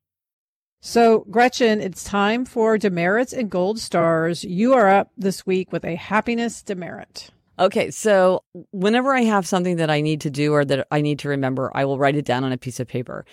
So, 0.79 1.25
Gretchen, 1.31 1.81
it's 1.81 2.03
time 2.03 2.45
for 2.45 2.77
demerits 2.77 3.33
and 3.33 3.49
gold 3.49 3.79
stars. 3.79 4.43
You 4.43 4.73
are 4.73 4.87
up 4.87 5.11
this 5.17 5.45
week 5.45 5.71
with 5.71 5.83
a 5.83 5.95
happiness 5.95 6.61
demerit. 6.61 7.31
Okay, 7.59 7.89
so 7.89 8.43
whenever 8.71 9.13
I 9.13 9.21
have 9.21 9.47
something 9.47 9.77
that 9.77 9.89
I 9.89 10.01
need 10.01 10.21
to 10.21 10.29
do 10.29 10.53
or 10.53 10.63
that 10.63 10.87
I 10.91 11.01
need 11.01 11.19
to 11.19 11.29
remember, 11.29 11.71
I 11.73 11.85
will 11.85 11.97
write 11.97 12.15
it 12.15 12.25
down 12.25 12.43
on 12.43 12.51
a 12.51 12.57
piece 12.57 12.79
of 12.79 12.87
paper. 12.87 13.25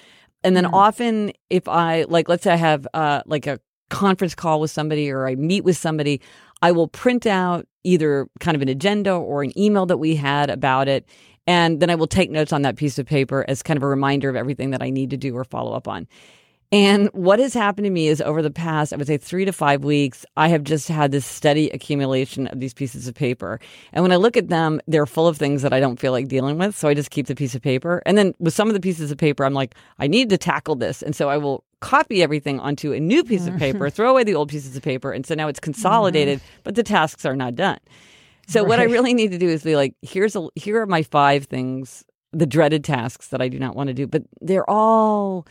And 0.43 0.57
then 0.57 0.65
mm-hmm. 0.65 0.75
often, 0.75 1.33
if 1.51 1.69
I, 1.69 2.05
like, 2.09 2.29
let's 2.29 2.45
say 2.45 2.55
I 2.55 2.57
have 2.57 2.89
uh, 2.95 3.23
like 3.27 3.47
a 3.47 3.61
conference 3.91 4.35
call 4.35 4.61
with 4.61 4.71
somebody 4.71 5.11
or 5.11 5.29
I 5.29 5.35
meet 5.35 5.63
with 5.63 5.77
somebody, 5.77 6.23
I 6.63 6.73
will 6.73 6.89
print 6.89 7.27
out 7.27 7.69
either 7.85 8.27
kind 8.41 8.55
of 8.55 8.63
an 8.63 8.69
agenda 8.71 9.13
or 9.13 9.43
an 9.43 9.57
email 9.59 9.85
that 9.87 9.99
we 9.99 10.17
had 10.17 10.49
about 10.49 10.89
it. 10.89 11.07
And 11.47 11.81
then 11.81 11.91
I 11.91 11.95
will 11.95 12.07
take 12.07 12.31
notes 12.31 12.53
on 12.53 12.63
that 12.63 12.77
piece 12.77 12.99
of 12.99 13.07
paper 13.07 13.45
as 13.49 13.63
kind 13.63 13.77
of 13.77 13.83
a 13.83 13.89
reminder 13.89 14.29
of 14.29 14.37
everything 14.37 14.71
that 14.71 14.83
I 14.83 14.91
need 14.91 15.11
to 15.11 15.17
do 15.17 15.37
or 15.37 15.45
follow 15.45 15.73
up 15.73 15.87
on. 15.87 16.09
And 16.73 17.09
what 17.13 17.39
has 17.39 17.55
happened 17.55 17.85
to 17.85 17.91
me 17.91 18.09
is 18.09 18.21
over 18.21 18.43
the 18.43 18.51
past, 18.51 18.93
I 18.93 18.97
would 18.97 19.07
say 19.07 19.17
three 19.17 19.45
to 19.45 19.53
five 19.53 19.85
weeks, 19.85 20.27
I 20.37 20.49
have 20.49 20.65
just 20.65 20.89
had 20.89 21.13
this 21.13 21.25
steady 21.25 21.71
accumulation 21.71 22.49
of 22.49 22.59
these 22.59 22.75
pieces 22.75 23.07
of 23.07 23.15
paper. 23.15 23.61
And 23.93 24.03
when 24.03 24.11
I 24.11 24.17
look 24.17 24.37
at 24.37 24.49
them, 24.49 24.81
they're 24.89 25.07
full 25.07 25.29
of 25.29 25.37
things 25.37 25.63
that 25.63 25.73
I 25.73 25.79
don't 25.79 26.01
feel 26.01 26.11
like 26.11 26.27
dealing 26.27 26.59
with. 26.59 26.77
So 26.77 26.89
I 26.89 26.95
just 26.95 27.11
keep 27.11 27.29
the 27.29 27.37
piece 27.37 27.55
of 27.55 27.63
paper. 27.63 28.03
And 28.07 28.19
then 28.19 28.35
with 28.41 28.55
some 28.55 28.67
of 28.67 28.75
the 28.75 28.81
pieces 28.81 29.13
of 29.13 29.19
paper, 29.19 29.45
I'm 29.45 29.55
like, 29.55 29.77
I 30.01 30.09
need 30.09 30.31
to 30.31 30.39
tackle 30.39 30.75
this. 30.75 31.01
And 31.01 31.15
so 31.15 31.29
I 31.29 31.37
will 31.37 31.63
copy 31.79 32.25
everything 32.25 32.59
onto 32.59 32.93
a 32.93 32.99
new 32.99 33.23
piece 33.23 33.47
of 33.47 33.57
paper, 33.57 33.89
throw 33.89 34.11
away 34.11 34.25
the 34.25 34.35
old 34.35 34.49
pieces 34.49 34.75
of 34.77 34.83
paper. 34.83 35.13
And 35.13 35.25
so 35.25 35.37
now 35.37 35.47
it's 35.47 35.61
consolidated, 35.69 36.41
mm-hmm. 36.41 36.61
but 36.65 36.75
the 36.75 36.83
tasks 36.83 37.25
are 37.25 37.37
not 37.37 37.55
done. 37.55 37.79
So 38.47 38.61
right. 38.61 38.69
what 38.69 38.81
I 38.81 38.85
really 38.85 39.15
need 39.15 39.33
to 39.33 39.39
do 39.39 39.49
is 39.49 39.63
be 39.63 39.77
like, 39.77 39.95
here's 40.03 40.37
a 40.37 40.49
here 40.55 40.81
are 40.81 40.87
my 40.87 41.03
five 41.03 41.45
things, 41.45 42.05
the 42.33 42.47
dreaded 42.47 42.85
tasks 42.85 43.29
that 43.29 43.41
I 43.41 43.49
do 43.49 43.59
not 43.59 43.77
want 43.77 43.89
to 43.89 43.95
do, 43.95 44.07
but 44.07 44.23
they're 44.41 44.69
all 44.69 45.47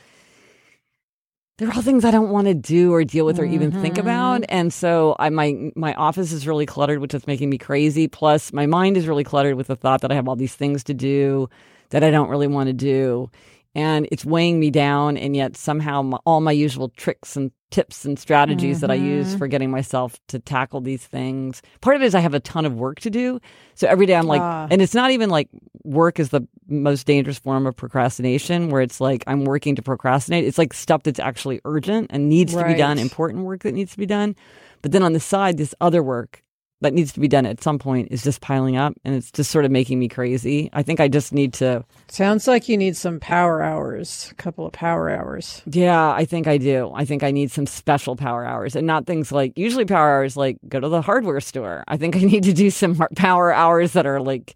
they're 1.57 1.71
all 1.71 1.81
things 1.81 2.03
I 2.03 2.11
don't 2.11 2.29
want 2.29 2.47
to 2.47 2.53
do 2.53 2.93
or 2.93 3.03
deal 3.03 3.25
with 3.25 3.39
or 3.39 3.45
even 3.45 3.71
think 3.71 3.97
about. 3.97 4.41
Mm-hmm. 4.41 4.55
And 4.55 4.73
so 4.73 5.15
I 5.19 5.29
my 5.29 5.71
my 5.75 5.93
office 5.93 6.31
is 6.31 6.47
really 6.47 6.65
cluttered, 6.65 6.99
which 6.99 7.13
is 7.13 7.27
making 7.27 7.49
me 7.49 7.57
crazy. 7.57 8.07
Plus 8.07 8.51
my 8.51 8.65
mind 8.65 8.97
is 8.97 9.07
really 9.07 9.23
cluttered 9.23 9.55
with 9.55 9.67
the 9.67 9.75
thought 9.75 10.01
that 10.01 10.11
I 10.11 10.15
have 10.15 10.27
all 10.27 10.35
these 10.35 10.55
things 10.55 10.83
to 10.85 10.93
do 10.93 11.49
that 11.89 12.03
I 12.03 12.11
don't 12.11 12.29
really 12.29 12.47
want 12.47 12.67
to 12.67 12.73
do. 12.73 13.29
And 13.75 14.07
it's 14.11 14.25
weighing 14.25 14.59
me 14.59 14.69
down. 14.69 15.17
And 15.17 15.35
yet 15.35 15.57
somehow 15.57 16.01
my, 16.01 16.17
all 16.25 16.41
my 16.41 16.51
usual 16.51 16.89
tricks 16.89 17.35
and 17.35 17.51
tips 17.71 18.05
and 18.05 18.19
strategies 18.19 18.77
mm-hmm. 18.77 18.81
that 18.81 18.91
I 18.91 18.95
use 18.95 19.29
mm-hmm. 19.29 19.37
for 19.39 19.47
getting 19.47 19.71
myself 19.71 20.19
to 20.27 20.37
tackle 20.37 20.81
these 20.81 21.05
things. 21.05 21.63
Part 21.81 21.95
of 21.95 22.03
it 22.03 22.05
is 22.05 22.13
I 22.13 22.19
have 22.19 22.35
a 22.35 22.39
ton 22.39 22.65
of 22.65 22.75
work 22.75 22.99
to 22.99 23.09
do. 23.09 23.39
So 23.73 23.87
every 23.87 24.05
day 24.05 24.15
I'm 24.15 24.27
like, 24.27 24.41
uh. 24.41 24.67
and 24.69 24.79
it's 24.79 24.93
not 24.93 25.09
even 25.09 25.31
like 25.31 25.49
work 25.83 26.19
is 26.19 26.29
the 26.29 26.47
most 26.67 27.07
dangerous 27.07 27.39
form 27.39 27.65
of 27.65 27.75
procrastination 27.75 28.69
where 28.69 28.81
it's 28.81 29.01
like 29.01 29.23
I'm 29.25 29.43
working 29.43 29.75
to 29.75 29.81
procrastinate. 29.81 30.45
It's 30.45 30.59
like 30.59 30.71
stuff 30.71 31.01
that's 31.03 31.19
actually 31.19 31.61
urgent 31.65 32.07
and 32.11 32.29
needs 32.29 32.53
right. 32.53 32.61
to 32.61 32.73
be 32.73 32.77
done, 32.77 32.99
important 32.99 33.43
work 33.43 33.63
that 33.63 33.73
needs 33.73 33.93
to 33.93 33.97
be 33.97 34.05
done. 34.05 34.35
But 34.83 34.91
then 34.91 35.01
on 35.01 35.13
the 35.13 35.19
side, 35.19 35.57
this 35.57 35.73
other 35.81 36.03
work 36.03 36.42
that 36.83 36.93
needs 36.93 37.11
to 37.13 37.19
be 37.19 37.27
done 37.27 37.45
at 37.45 37.63
some 37.63 37.79
point 37.79 38.09
is 38.11 38.23
just 38.23 38.41
piling 38.41 38.77
up 38.77 38.93
and 39.03 39.15
it's 39.15 39.31
just 39.31 39.51
sort 39.51 39.65
of 39.65 39.71
making 39.71 39.99
me 39.99 40.07
crazy. 40.07 40.69
I 40.73 40.83
think 40.83 40.99
I 40.99 41.07
just 41.07 41.33
need 41.33 41.53
to. 41.55 41.83
Sounds 42.09 42.47
like 42.47 42.69
you 42.69 42.77
need 42.77 42.95
some 42.95 43.19
power 43.19 43.61
hours, 43.61 44.29
a 44.31 44.35
couple 44.35 44.65
of 44.65 44.73
power 44.73 45.09
hours. 45.09 45.61
Yeah, 45.65 46.11
I 46.11 46.25
think 46.25 46.47
I 46.47 46.57
do. 46.57 46.91
I 46.93 47.05
think 47.05 47.23
I 47.23 47.31
need 47.31 47.51
some 47.51 47.65
special 47.65 48.15
power 48.15 48.45
hours 48.45 48.75
and 48.75 48.85
not 48.85 49.07
things 49.07 49.31
like 49.31 49.57
usually 49.57 49.85
power 49.85 50.11
hours 50.11 50.37
like 50.37 50.57
go 50.67 50.79
to 50.79 50.89
the 50.89 51.01
hardware 51.01 51.41
store. 51.41 51.83
I 51.87 51.97
think 51.97 52.15
I 52.15 52.19
need 52.23 52.43
to 52.43 52.53
do 52.53 52.69
some 52.69 52.95
power 53.15 53.51
hours 53.51 53.93
that 53.93 54.05
are 54.05 54.21
like 54.21 54.55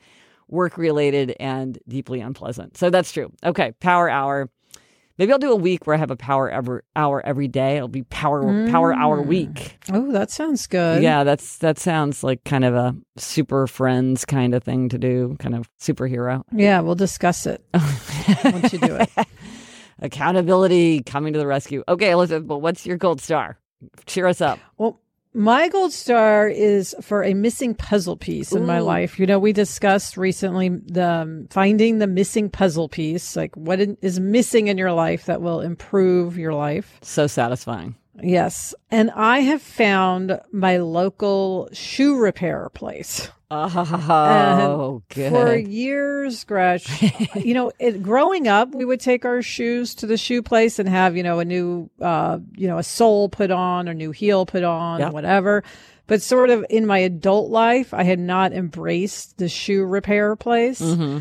work 0.50 0.78
related 0.78 1.36
and 1.40 1.78
deeply 1.88 2.22
unpleasant. 2.22 2.78
So 2.78 2.90
that's 2.90 3.12
true. 3.12 3.32
Okay, 3.44 3.74
power 3.80 4.10
hour. 4.10 4.50
Maybe 5.18 5.32
I'll 5.32 5.40
do 5.40 5.52
a 5.52 5.56
week 5.56 5.88
where 5.88 5.96
I 5.96 6.00
have 6.00 6.12
a 6.12 6.16
power 6.16 6.50
ever 6.50 6.84
hour 6.96 7.26
every 7.26 7.48
day. 7.48 7.78
It'll 7.78 7.88
be 7.88 8.04
power 8.04 8.44
mm. 8.44 8.72
power 8.72 8.94
hour 8.94 9.24
mm. 9.24 9.26
week. 9.26 9.80
Oh, 9.92 10.12
that 10.12 10.30
sounds 10.30 10.68
good. 10.68 11.02
Yeah, 11.02 11.24
that's 11.24 11.58
that 11.58 11.80
sounds 11.80 12.24
like 12.24 12.44
kind 12.44 12.64
of 12.64 12.76
a 12.76 12.96
super 13.18 13.66
friends 13.68 14.26
kind 14.26 14.54
of 14.54 14.64
thing 14.64 14.90
to 14.90 14.98
do, 14.98 15.36
kind 15.40 15.56
of 15.56 15.70
superhero. 15.80 16.44
Yeah, 16.52 16.82
we'll 16.82 16.96
discuss 16.96 17.48
it 17.48 17.64
once 18.44 18.74
you 18.74 18.80
do 18.80 18.96
it. 18.96 19.10
Accountability 20.00 21.02
coming 21.02 21.34
to 21.34 21.40
the 21.40 21.48
rescue. 21.48 21.84
Okay, 21.88 22.12
Elizabeth, 22.12 22.48
but 22.48 22.60
what's 22.60 22.86
your 22.86 22.98
gold 22.98 23.20
star? 23.20 23.58
Cheer 24.06 24.28
us 24.28 24.42
up. 24.42 24.60
Well, 24.78 25.00
my 25.38 25.70
gold 25.70 25.94
star 25.94 26.50
is 26.50 26.96
for 27.02 27.24
a 27.24 27.36
missing 27.36 27.76
puzzle 27.76 28.18
piece 28.18 28.52
in 28.52 28.64
Ooh. 28.64 28.66
my 28.66 28.80
life. 28.80 29.20
You 29.20 29.28
know, 29.28 29.38
we 29.38 29.54
discussed 29.54 30.18
recently 30.18 30.70
the 30.70 31.08
um, 31.08 31.48
finding 31.52 32.00
the 32.00 32.08
missing 32.08 32.50
puzzle 32.50 32.90
piece, 32.90 33.36
like 33.36 33.56
what 33.56 33.80
is 33.80 34.20
missing 34.20 34.68
in 34.68 34.80
your 34.80 34.92
life 34.92 35.26
that 35.26 35.42
will 35.42 35.62
improve 35.62 36.38
your 36.38 36.54
life. 36.54 36.98
So 37.04 37.28
satisfying. 37.28 37.96
Yes. 38.22 38.74
And 38.92 39.12
I 39.12 39.40
have 39.40 39.62
found 39.62 40.40
my 40.52 40.78
local 40.78 41.70
shoe 41.72 42.18
repair 42.18 42.70
place. 42.74 43.30
Oh, 43.50 45.04
good. 45.10 45.32
For 45.32 45.56
years, 45.56 46.44
Gretch, 46.44 47.02
you 47.36 47.54
know, 47.54 47.72
it, 47.80 48.04
growing 48.04 48.48
up, 48.48 48.76
we 48.76 48.84
would 48.84 49.00
take 49.00 49.24
our 49.24 49.42
shoes 49.42 49.96
to 49.96 50.08
the 50.08 50.18
shoe 50.18 50.42
place 50.42 50.80
and 50.80 50.90
have, 50.90 51.16
you 51.16 51.24
know, 51.24 51.40
a 51.40 51.46
new, 51.46 51.90
uh, 52.02 52.40
you 52.56 52.68
know, 52.68 52.78
a 52.78 52.84
sole 52.84 53.30
put 53.30 53.50
on, 53.50 53.88
a 53.88 53.94
new 53.94 54.12
heel 54.12 54.46
put 54.46 54.64
on, 54.64 55.00
yep. 55.00 55.14
whatever. 55.14 55.64
But 56.08 56.22
sort 56.22 56.50
of 56.50 56.66
in 56.70 56.86
my 56.86 57.00
adult 57.00 57.50
life, 57.50 57.94
I 57.94 58.04
had 58.04 58.20
not 58.20 58.52
embraced 58.52 59.38
the 59.38 59.48
shoe 59.48 59.86
repair 59.86 60.36
place. 60.36 60.82
Mm-hmm. 60.82 61.20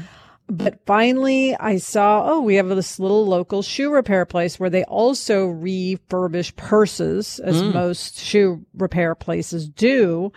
But 0.49 0.79
finally, 0.87 1.57
I 1.57 1.79
saw, 1.79 2.25
oh, 2.31 2.41
we 2.41 2.55
have 2.55 2.69
this 2.69 3.01
little 3.01 3.27
local 3.27 3.63
shoe 3.63 3.93
repair 3.93 4.25
place 4.25 4.61
where 4.61 4.71
they 4.71 4.85
also 4.85 5.49
refurbish 5.49 6.55
purses, 6.55 7.41
as 7.41 7.61
mm. 7.61 7.75
most 7.75 8.19
shoe 8.19 8.65
repair 8.75 9.17
places 9.17 9.69
do. 9.69 10.33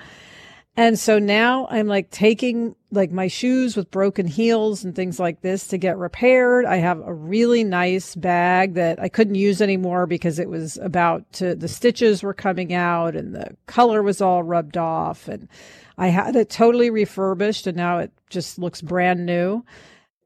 And 0.76 0.98
so 0.98 1.20
now 1.20 1.68
I'm 1.70 1.88
like 1.88 2.10
taking 2.10 2.74
like 2.90 3.12
my 3.12 3.28
shoes 3.28 3.76
with 3.76 3.92
broken 3.92 4.26
heels 4.26 4.84
and 4.84 4.96
things 4.96 5.20
like 5.20 5.42
this 5.42 5.68
to 5.68 5.78
get 5.78 5.98
repaired. 5.98 6.66
I 6.66 6.78
have 6.78 7.02
a 7.02 7.14
really 7.14 7.64
nice 7.64 8.16
bag 8.16 8.76
that 8.76 8.98
I 8.98 9.10
couldn't 9.10 9.36
use 9.36 9.62
anymore 9.62 10.08
because 10.08 10.40
it 10.40 10.50
was 10.50 10.78
about 10.78 11.30
to, 11.34 11.54
the 11.54 11.68
stitches 11.68 12.24
were 12.24 12.34
coming 12.34 12.74
out 12.74 13.16
and 13.16 13.36
the 13.36 13.58
color 13.68 14.02
was 14.02 14.22
all 14.22 14.42
rubbed 14.42 14.78
off. 14.78 15.28
And 15.28 15.50
I 15.98 16.08
had 16.08 16.38
it 16.38 16.50
totally 16.50 16.90
refurbished 16.90 17.68
and 17.68 17.76
now 17.76 17.98
it 17.98 18.12
just 18.30 18.58
looks 18.58 18.82
brand 18.82 19.26
new. 19.26 19.66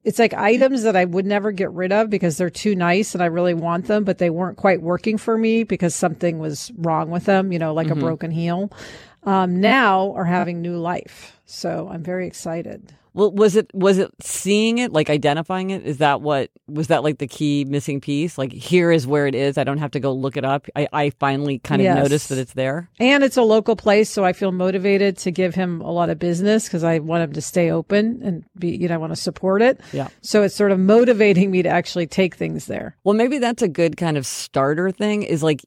It's 0.03 0.19
like 0.19 0.33
items 0.33 0.83
that 0.83 0.95
I 0.95 1.05
would 1.05 1.25
never 1.25 1.51
get 1.51 1.71
rid 1.71 1.91
of 1.91 2.09
because 2.09 2.37
they're 2.37 2.49
too 2.49 2.75
nice 2.75 3.13
and 3.13 3.23
I 3.23 3.27
really 3.27 3.53
want 3.53 3.87
them, 3.87 4.03
but 4.03 4.17
they 4.17 4.29
weren't 4.29 4.57
quite 4.57 4.81
working 4.81 5.17
for 5.17 5.37
me 5.37 5.63
because 5.63 5.95
something 5.95 6.39
was 6.39 6.71
wrong 6.77 7.09
with 7.09 7.25
them, 7.25 7.53
you 7.53 7.59
know, 7.59 7.73
like 7.73 7.87
mm-hmm. 7.87 7.99
a 7.99 8.01
broken 8.01 8.31
heel 8.31 8.69
um, 9.23 9.61
now 9.61 10.13
are 10.13 10.25
having 10.25 10.61
new 10.61 10.77
life. 10.77 11.39
So 11.45 11.89
I'm 11.91 12.03
very 12.03 12.27
excited. 12.27 12.93
Well, 13.13 13.31
was 13.31 13.55
it 13.55 13.69
was 13.73 13.97
it 13.97 14.11
seeing 14.21 14.79
it, 14.79 14.91
like 14.91 15.09
identifying 15.09 15.69
it? 15.69 15.85
Is 15.85 15.97
that 15.99 16.21
what 16.21 16.49
was 16.67 16.87
that 16.87 17.03
like 17.03 17.19
the 17.19 17.27
key 17.27 17.65
missing 17.65 18.01
piece? 18.01 18.37
Like 18.37 18.51
here 18.51 18.91
is 18.91 19.05
where 19.05 19.27
it 19.27 19.35
is. 19.35 19.57
I 19.57 19.63
don't 19.63 19.77
have 19.77 19.91
to 19.91 19.99
go 19.99 20.13
look 20.13 20.37
it 20.37 20.45
up. 20.45 20.67
I, 20.75 20.87
I 20.91 21.09
finally 21.11 21.59
kind 21.59 21.81
of 21.81 21.85
yes. 21.85 21.97
noticed 21.97 22.29
that 22.29 22.37
it's 22.37 22.53
there. 22.53 22.89
And 22.99 23.23
it's 23.23 23.37
a 23.37 23.43
local 23.43 23.75
place, 23.75 24.09
so 24.09 24.23
I 24.23 24.33
feel 24.33 24.51
motivated 24.51 25.17
to 25.19 25.31
give 25.31 25.55
him 25.55 25.81
a 25.81 25.91
lot 25.91 26.09
of 26.09 26.19
business 26.19 26.65
because 26.65 26.83
I 26.83 26.99
want 26.99 27.23
him 27.23 27.33
to 27.33 27.41
stay 27.41 27.71
open 27.71 28.21
and 28.23 28.43
be, 28.57 28.75
you 28.75 28.87
know, 28.87 28.95
I 28.95 28.97
want 28.97 29.13
to 29.13 29.21
support 29.21 29.61
it. 29.61 29.79
Yeah. 29.91 30.07
So 30.21 30.43
it's 30.43 30.55
sort 30.55 30.71
of 30.71 30.79
motivating 30.79 31.51
me 31.51 31.61
to 31.63 31.69
actually 31.69 32.07
take 32.07 32.35
things 32.35 32.65
there. 32.65 32.97
Well, 33.03 33.15
maybe 33.15 33.37
that's 33.37 33.61
a 33.61 33.67
good 33.67 33.97
kind 33.97 34.17
of 34.17 34.25
starter 34.25 34.91
thing. 34.91 35.23
Is 35.23 35.43
like 35.43 35.63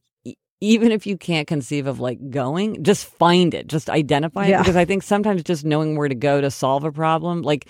even 0.61 0.91
if 0.91 1.07
you 1.07 1.17
can't 1.17 1.47
conceive 1.47 1.87
of 1.87 2.01
like 2.01 2.31
going, 2.31 2.83
just 2.83 3.07
find 3.07 3.53
it, 3.55 3.67
just 3.67 3.91
identify 3.91 4.47
it. 4.47 4.59
Because 4.59 4.77
I 4.77 4.85
think 4.85 5.03
sometimes 5.03 5.43
just 5.43 5.65
knowing 5.65 5.97
where 5.97 6.09
to 6.09 6.15
go 6.15 6.41
to 6.41 6.51
solve 6.51 6.85
a 6.85 6.93
problem, 6.93 7.43
like, 7.43 7.69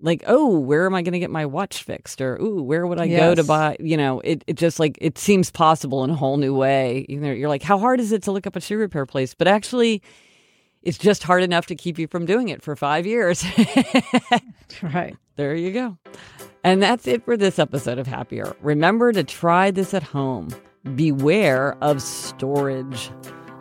like, 0.00 0.24
oh, 0.26 0.58
where 0.58 0.84
am 0.86 0.94
I 0.94 1.02
going 1.02 1.14
to 1.14 1.18
get 1.18 1.30
my 1.30 1.46
watch 1.46 1.82
fixed? 1.82 2.20
Or, 2.20 2.36
ooh, 2.36 2.62
where 2.62 2.86
would 2.86 3.00
I 3.00 3.04
yes. 3.04 3.20
go 3.20 3.34
to 3.34 3.44
buy? 3.44 3.76
You 3.80 3.96
know, 3.96 4.20
it, 4.20 4.44
it 4.46 4.56
just 4.56 4.78
like, 4.78 4.98
it 5.00 5.16
seems 5.16 5.50
possible 5.50 6.04
in 6.04 6.10
a 6.10 6.14
whole 6.14 6.36
new 6.36 6.54
way. 6.54 7.06
You 7.08 7.18
know, 7.18 7.32
you're 7.32 7.48
like, 7.48 7.62
how 7.62 7.78
hard 7.78 8.00
is 8.00 8.12
it 8.12 8.22
to 8.24 8.32
look 8.32 8.46
up 8.46 8.56
a 8.56 8.60
shoe 8.60 8.76
repair 8.76 9.06
place? 9.06 9.34
But 9.34 9.48
actually, 9.48 10.02
it's 10.82 10.98
just 10.98 11.22
hard 11.22 11.42
enough 11.42 11.66
to 11.66 11.74
keep 11.74 11.98
you 11.98 12.08
from 12.08 12.26
doing 12.26 12.48
it 12.48 12.62
for 12.62 12.76
five 12.76 13.06
years. 13.06 13.44
right. 14.82 15.16
There 15.36 15.54
you 15.54 15.72
go. 15.72 15.98
And 16.62 16.82
that's 16.82 17.06
it 17.06 17.24
for 17.24 17.36
this 17.36 17.58
episode 17.58 17.98
of 17.98 18.06
Happier. 18.06 18.54
Remember 18.60 19.12
to 19.12 19.24
try 19.24 19.70
this 19.70 19.94
at 19.94 20.02
home 20.02 20.50
beware 20.94 21.76
of 21.80 22.00
storage. 22.02 23.10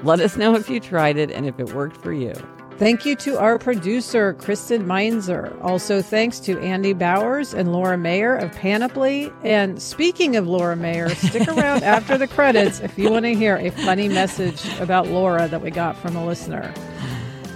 Let 0.04 0.20
us 0.20 0.38
know 0.38 0.56
if 0.56 0.70
you 0.70 0.80
tried 0.80 1.18
it 1.18 1.32
and 1.32 1.46
if 1.46 1.60
it 1.60 1.74
worked 1.74 1.98
for 1.98 2.14
you. 2.14 2.34
Thank 2.78 3.06
you 3.06 3.16
to 3.18 3.40
our 3.40 3.58
producer, 3.58 4.34
Kristen 4.34 4.86
Meinzer. 4.86 5.58
Also, 5.62 6.02
thanks 6.02 6.42
to 6.42 6.60
Andy 6.60 6.92
Bowers 6.92 7.54
and 7.54 7.72
Laura 7.72 7.98
Mayer 7.98 8.36
of 8.36 8.52
Panoply. 8.52 9.32
And 9.44 9.82
speaking 9.82 10.36
of 10.36 10.46
Laura 10.46 10.76
Mayer, 10.76 11.08
stick 11.10 11.48
around 11.48 11.84
after 11.84 12.18
the 12.18 12.28
credits 12.28 12.82
if 12.82 12.98
you 12.98 13.10
want 13.10 13.24
to 13.24 13.34
hear 13.34 13.56
a 13.56 13.70
funny 13.70 14.10
message 14.10 14.62
about 14.80 15.08
Laura 15.08 15.48
that 15.48 15.62
we 15.62 15.72
got 15.72 15.96
from 15.96 16.18
a 16.18 16.26
listener. 16.26 16.74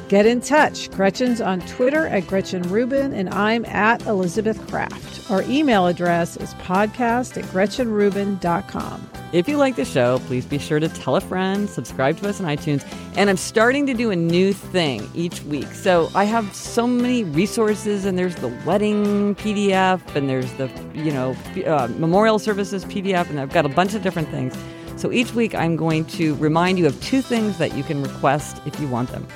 Get 0.08 0.26
in 0.26 0.40
touch. 0.40 0.90
Gretchen's 0.92 1.42
on 1.42 1.60
Twitter 1.68 2.08
at 2.08 2.26
Gretchen 2.26 2.64
Rubin, 2.64 3.14
and 3.14 3.30
I'm 3.30 3.66
at 3.66 4.06
Elizabeth 4.08 4.66
Craft. 4.70 5.30
Our 5.30 5.44
email 5.44 5.86
address 5.86 6.38
is 6.38 6.54
podcast 6.56 7.38
at 7.38 7.44
GretchenRubin.com. 7.52 9.19
If 9.32 9.48
you 9.48 9.58
like 9.58 9.76
the 9.76 9.86
show, 9.86 10.18
please 10.26 10.44
be 10.48 10.58
sure 10.58 10.80
to 10.80 10.90
tell 10.90 11.16
a 11.16 11.22
friend, 11.22 11.70
subscribe 11.70 12.18
to 12.18 12.30
us 12.30 12.42
on 12.42 12.48
iTunes, 12.48 12.84
and 13.16 13.30
I'm 13.30 13.38
starting 13.38 13.86
to 13.86 13.94
do 13.94 14.10
a 14.10 14.16
new 14.16 14.54
thing 14.54 15.08
each 15.14 15.44
week. 15.44 15.68
So 15.68 16.10
I 16.16 16.24
have 16.24 16.56
so 16.56 16.88
many 16.88 17.24
resources, 17.24 18.06
and 18.06 18.18
there's 18.18 18.34
the 18.38 18.48
wedding 18.66 19.36
PDF, 19.36 20.16
and 20.16 20.28
there's 20.28 20.52
the 20.54 20.68
you 20.96 21.12
know 21.14 21.36
uh, 21.68 21.88
memorial 22.00 22.40
services 22.40 22.86
PDF, 22.86 23.30
and 23.30 23.40
I've 23.40 23.54
got 23.54 23.68
a 23.68 23.70
bunch 23.70 23.94
of 23.94 24.02
different 24.02 24.30
things. 24.30 24.58
So 24.96 25.12
each 25.12 25.36
week 25.36 25.54
I'm 25.54 25.76
going 25.76 26.06
to 26.06 26.34
remind 26.36 26.80
you 26.80 26.88
of 26.88 27.00
two 27.00 27.22
things 27.22 27.60
that 27.60 27.76
you 27.76 27.84
can 27.84 28.02
request 28.02 28.60
if 28.66 28.80
you 28.80 28.88
want 28.88 29.12
them. 29.12 29.28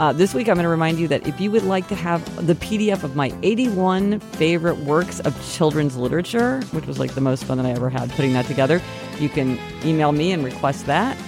Uh, 0.00 0.14
this 0.14 0.32
week, 0.32 0.48
I'm 0.48 0.54
going 0.54 0.64
to 0.64 0.70
remind 0.70 0.98
you 0.98 1.08
that 1.08 1.26
if 1.28 1.38
you 1.42 1.50
would 1.50 1.64
like 1.64 1.86
to 1.88 1.94
have 1.94 2.24
the 2.46 2.54
PDF 2.54 3.04
of 3.04 3.16
my 3.16 3.34
81 3.42 4.18
favorite 4.18 4.78
works 4.78 5.20
of 5.20 5.52
children's 5.52 5.94
literature, 5.94 6.62
which 6.70 6.86
was 6.86 6.98
like 6.98 7.12
the 7.12 7.20
most 7.20 7.44
fun 7.44 7.58
that 7.58 7.66
I 7.66 7.72
ever 7.72 7.90
had 7.90 8.08
putting 8.12 8.32
that 8.32 8.46
together, 8.46 8.80
you 9.18 9.28
can 9.28 9.58
email 9.84 10.12
me 10.12 10.32
and 10.32 10.42
request 10.42 10.86
that. 10.86 11.18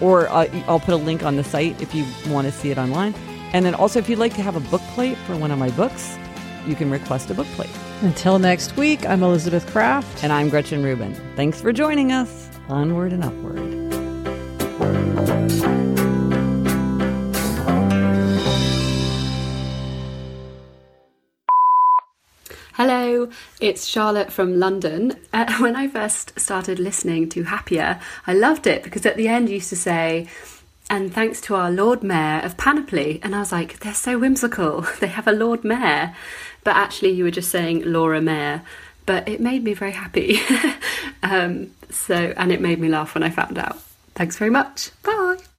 Or 0.00 0.28
uh, 0.28 0.48
I'll 0.66 0.80
put 0.80 0.94
a 0.94 0.96
link 0.96 1.22
on 1.22 1.36
the 1.36 1.44
site 1.44 1.78
if 1.82 1.94
you 1.94 2.06
want 2.32 2.46
to 2.46 2.52
see 2.52 2.70
it 2.70 2.78
online. 2.78 3.12
And 3.52 3.66
then 3.66 3.74
also, 3.74 3.98
if 3.98 4.08
you'd 4.08 4.18
like 4.18 4.32
to 4.36 4.42
have 4.42 4.56
a 4.56 4.60
book 4.60 4.80
plate 4.94 5.18
for 5.26 5.36
one 5.36 5.50
of 5.50 5.58
my 5.58 5.68
books, 5.72 6.16
you 6.66 6.74
can 6.74 6.90
request 6.90 7.28
a 7.28 7.34
book 7.34 7.46
plate. 7.48 7.68
Until 8.00 8.38
next 8.38 8.78
week, 8.78 9.04
I'm 9.04 9.22
Elizabeth 9.22 9.70
Craft. 9.70 10.24
And 10.24 10.32
I'm 10.32 10.48
Gretchen 10.48 10.82
Rubin. 10.82 11.14
Thanks 11.36 11.60
for 11.60 11.70
joining 11.70 12.12
us. 12.12 12.48
Onward 12.70 13.12
and 13.12 13.24
upward. 13.24 13.81
It's 23.60 23.86
Charlotte 23.86 24.32
from 24.32 24.58
London. 24.58 25.14
Uh, 25.32 25.52
when 25.58 25.76
I 25.76 25.88
first 25.88 26.38
started 26.38 26.78
listening 26.78 27.28
to 27.30 27.44
Happier, 27.44 28.00
I 28.26 28.34
loved 28.34 28.66
it 28.66 28.82
because 28.82 29.06
at 29.06 29.16
the 29.16 29.28
end 29.28 29.48
you 29.48 29.56
used 29.56 29.70
to 29.70 29.76
say, 29.76 30.28
and 30.90 31.12
thanks 31.12 31.40
to 31.42 31.54
our 31.54 31.70
Lord 31.70 32.02
Mayor 32.02 32.40
of 32.40 32.56
Panoply. 32.56 33.20
And 33.22 33.34
I 33.34 33.38
was 33.38 33.52
like, 33.52 33.80
they're 33.80 33.94
so 33.94 34.18
whimsical. 34.18 34.86
They 35.00 35.06
have 35.06 35.26
a 35.26 35.32
Lord 35.32 35.64
Mayor. 35.64 36.14
But 36.64 36.76
actually, 36.76 37.10
you 37.10 37.24
were 37.24 37.30
just 37.30 37.50
saying 37.50 37.82
Laura 37.84 38.20
Mayer. 38.20 38.62
but 39.06 39.26
it 39.28 39.40
made 39.40 39.64
me 39.64 39.74
very 39.74 39.92
happy. 39.92 40.38
um, 41.22 41.72
so, 41.90 42.14
and 42.36 42.52
it 42.52 42.60
made 42.60 42.78
me 42.78 42.88
laugh 42.88 43.14
when 43.14 43.22
I 43.22 43.30
found 43.30 43.58
out. 43.58 43.78
Thanks 44.14 44.36
very 44.36 44.50
much. 44.50 44.90
Bye. 45.02 45.51